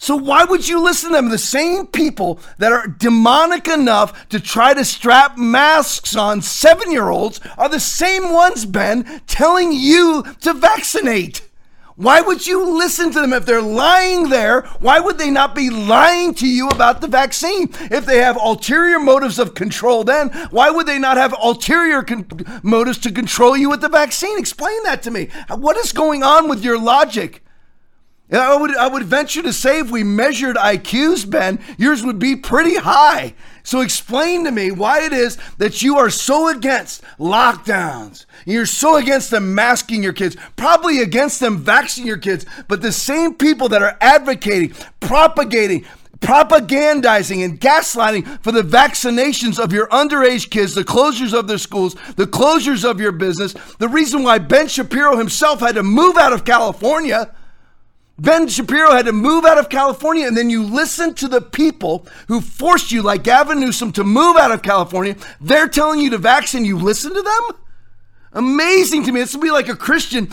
So 0.00 0.16
why 0.16 0.44
would 0.44 0.66
you 0.66 0.82
listen 0.82 1.10
to 1.10 1.16
them? 1.16 1.28
The 1.28 1.36
same 1.36 1.86
people 1.86 2.40
that 2.56 2.72
are 2.72 2.86
demonic 2.86 3.68
enough 3.68 4.30
to 4.30 4.40
try 4.40 4.72
to 4.72 4.82
strap 4.82 5.36
masks 5.36 6.16
on 6.16 6.40
seven 6.40 6.90
year 6.90 7.10
olds 7.10 7.38
are 7.58 7.68
the 7.68 7.80
same 7.80 8.32
ones, 8.32 8.64
Ben, 8.64 9.20
telling 9.26 9.72
you 9.72 10.24
to 10.40 10.54
vaccinate. 10.54 11.42
Why 11.96 12.22
would 12.22 12.46
you 12.46 12.78
listen 12.78 13.12
to 13.12 13.20
them 13.20 13.34
if 13.34 13.44
they're 13.44 13.60
lying 13.60 14.30
there? 14.30 14.62
Why 14.80 15.00
would 15.00 15.18
they 15.18 15.30
not 15.30 15.54
be 15.54 15.68
lying 15.68 16.32
to 16.36 16.48
you 16.48 16.70
about 16.70 17.02
the 17.02 17.06
vaccine? 17.06 17.68
If 17.90 18.06
they 18.06 18.20
have 18.22 18.38
ulterior 18.38 18.98
motives 18.98 19.38
of 19.38 19.52
control, 19.52 20.02
then 20.02 20.30
why 20.50 20.70
would 20.70 20.86
they 20.86 20.98
not 20.98 21.18
have 21.18 21.34
ulterior 21.34 22.02
con- 22.02 22.26
motives 22.62 22.96
to 23.00 23.12
control 23.12 23.54
you 23.54 23.68
with 23.68 23.82
the 23.82 23.90
vaccine? 23.90 24.38
Explain 24.38 24.82
that 24.84 25.02
to 25.02 25.10
me. 25.10 25.28
What 25.50 25.76
is 25.76 25.92
going 25.92 26.22
on 26.22 26.48
with 26.48 26.64
your 26.64 26.80
logic? 26.80 27.44
I 28.32 28.56
would 28.56 28.76
I 28.76 28.86
would 28.86 29.02
venture 29.02 29.42
to 29.42 29.52
say 29.52 29.80
if 29.80 29.90
we 29.90 30.04
measured 30.04 30.56
IQs, 30.56 31.28
Ben, 31.28 31.58
yours 31.78 32.04
would 32.04 32.18
be 32.18 32.36
pretty 32.36 32.76
high. 32.76 33.34
So 33.62 33.80
explain 33.80 34.44
to 34.44 34.50
me 34.50 34.70
why 34.70 35.04
it 35.04 35.12
is 35.12 35.36
that 35.58 35.82
you 35.82 35.98
are 35.98 36.10
so 36.10 36.48
against 36.48 37.02
lockdowns. 37.18 38.24
You're 38.46 38.66
so 38.66 38.96
against 38.96 39.30
them 39.30 39.54
masking 39.54 40.02
your 40.02 40.12
kids, 40.12 40.36
probably 40.56 41.00
against 41.00 41.40
them 41.40 41.58
vaccinating 41.58 42.08
your 42.08 42.18
kids, 42.18 42.46
but 42.68 42.82
the 42.82 42.92
same 42.92 43.34
people 43.34 43.68
that 43.68 43.82
are 43.82 43.98
advocating, 44.00 44.74
propagating, 45.00 45.84
propagandizing 46.20 47.44
and 47.44 47.60
gaslighting 47.60 48.42
for 48.42 48.52
the 48.52 48.62
vaccinations 48.62 49.58
of 49.58 49.72
your 49.72 49.88
underage 49.88 50.50
kids, 50.50 50.74
the 50.74 50.84
closures 50.84 51.38
of 51.38 51.48
their 51.48 51.58
schools, 51.58 51.94
the 52.16 52.26
closures 52.26 52.88
of 52.88 53.00
your 53.00 53.12
business, 53.12 53.54
the 53.78 53.88
reason 53.88 54.22
why 54.22 54.38
Ben 54.38 54.68
Shapiro 54.68 55.16
himself 55.16 55.60
had 55.60 55.74
to 55.74 55.82
move 55.82 56.16
out 56.16 56.32
of 56.32 56.44
California 56.44 57.34
Ben 58.20 58.48
Shapiro 58.48 58.90
had 58.90 59.06
to 59.06 59.12
move 59.12 59.46
out 59.46 59.56
of 59.56 59.70
California, 59.70 60.26
and 60.26 60.36
then 60.36 60.50
you 60.50 60.62
listen 60.62 61.14
to 61.14 61.26
the 61.26 61.40
people 61.40 62.06
who 62.28 62.42
forced 62.42 62.92
you, 62.92 63.00
like 63.00 63.22
Gavin 63.22 63.60
Newsom, 63.60 63.92
to 63.92 64.04
move 64.04 64.36
out 64.36 64.52
of 64.52 64.60
California. 64.60 65.16
They're 65.40 65.68
telling 65.68 66.00
you 66.00 66.10
to 66.10 66.18
vaccinate. 66.18 66.66
You 66.66 66.76
listen 66.76 67.14
to 67.14 67.22
them? 67.22 67.56
Amazing 68.34 69.04
to 69.04 69.12
me. 69.12 69.20
This 69.20 69.34
would 69.34 69.42
be 69.42 69.50
like 69.50 69.70
a 69.70 69.76
Christian 69.76 70.28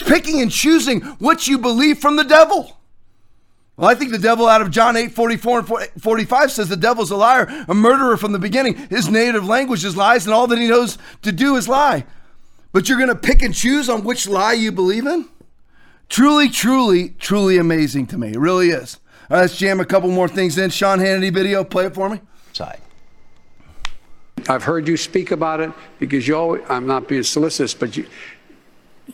picking 0.00 0.42
and 0.42 0.52
choosing 0.52 1.00
what 1.00 1.48
you 1.48 1.56
believe 1.56 2.00
from 2.00 2.16
the 2.16 2.22
devil. 2.22 2.76
Well, 3.78 3.88
I 3.88 3.94
think 3.94 4.10
the 4.10 4.18
devil 4.18 4.46
out 4.46 4.60
of 4.60 4.70
John 4.70 4.94
8, 4.94 5.10
44 5.10 5.58
and 5.58 6.02
45 6.02 6.52
says 6.52 6.68
the 6.68 6.76
devil's 6.76 7.10
a 7.10 7.16
liar, 7.16 7.46
a 7.66 7.74
murderer 7.74 8.18
from 8.18 8.32
the 8.32 8.38
beginning. 8.38 8.74
His 8.90 9.08
native 9.08 9.46
language 9.46 9.86
is 9.86 9.96
lies, 9.96 10.26
and 10.26 10.34
all 10.34 10.46
that 10.48 10.58
he 10.58 10.68
knows 10.68 10.98
to 11.22 11.32
do 11.32 11.56
is 11.56 11.66
lie. 11.66 12.04
But 12.72 12.90
you're 12.90 12.98
going 12.98 13.08
to 13.08 13.14
pick 13.14 13.40
and 13.40 13.54
choose 13.54 13.88
on 13.88 14.04
which 14.04 14.28
lie 14.28 14.52
you 14.52 14.70
believe 14.70 15.06
in? 15.06 15.30
Truly, 16.08 16.48
truly, 16.48 17.10
truly 17.18 17.58
amazing 17.58 18.06
to 18.08 18.18
me. 18.18 18.28
It 18.28 18.38
really 18.38 18.70
is. 18.70 19.00
All 19.28 19.36
right, 19.36 19.42
let's 19.42 19.56
jam 19.56 19.80
a 19.80 19.84
couple 19.84 20.10
more 20.10 20.28
things 20.28 20.56
in. 20.56 20.70
Sean 20.70 20.98
Hannity 20.98 21.32
video, 21.32 21.64
play 21.64 21.86
it 21.86 21.94
for 21.94 22.08
me. 22.08 22.20
Side. 22.52 22.80
I've 24.48 24.62
heard 24.62 24.86
you 24.86 24.96
speak 24.96 25.32
about 25.32 25.60
it 25.60 25.72
because 25.98 26.28
you 26.28 26.36
always, 26.36 26.62
I'm 26.68 26.86
not 26.86 27.08
being 27.08 27.24
solicitous, 27.24 27.74
but 27.74 27.96
you, 27.96 28.06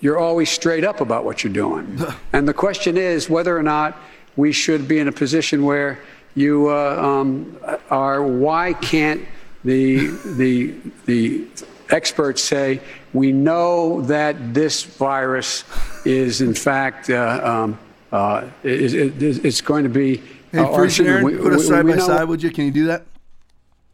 you're 0.00 0.18
always 0.18 0.50
straight 0.50 0.84
up 0.84 1.00
about 1.00 1.24
what 1.24 1.42
you're 1.42 1.52
doing. 1.52 1.98
and 2.32 2.46
the 2.46 2.54
question 2.54 2.96
is 2.96 3.30
whether 3.30 3.56
or 3.56 3.62
not 3.62 3.96
we 4.36 4.52
should 4.52 4.86
be 4.86 4.98
in 4.98 5.08
a 5.08 5.12
position 5.12 5.64
where 5.64 5.98
you 6.34 6.68
uh, 6.68 6.96
um, 6.96 7.58
are, 7.90 8.22
why 8.22 8.74
can't 8.74 9.22
the, 9.64 10.08
the, 10.36 10.74
the 11.06 11.46
experts 11.90 12.42
say 12.42 12.80
we 13.12 13.32
know 13.32 14.02
that 14.02 14.54
this 14.54 14.82
virus 14.82 15.64
is, 16.04 16.40
in 16.40 16.54
fact, 16.54 17.10
uh, 17.10 17.40
um, 17.42 17.78
uh, 18.10 18.48
is, 18.62 18.94
it's 18.94 19.60
going 19.60 19.84
to 19.84 19.90
be. 19.90 20.22
Hey, 20.50 20.58
uh, 20.58 20.74
first, 20.74 21.00
Aaron, 21.00 21.24
we, 21.24 21.36
put 21.36 21.52
us 21.54 21.66
side 21.66 21.86
by 21.86 21.98
side, 21.98 22.24
would 22.24 22.42
you? 22.42 22.50
Can 22.50 22.66
you 22.66 22.70
do 22.70 22.86
that? 22.86 23.06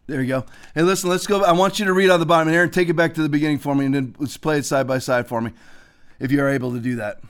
There 0.07 0.23
you 0.23 0.29
go. 0.29 0.47
Hey, 0.75 0.83
listen, 0.83 1.11
let's 1.11 1.27
go. 1.27 1.45
I 1.45 1.53
want 1.53 1.79
you 1.79 1.85
to 1.85 1.93
read 1.93 2.11
on 2.11 2.19
the 2.19 2.27
bottom. 2.27 2.49
And 2.49 2.57
Aaron, 2.57 2.71
take 2.71 2.89
it 2.89 2.95
back 2.95 3.15
to 3.15 3.23
the 3.23 3.29
beginning 3.29 3.59
for 3.59 3.75
me, 3.75 3.85
and 3.85 3.95
then 3.95 4.17
let's 4.19 4.37
play 4.37 4.59
it 4.59 4.65
side 4.65 4.87
by 4.87 4.99
side 4.99 5.29
for 5.29 5.41
me, 5.41 5.53
if 6.19 6.33
you 6.33 6.41
are 6.43 6.49
able 6.49 6.73
to 6.73 6.81
do 6.81 6.97
that. 6.97 7.21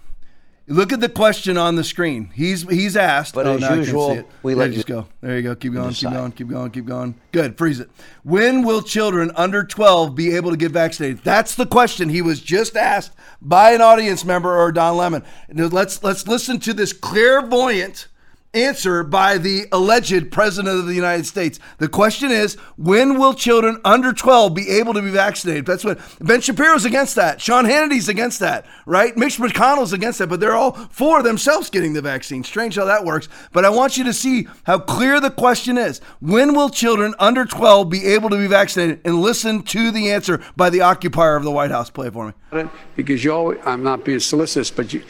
Look 0.71 0.93
at 0.93 1.01
the 1.01 1.09
question 1.09 1.57
on 1.57 1.77
the 1.77 1.85
screen. 1.85 2.31
He's 2.35 2.63
he's 2.69 2.95
asked. 2.95 3.35
But 3.35 3.47
oh, 3.47 3.57
as 3.57 3.77
usual, 3.77 4.23
we 4.43 4.55
let 4.55 4.69
you 4.69 4.75
just 4.75 4.87
go. 4.87 5.07
There 5.23 5.35
you 5.37 5.43
go. 5.43 5.55
Keep 5.55 5.73
going. 5.73 5.95
Keep 5.95 6.11
going. 6.11 6.33
Keep 6.33 6.49
going. 6.49 6.71
Keep 6.71 6.85
going. 6.85 7.15
Good. 7.33 7.57
Freeze 7.57 7.81
it. 7.81 7.91
When 8.23 8.65
will 8.65 8.83
children 8.83 9.33
under 9.35 9.65
12 9.65 10.15
be 10.15 10.37
able 10.37 10.51
to 10.51 10.59
get 10.59 10.73
vaccinated? 10.73 11.25
That's 11.25 11.55
the 11.55 11.65
question 11.65 12.11
he 12.11 12.21
was 12.21 12.43
just 12.43 12.77
asked 12.77 13.13
by 13.41 13.73
an 13.73 13.81
audience 13.81 14.27
member 14.27 14.55
or 14.55 14.71
Don 14.71 14.99
Lemon. 14.99 15.25
Let's 15.51 16.03
let's 16.05 16.29
listen 16.29 16.61
to 16.61 16.75
this 16.75 16.93
clairvoyant 16.93 18.08
answer 18.55 19.05
by 19.05 19.39
the 19.39 19.67
alleged 19.73 20.31
president 20.31 20.79
of 20.79 20.87
the 20.87 20.95
United 20.95 21.27
States. 21.27 21.59
The 21.79 21.89
question 21.89 22.31
is, 22.31 22.55
when 22.77 23.19
will 23.19 23.35
children 23.35 23.81
under 23.85 24.13
12 24.13 24.55
be 24.55 24.69
able 24.71 24.95
to 24.95 25.03
be 25.03 25.11
vaccinated? 25.11 25.67
That's 25.67 25.85
what 25.85 25.99
Ben 26.21 26.41
Shapiro's 26.41 26.85
against 26.85 27.17
that. 27.17 27.41
Sean 27.41 27.65
Hannity's 27.65 28.09
against 28.09 28.41
that, 28.41 28.67
right? 28.87 29.17
Mitch 29.17 29.39
McConnell's 29.39 29.93
against 29.93 30.19
that, 30.19 30.29
but 30.29 30.41
they're 30.41 30.55
all 30.55 30.73
for 30.91 31.23
themselves 31.23 31.71
getting 31.71 31.93
the 31.93 32.03
vaccine. 32.03 32.43
Strange 32.43 32.77
how 32.77 32.87
that 32.87 33.05
works. 33.05 33.29
But 33.53 33.65
I 33.65 33.71
want 33.71 33.97
you 33.97 34.05
to 34.05 34.13
see 34.13 34.49
how 34.65 34.79
clear 34.79 35.21
the 35.21 35.31
question 35.31 35.77
is. 35.77 36.01
When 36.21 36.55
will 36.55 36.71
children 36.71 37.15
under 37.19 37.45
12 37.45 37.91
be 37.91 38.07
able 38.07 38.31
to 38.31 38.37
be 38.37 38.47
vaccinated? 38.47 39.01
And 39.05 39.21
listen 39.21 39.63
to 39.65 39.91
the 39.91 40.11
answer 40.11 40.43
by 40.57 40.71
the 40.71 40.81
occupier 40.81 41.37
of 41.37 41.45
the 41.45 41.51
White 41.51 41.71
House. 41.71 41.91
Play 41.91 42.11
for 42.11 42.35
me. 42.53 42.69
Because 42.97 43.23
you 43.23 43.33
always, 43.33 43.59
I'm 43.65 43.83
not 43.83 44.05
being 44.05 44.21
solicitous, 44.21 44.71
but 44.71 44.93
you 44.93 45.03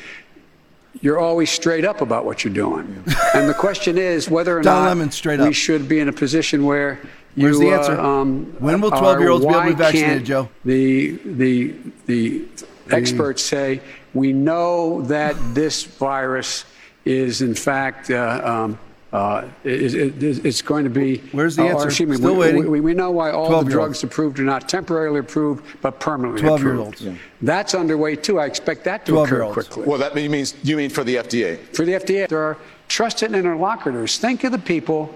you're 1.01 1.19
always 1.19 1.51
straight 1.51 1.85
up 1.85 2.01
about 2.01 2.25
what 2.25 2.45
you're 2.45 2.55
doing. 2.55 3.05
and 3.35 3.49
the 3.49 3.55
question 3.55 3.99
is 3.99 4.29
whether 4.29 4.59
or 4.59 4.63
Don 4.63 4.85
not 4.85 4.89
Lemon, 4.89 5.11
straight 5.11 5.41
we 5.41 5.49
up. 5.49 5.55
should 5.55 5.89
be 5.89 6.01
in 6.01 6.09
a 6.09 6.13
position 6.13 6.65
where 6.65 7.01
you, 7.37 7.45
Where's 7.45 7.59
the 7.59 7.71
answer? 7.71 7.99
Uh, 7.99 8.07
um, 8.07 8.57
when 8.59 8.81
will 8.81 8.91
12 8.91 9.21
year 9.21 9.31
olds 9.31 9.45
be 9.45 9.51
able 9.51 9.61
to 9.63 9.69
be 9.69 9.75
vaccinated, 9.75 10.25
Joe? 10.25 10.49
The, 10.65 11.13
the, 11.25 11.75
the 12.07 12.49
experts 12.91 13.43
say 13.45 13.81
we 14.15 14.33
know 14.33 15.03
that 15.03 15.37
this 15.55 15.85
virus 15.85 16.65
is, 17.05 17.43
in 17.43 17.55
fact, 17.55 18.11
uh, 18.11 18.41
um, 18.43 18.79
uh, 19.13 19.49
it, 19.65 19.95
it, 19.95 20.45
it's 20.45 20.61
going 20.61 20.85
to 20.85 20.91
be. 20.91 21.19
Where's 21.33 21.57
the 21.57 21.63
answer? 21.63 21.89
Excuse 21.89 22.11
me, 22.11 22.17
Still 22.17 22.35
we, 22.35 22.39
waiting. 22.39 22.71
We, 22.71 22.81
we, 22.81 22.95
know 22.95 23.11
why 23.11 23.31
all 23.31 23.65
the 23.65 23.71
drugs 23.71 24.03
approved 24.03 24.39
are 24.39 24.45
not 24.45 24.69
temporarily 24.69 25.21
approved, 25.21 25.65
but 25.81 25.99
permanently 25.99 26.43
12 26.43 26.61
approved. 26.61 26.77
year 26.77 26.85
olds. 26.85 27.01
Yeah. 27.01 27.15
That's 27.41 27.75
underway 27.75 28.17
too. 28.17 28.39
I 28.39 28.45
expect 28.45 28.85
that 28.85 29.07
to 29.07 29.21
occur 29.21 29.51
quickly. 29.51 29.85
Well, 29.87 29.99
that 29.99 30.15
means 30.15 30.55
you 30.63 30.77
mean 30.77 30.91
for 30.91 31.05
the 31.05 31.17
FDA? 31.17 31.59
For 31.75 31.87
the 31.87 31.93
FDA, 31.93 32.29
there 32.29 32.43
are 32.43 32.59
trusted 32.89 33.33
interlocutors. 33.33 34.19
Think 34.19 34.45
of 34.45 34.53
the 34.53 34.59
people. 34.59 35.15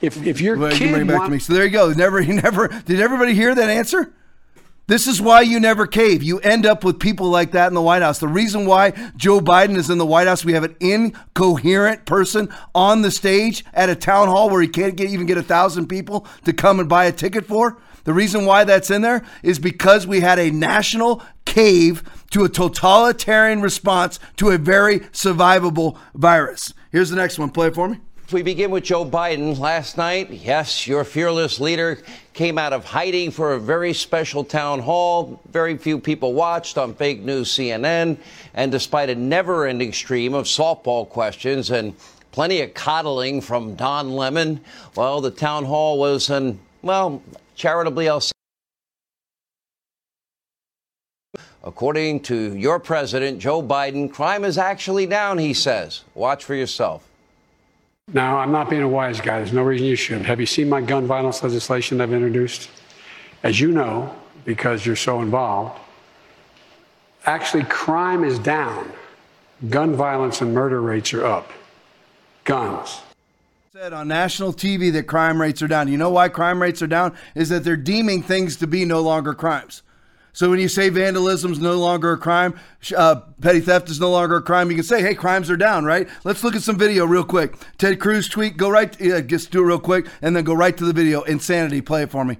If 0.00 0.24
if 0.26 0.40
your 0.40 0.56
well, 0.56 0.72
kid 0.72 0.80
you 0.80 0.90
bring 0.90 1.02
it 1.02 1.08
back 1.08 1.18
want, 1.18 1.30
to 1.30 1.34
me. 1.34 1.38
So 1.38 1.52
there 1.52 1.64
you 1.64 1.70
go. 1.70 1.92
Never, 1.92 2.20
he 2.20 2.32
never. 2.44 2.68
Did 2.68 3.00
everybody 3.00 3.34
hear 3.34 3.54
that 3.54 3.68
answer? 3.68 4.10
This 4.88 5.06
is 5.06 5.20
why 5.20 5.42
you 5.42 5.60
never 5.60 5.86
cave. 5.86 6.22
You 6.22 6.40
end 6.40 6.64
up 6.64 6.82
with 6.82 6.98
people 6.98 7.28
like 7.28 7.52
that 7.52 7.68
in 7.68 7.74
the 7.74 7.82
White 7.82 8.00
House. 8.00 8.20
The 8.20 8.26
reason 8.26 8.64
why 8.64 8.92
Joe 9.16 9.38
Biden 9.38 9.76
is 9.76 9.90
in 9.90 9.98
the 9.98 10.06
White 10.06 10.26
House, 10.26 10.46
we 10.46 10.54
have 10.54 10.64
an 10.64 10.76
incoherent 10.80 12.06
person 12.06 12.48
on 12.74 13.02
the 13.02 13.10
stage 13.10 13.66
at 13.74 13.90
a 13.90 13.94
town 13.94 14.28
hall 14.28 14.48
where 14.48 14.62
he 14.62 14.68
can't 14.68 14.96
get, 14.96 15.10
even 15.10 15.26
get 15.26 15.36
a 15.36 15.42
thousand 15.42 15.88
people 15.88 16.26
to 16.46 16.54
come 16.54 16.80
and 16.80 16.88
buy 16.88 17.04
a 17.04 17.12
ticket 17.12 17.44
for. 17.44 17.76
The 18.04 18.14
reason 18.14 18.46
why 18.46 18.64
that's 18.64 18.90
in 18.90 19.02
there 19.02 19.22
is 19.42 19.58
because 19.58 20.06
we 20.06 20.20
had 20.20 20.38
a 20.38 20.50
national 20.50 21.22
cave 21.44 22.02
to 22.30 22.44
a 22.44 22.48
totalitarian 22.48 23.60
response 23.60 24.18
to 24.38 24.48
a 24.48 24.56
very 24.56 25.00
survivable 25.00 25.98
virus. 26.14 26.72
Here's 26.90 27.10
the 27.10 27.16
next 27.16 27.38
one. 27.38 27.50
Play 27.50 27.66
it 27.66 27.74
for 27.74 27.90
me. 27.90 27.98
We 28.30 28.42
begin 28.42 28.70
with 28.70 28.84
Joe 28.84 29.06
Biden. 29.06 29.58
Last 29.58 29.96
night, 29.96 30.30
yes, 30.30 30.86
your 30.86 31.02
fearless 31.02 31.60
leader 31.60 32.02
came 32.34 32.58
out 32.58 32.74
of 32.74 32.84
hiding 32.84 33.30
for 33.30 33.54
a 33.54 33.58
very 33.58 33.94
special 33.94 34.44
town 34.44 34.80
hall. 34.80 35.40
Very 35.50 35.78
few 35.78 35.98
people 35.98 36.34
watched 36.34 36.76
on 36.76 36.92
fake 36.92 37.22
news 37.22 37.48
CNN. 37.48 38.18
And 38.52 38.70
despite 38.70 39.08
a 39.08 39.14
never 39.14 39.64
ending 39.66 39.94
stream 39.94 40.34
of 40.34 40.44
softball 40.44 41.08
questions 41.08 41.70
and 41.70 41.94
plenty 42.30 42.60
of 42.60 42.74
coddling 42.74 43.40
from 43.40 43.76
Don 43.76 44.12
Lemon, 44.12 44.60
well, 44.94 45.22
the 45.22 45.30
town 45.30 45.64
hall 45.64 45.98
was 45.98 46.28
an, 46.28 46.60
well, 46.82 47.22
charitably 47.54 48.10
I'll 48.10 48.20
say. 48.20 48.32
According 51.64 52.20
to 52.24 52.54
your 52.54 52.78
president, 52.78 53.38
Joe 53.38 53.62
Biden, 53.62 54.12
crime 54.12 54.44
is 54.44 54.58
actually 54.58 55.06
down, 55.06 55.38
he 55.38 55.54
says. 55.54 56.04
Watch 56.14 56.44
for 56.44 56.54
yourself. 56.54 57.07
Now, 58.12 58.38
I'm 58.38 58.50
not 58.52 58.70
being 58.70 58.82
a 58.82 58.88
wise 58.88 59.20
guy. 59.20 59.38
There's 59.38 59.52
no 59.52 59.62
reason 59.62 59.86
you 59.86 59.96
should. 59.96 60.22
Have 60.22 60.40
you 60.40 60.46
seen 60.46 60.68
my 60.68 60.80
gun 60.80 61.06
violence 61.06 61.42
legislation 61.42 62.00
I've 62.00 62.12
introduced? 62.12 62.70
As 63.42 63.60
you 63.60 63.70
know, 63.70 64.14
because 64.46 64.86
you're 64.86 64.96
so 64.96 65.20
involved, 65.20 65.78
actually, 67.26 67.64
crime 67.64 68.24
is 68.24 68.38
down. 68.38 68.90
Gun 69.68 69.94
violence 69.94 70.40
and 70.40 70.54
murder 70.54 70.80
rates 70.80 71.12
are 71.12 71.26
up. 71.26 71.50
Guns. 72.44 73.00
Said 73.72 73.92
on 73.92 74.08
national 74.08 74.54
TV 74.54 74.90
that 74.92 75.02
crime 75.02 75.40
rates 75.40 75.60
are 75.60 75.68
down. 75.68 75.88
You 75.88 75.98
know 75.98 76.10
why 76.10 76.30
crime 76.30 76.62
rates 76.62 76.80
are 76.80 76.86
down? 76.86 77.14
Is 77.34 77.50
that 77.50 77.62
they're 77.62 77.76
deeming 77.76 78.22
things 78.22 78.56
to 78.56 78.66
be 78.66 78.86
no 78.86 79.00
longer 79.02 79.34
crimes. 79.34 79.82
So 80.38 80.48
when 80.50 80.60
you 80.60 80.68
say 80.68 80.88
vandalism 80.88 81.50
is 81.50 81.58
no 81.58 81.74
longer 81.80 82.12
a 82.12 82.16
crime, 82.16 82.54
uh, 82.96 83.22
petty 83.40 83.58
theft 83.58 83.90
is 83.90 83.98
no 83.98 84.12
longer 84.12 84.36
a 84.36 84.40
crime, 84.40 84.70
you 84.70 84.76
can 84.76 84.84
say, 84.84 85.02
hey, 85.02 85.16
crimes 85.16 85.50
are 85.50 85.56
down, 85.56 85.84
right? 85.84 86.08
Let's 86.22 86.44
look 86.44 86.54
at 86.54 86.62
some 86.62 86.78
video 86.78 87.06
real 87.06 87.24
quick. 87.24 87.56
Ted 87.76 87.98
Cruz 87.98 88.28
tweet, 88.28 88.56
go 88.56 88.70
right, 88.70 88.96
yeah, 89.00 89.20
just 89.20 89.50
do 89.50 89.64
it 89.64 89.66
real 89.66 89.80
quick, 89.80 90.06
and 90.22 90.36
then 90.36 90.44
go 90.44 90.54
right 90.54 90.76
to 90.76 90.84
the 90.84 90.92
video. 90.92 91.22
Insanity, 91.22 91.80
play 91.80 92.04
it 92.04 92.10
for 92.12 92.24
me. 92.24 92.38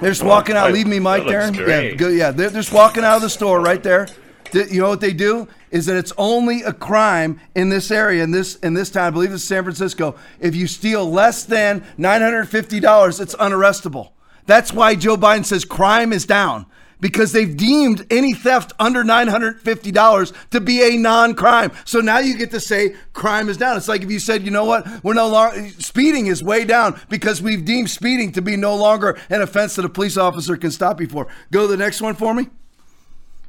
They're 0.00 0.10
just 0.10 0.24
walking 0.24 0.56
out. 0.56 0.72
Leave 0.72 0.88
me, 0.88 0.98
Mike, 0.98 1.28
there. 1.28 1.54
Yeah, 1.54 1.94
go, 1.94 2.08
yeah. 2.08 2.32
They're 2.32 2.50
just 2.50 2.72
walking 2.72 3.04
out 3.04 3.14
of 3.14 3.22
the 3.22 3.30
store 3.30 3.60
right 3.60 3.84
there. 3.84 4.08
You 4.52 4.80
know 4.80 4.88
what 4.88 5.00
they 5.00 5.12
do? 5.12 5.46
is 5.70 5.86
that 5.86 5.96
it's 5.96 6.12
only 6.16 6.62
a 6.62 6.72
crime 6.72 7.40
in 7.54 7.68
this 7.68 7.90
area 7.90 8.24
in 8.24 8.30
this 8.30 8.56
in 8.56 8.74
this 8.74 8.90
town. 8.90 9.06
I 9.06 9.10
believe 9.10 9.32
it's 9.32 9.44
San 9.44 9.62
Francisco. 9.62 10.16
If 10.40 10.56
you 10.56 10.66
steal 10.66 11.08
less 11.10 11.44
than 11.44 11.84
nine 11.98 12.22
hundred 12.22 12.48
fifty 12.48 12.80
dollars, 12.80 13.20
it's 13.20 13.34
unarrestable. 13.34 14.10
That's 14.46 14.72
why 14.72 14.94
Joe 14.94 15.16
Biden 15.16 15.44
says 15.44 15.64
crime 15.64 16.12
is 16.12 16.24
down 16.24 16.66
because 17.00 17.32
they've 17.32 17.56
deemed 17.56 18.06
any 18.10 18.32
theft 18.32 18.72
under 18.78 19.04
$950 19.04 20.50
to 20.50 20.60
be 20.60 20.82
a 20.82 20.96
non-crime. 20.96 21.72
So 21.84 22.00
now 22.00 22.18
you 22.18 22.36
get 22.36 22.50
to 22.52 22.60
say 22.60 22.96
crime 23.12 23.48
is 23.48 23.56
down. 23.56 23.76
It's 23.76 23.88
like 23.88 24.02
if 24.02 24.10
you 24.10 24.18
said, 24.18 24.42
you 24.44 24.50
know 24.50 24.64
what, 24.64 24.86
we're 25.04 25.14
no 25.14 25.28
longer 25.28 25.68
speeding 25.78 26.26
is 26.26 26.42
way 26.42 26.64
down 26.64 26.98
because 27.08 27.42
we've 27.42 27.64
deemed 27.64 27.90
speeding 27.90 28.32
to 28.32 28.42
be 28.42 28.56
no 28.56 28.74
longer 28.74 29.18
an 29.28 29.42
offense 29.42 29.76
that 29.76 29.84
a 29.84 29.88
police 29.88 30.16
officer 30.16 30.56
can 30.56 30.70
stop 30.70 31.00
you 31.00 31.08
for. 31.08 31.26
Go 31.50 31.62
to 31.62 31.68
the 31.68 31.76
next 31.76 32.00
one 32.00 32.14
for 32.14 32.34
me. 32.34 32.48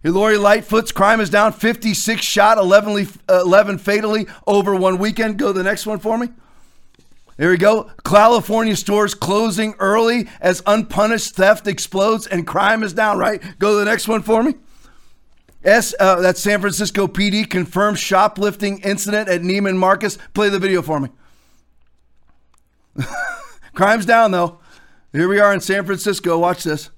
Lori 0.03 0.37
Lightfoot's 0.37 0.91
crime 0.91 1.19
is 1.19 1.29
down 1.29 1.51
56 1.51 2.21
shot, 2.21 2.57
11, 2.57 3.07
11 3.29 3.77
fatally 3.77 4.25
over 4.45 4.73
one 4.75 4.97
weekend. 4.99 5.37
Go 5.37 5.47
to 5.47 5.53
the 5.53 5.63
next 5.63 5.85
one 5.85 5.99
for 5.99 6.17
me. 6.17 6.29
There 7.38 7.51
we 7.51 7.57
go. 7.57 7.91
California 8.03 8.75
stores 8.75 9.13
closing 9.13 9.75
early 9.77 10.27
as 10.41 10.63
unpunished 10.65 11.35
theft 11.35 11.67
explodes 11.67 12.25
and 12.25 12.47
crime 12.47 12.81
is 12.81 12.93
down, 12.93 13.19
right? 13.19 13.41
Go 13.59 13.73
to 13.73 13.79
the 13.79 13.85
next 13.85 14.07
one 14.07 14.23
for 14.23 14.41
me. 14.41 14.55
S, 15.63 15.93
uh, 15.99 16.19
that's 16.19 16.39
San 16.39 16.61
Francisco 16.61 17.07
PD 17.07 17.47
confirms 17.47 17.99
shoplifting 17.99 18.79
incident 18.79 19.29
at 19.29 19.41
Neiman 19.41 19.77
Marcus. 19.77 20.17
Play 20.33 20.49
the 20.49 20.59
video 20.59 20.81
for 20.81 20.99
me. 20.99 21.09
Crime's 23.73 24.05
down 24.05 24.31
though. 24.31 24.59
Here 25.11 25.27
we 25.27 25.39
are 25.39 25.53
in 25.53 25.61
San 25.61 25.85
Francisco. 25.85 26.39
Watch 26.39 26.63
this. 26.63 26.89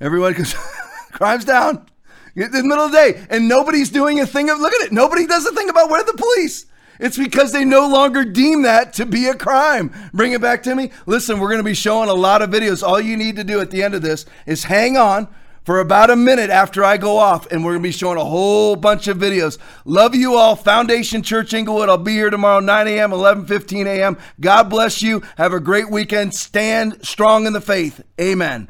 Everyone, 0.00 0.34
crime's 1.12 1.44
down. 1.44 1.86
In 2.34 2.50
the 2.50 2.62
middle 2.62 2.86
of 2.86 2.92
the 2.92 2.96
day, 2.96 3.26
and 3.28 3.46
nobody's 3.46 3.90
doing 3.90 4.20
a 4.20 4.26
thing 4.26 4.48
of 4.48 4.58
look 4.58 4.72
at 4.72 4.86
it. 4.86 4.92
Nobody 4.92 5.26
does 5.26 5.44
a 5.44 5.52
thing 5.52 5.68
about 5.68 5.90
where 5.90 6.02
the 6.02 6.14
police. 6.14 6.66
It's 7.02 7.18
because 7.18 7.50
they 7.50 7.64
no 7.64 7.88
longer 7.88 8.24
deem 8.24 8.62
that 8.62 8.92
to 8.94 9.04
be 9.04 9.26
a 9.26 9.34
crime. 9.34 9.92
Bring 10.14 10.32
it 10.32 10.40
back 10.40 10.62
to 10.62 10.76
me. 10.76 10.92
Listen, 11.04 11.40
we're 11.40 11.48
going 11.48 11.58
to 11.58 11.64
be 11.64 11.74
showing 11.74 12.08
a 12.08 12.14
lot 12.14 12.42
of 12.42 12.50
videos. 12.50 12.82
All 12.82 13.00
you 13.00 13.16
need 13.16 13.34
to 13.36 13.44
do 13.44 13.60
at 13.60 13.72
the 13.72 13.82
end 13.82 13.94
of 13.94 14.02
this 14.02 14.24
is 14.46 14.64
hang 14.64 14.96
on 14.96 15.26
for 15.64 15.80
about 15.80 16.10
a 16.10 16.16
minute 16.16 16.48
after 16.48 16.84
I 16.84 16.96
go 16.96 17.18
off, 17.18 17.50
and 17.50 17.64
we're 17.64 17.72
going 17.72 17.82
to 17.82 17.88
be 17.88 17.92
showing 17.92 18.18
a 18.18 18.24
whole 18.24 18.76
bunch 18.76 19.08
of 19.08 19.18
videos. 19.18 19.58
Love 19.84 20.14
you 20.14 20.36
all. 20.36 20.54
Foundation 20.54 21.22
Church 21.22 21.52
Inglewood. 21.52 21.88
I'll 21.88 21.98
be 21.98 22.12
here 22.12 22.30
tomorrow, 22.30 22.60
9 22.60 22.86
a.m., 22.86 23.12
11 23.12 23.46
15 23.46 23.86
a.m. 23.88 24.16
God 24.40 24.64
bless 24.64 25.02
you. 25.02 25.22
Have 25.36 25.52
a 25.52 25.60
great 25.60 25.90
weekend. 25.90 26.34
Stand 26.34 27.04
strong 27.04 27.46
in 27.46 27.52
the 27.52 27.60
faith. 27.60 28.00
Amen. 28.20 28.68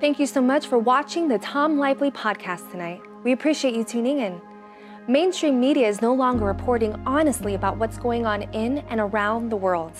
Thank 0.00 0.18
you 0.18 0.26
so 0.26 0.40
much 0.40 0.66
for 0.66 0.78
watching 0.78 1.28
the 1.28 1.38
Tom 1.38 1.78
Lively 1.78 2.10
podcast 2.10 2.68
tonight. 2.72 3.00
We 3.22 3.30
appreciate 3.30 3.74
you 3.74 3.84
tuning 3.84 4.18
in. 4.18 4.49
Mainstream 5.08 5.58
media 5.58 5.88
is 5.88 6.02
no 6.02 6.12
longer 6.12 6.44
reporting 6.44 6.94
honestly 7.06 7.54
about 7.54 7.78
what's 7.78 7.96
going 7.96 8.26
on 8.26 8.42
in 8.52 8.78
and 8.90 9.00
around 9.00 9.48
the 9.48 9.56
world. 9.56 9.92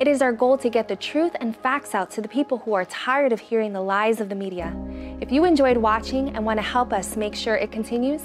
It 0.00 0.08
is 0.08 0.20
our 0.20 0.32
goal 0.32 0.58
to 0.58 0.68
get 0.68 0.88
the 0.88 0.96
truth 0.96 1.36
and 1.40 1.56
facts 1.56 1.94
out 1.94 2.10
to 2.12 2.20
the 2.20 2.28
people 2.28 2.58
who 2.58 2.74
are 2.74 2.84
tired 2.86 3.32
of 3.32 3.38
hearing 3.38 3.72
the 3.72 3.80
lies 3.80 4.20
of 4.20 4.28
the 4.28 4.34
media. 4.34 4.74
If 5.20 5.30
you 5.30 5.44
enjoyed 5.44 5.76
watching 5.76 6.34
and 6.34 6.44
want 6.44 6.58
to 6.58 6.62
help 6.62 6.92
us 6.92 7.16
make 7.16 7.36
sure 7.36 7.54
it 7.54 7.70
continues, 7.70 8.22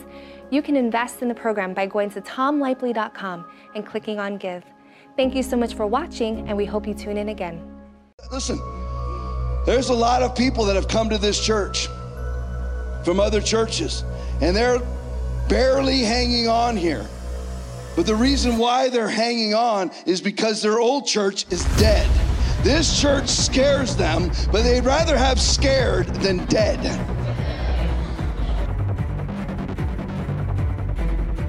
you 0.49 0.63
can 0.63 0.75
invest 0.75 1.21
in 1.21 1.27
the 1.27 1.35
program 1.35 1.75
by 1.75 1.85
going 1.85 2.09
to 2.09 2.21
tomlively.com 2.21 3.45
and 3.75 3.85
clicking 3.85 4.19
on 4.19 4.37
Give. 4.37 4.63
Thank 5.15 5.35
you 5.35 5.43
so 5.43 5.55
much 5.55 5.75
for 5.75 5.85
watching, 5.85 6.47
and 6.47 6.57
we 6.57 6.65
hope 6.65 6.87
you 6.87 6.95
tune 6.95 7.17
in 7.17 7.29
again. 7.29 7.61
Listen, 8.31 8.57
there's 9.67 9.89
a 9.89 9.93
lot 9.93 10.23
of 10.23 10.35
people 10.35 10.65
that 10.65 10.75
have 10.75 10.87
come 10.87 11.09
to 11.09 11.17
this 11.19 11.39
church 11.39 11.87
from 13.03 13.19
other 13.19 13.39
churches, 13.39 14.03
and 14.41 14.55
they're 14.55 14.79
barely 15.47 15.99
hanging 15.99 16.47
on 16.47 16.77
here. 16.77 17.05
But 17.95 18.05
the 18.05 18.15
reason 18.15 18.57
why 18.57 18.89
they're 18.89 19.09
hanging 19.09 19.53
on 19.53 19.91
is 20.05 20.21
because 20.21 20.61
their 20.61 20.79
old 20.79 21.07
church 21.07 21.45
is 21.51 21.63
dead. 21.77 22.09
This 22.63 22.99
church 22.99 23.27
scares 23.27 23.95
them, 23.95 24.31
but 24.51 24.63
they'd 24.63 24.83
rather 24.85 25.17
have 25.17 25.39
scared 25.39 26.07
than 26.15 26.45
dead. 26.45 26.79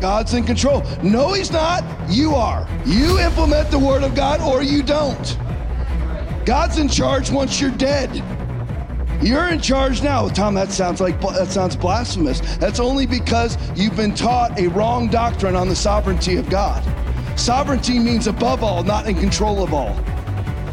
God's 0.00 0.34
in 0.34 0.44
control. 0.44 0.82
No, 1.02 1.32
He's 1.32 1.50
not. 1.50 1.84
You 2.08 2.34
are. 2.34 2.68
You 2.86 3.18
implement 3.18 3.70
the 3.70 3.78
Word 3.78 4.04
of 4.04 4.14
God 4.14 4.40
or 4.40 4.62
you 4.62 4.82
don't. 4.82 5.36
God's 6.46 6.78
in 6.78 6.88
charge 6.88 7.30
once 7.30 7.60
you're 7.60 7.70
dead. 7.72 8.22
You're 9.20 9.48
in 9.48 9.60
charge 9.60 10.02
now. 10.02 10.28
Tom, 10.28 10.54
that 10.54 10.70
sounds 10.70 11.00
like 11.00 11.20
that 11.20 11.48
sounds 11.48 11.74
blasphemous. 11.74 12.40
That's 12.58 12.78
only 12.78 13.06
because 13.06 13.58
you've 13.76 13.96
been 13.96 14.14
taught 14.14 14.58
a 14.58 14.68
wrong 14.68 15.08
doctrine 15.08 15.56
on 15.56 15.68
the 15.68 15.74
sovereignty 15.74 16.36
of 16.36 16.48
God. 16.48 16.84
Sovereignty 17.38 17.98
means 17.98 18.28
above 18.28 18.62
all, 18.62 18.84
not 18.84 19.08
in 19.08 19.16
control 19.16 19.62
of 19.62 19.74
all. 19.74 19.98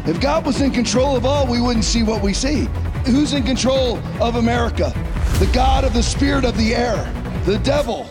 If 0.06 0.20
God 0.20 0.46
was 0.46 0.60
in 0.60 0.70
control 0.70 1.16
of 1.16 1.26
all, 1.26 1.46
we 1.46 1.60
wouldn't 1.60 1.84
see 1.84 2.04
what 2.04 2.22
we 2.22 2.32
see. 2.32 2.68
Who's 3.04 3.32
in 3.32 3.42
control 3.42 3.98
of 4.20 4.36
America? 4.36 4.92
The 5.40 5.50
God 5.52 5.84
of 5.84 5.92
the 5.92 6.02
spirit 6.02 6.44
of 6.44 6.56
the 6.56 6.74
air, 6.74 7.12
the 7.44 7.58
devil. 7.58 8.08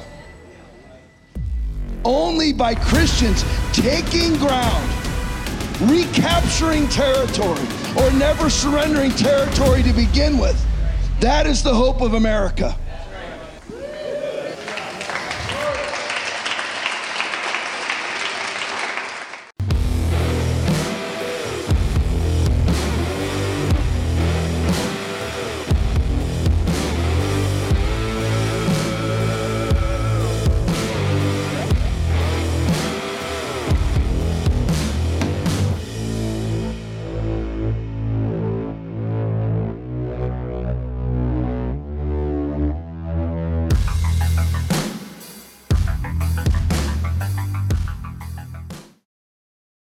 Only 2.04 2.52
by 2.52 2.76
Christians 2.76 3.44
taking 3.74 4.36
ground 4.36 4.92
recapturing 5.82 6.88
territory 6.90 7.85
or 7.98 8.12
never 8.12 8.50
surrendering 8.50 9.12
territory 9.12 9.84
to 9.84 9.94
begin 9.94 10.38
with. 10.38 10.60
That 11.20 11.48
is 11.48 11.64
the 11.64 11.74
hope 11.74 12.02
of 12.02 12.14
America. 12.14 12.78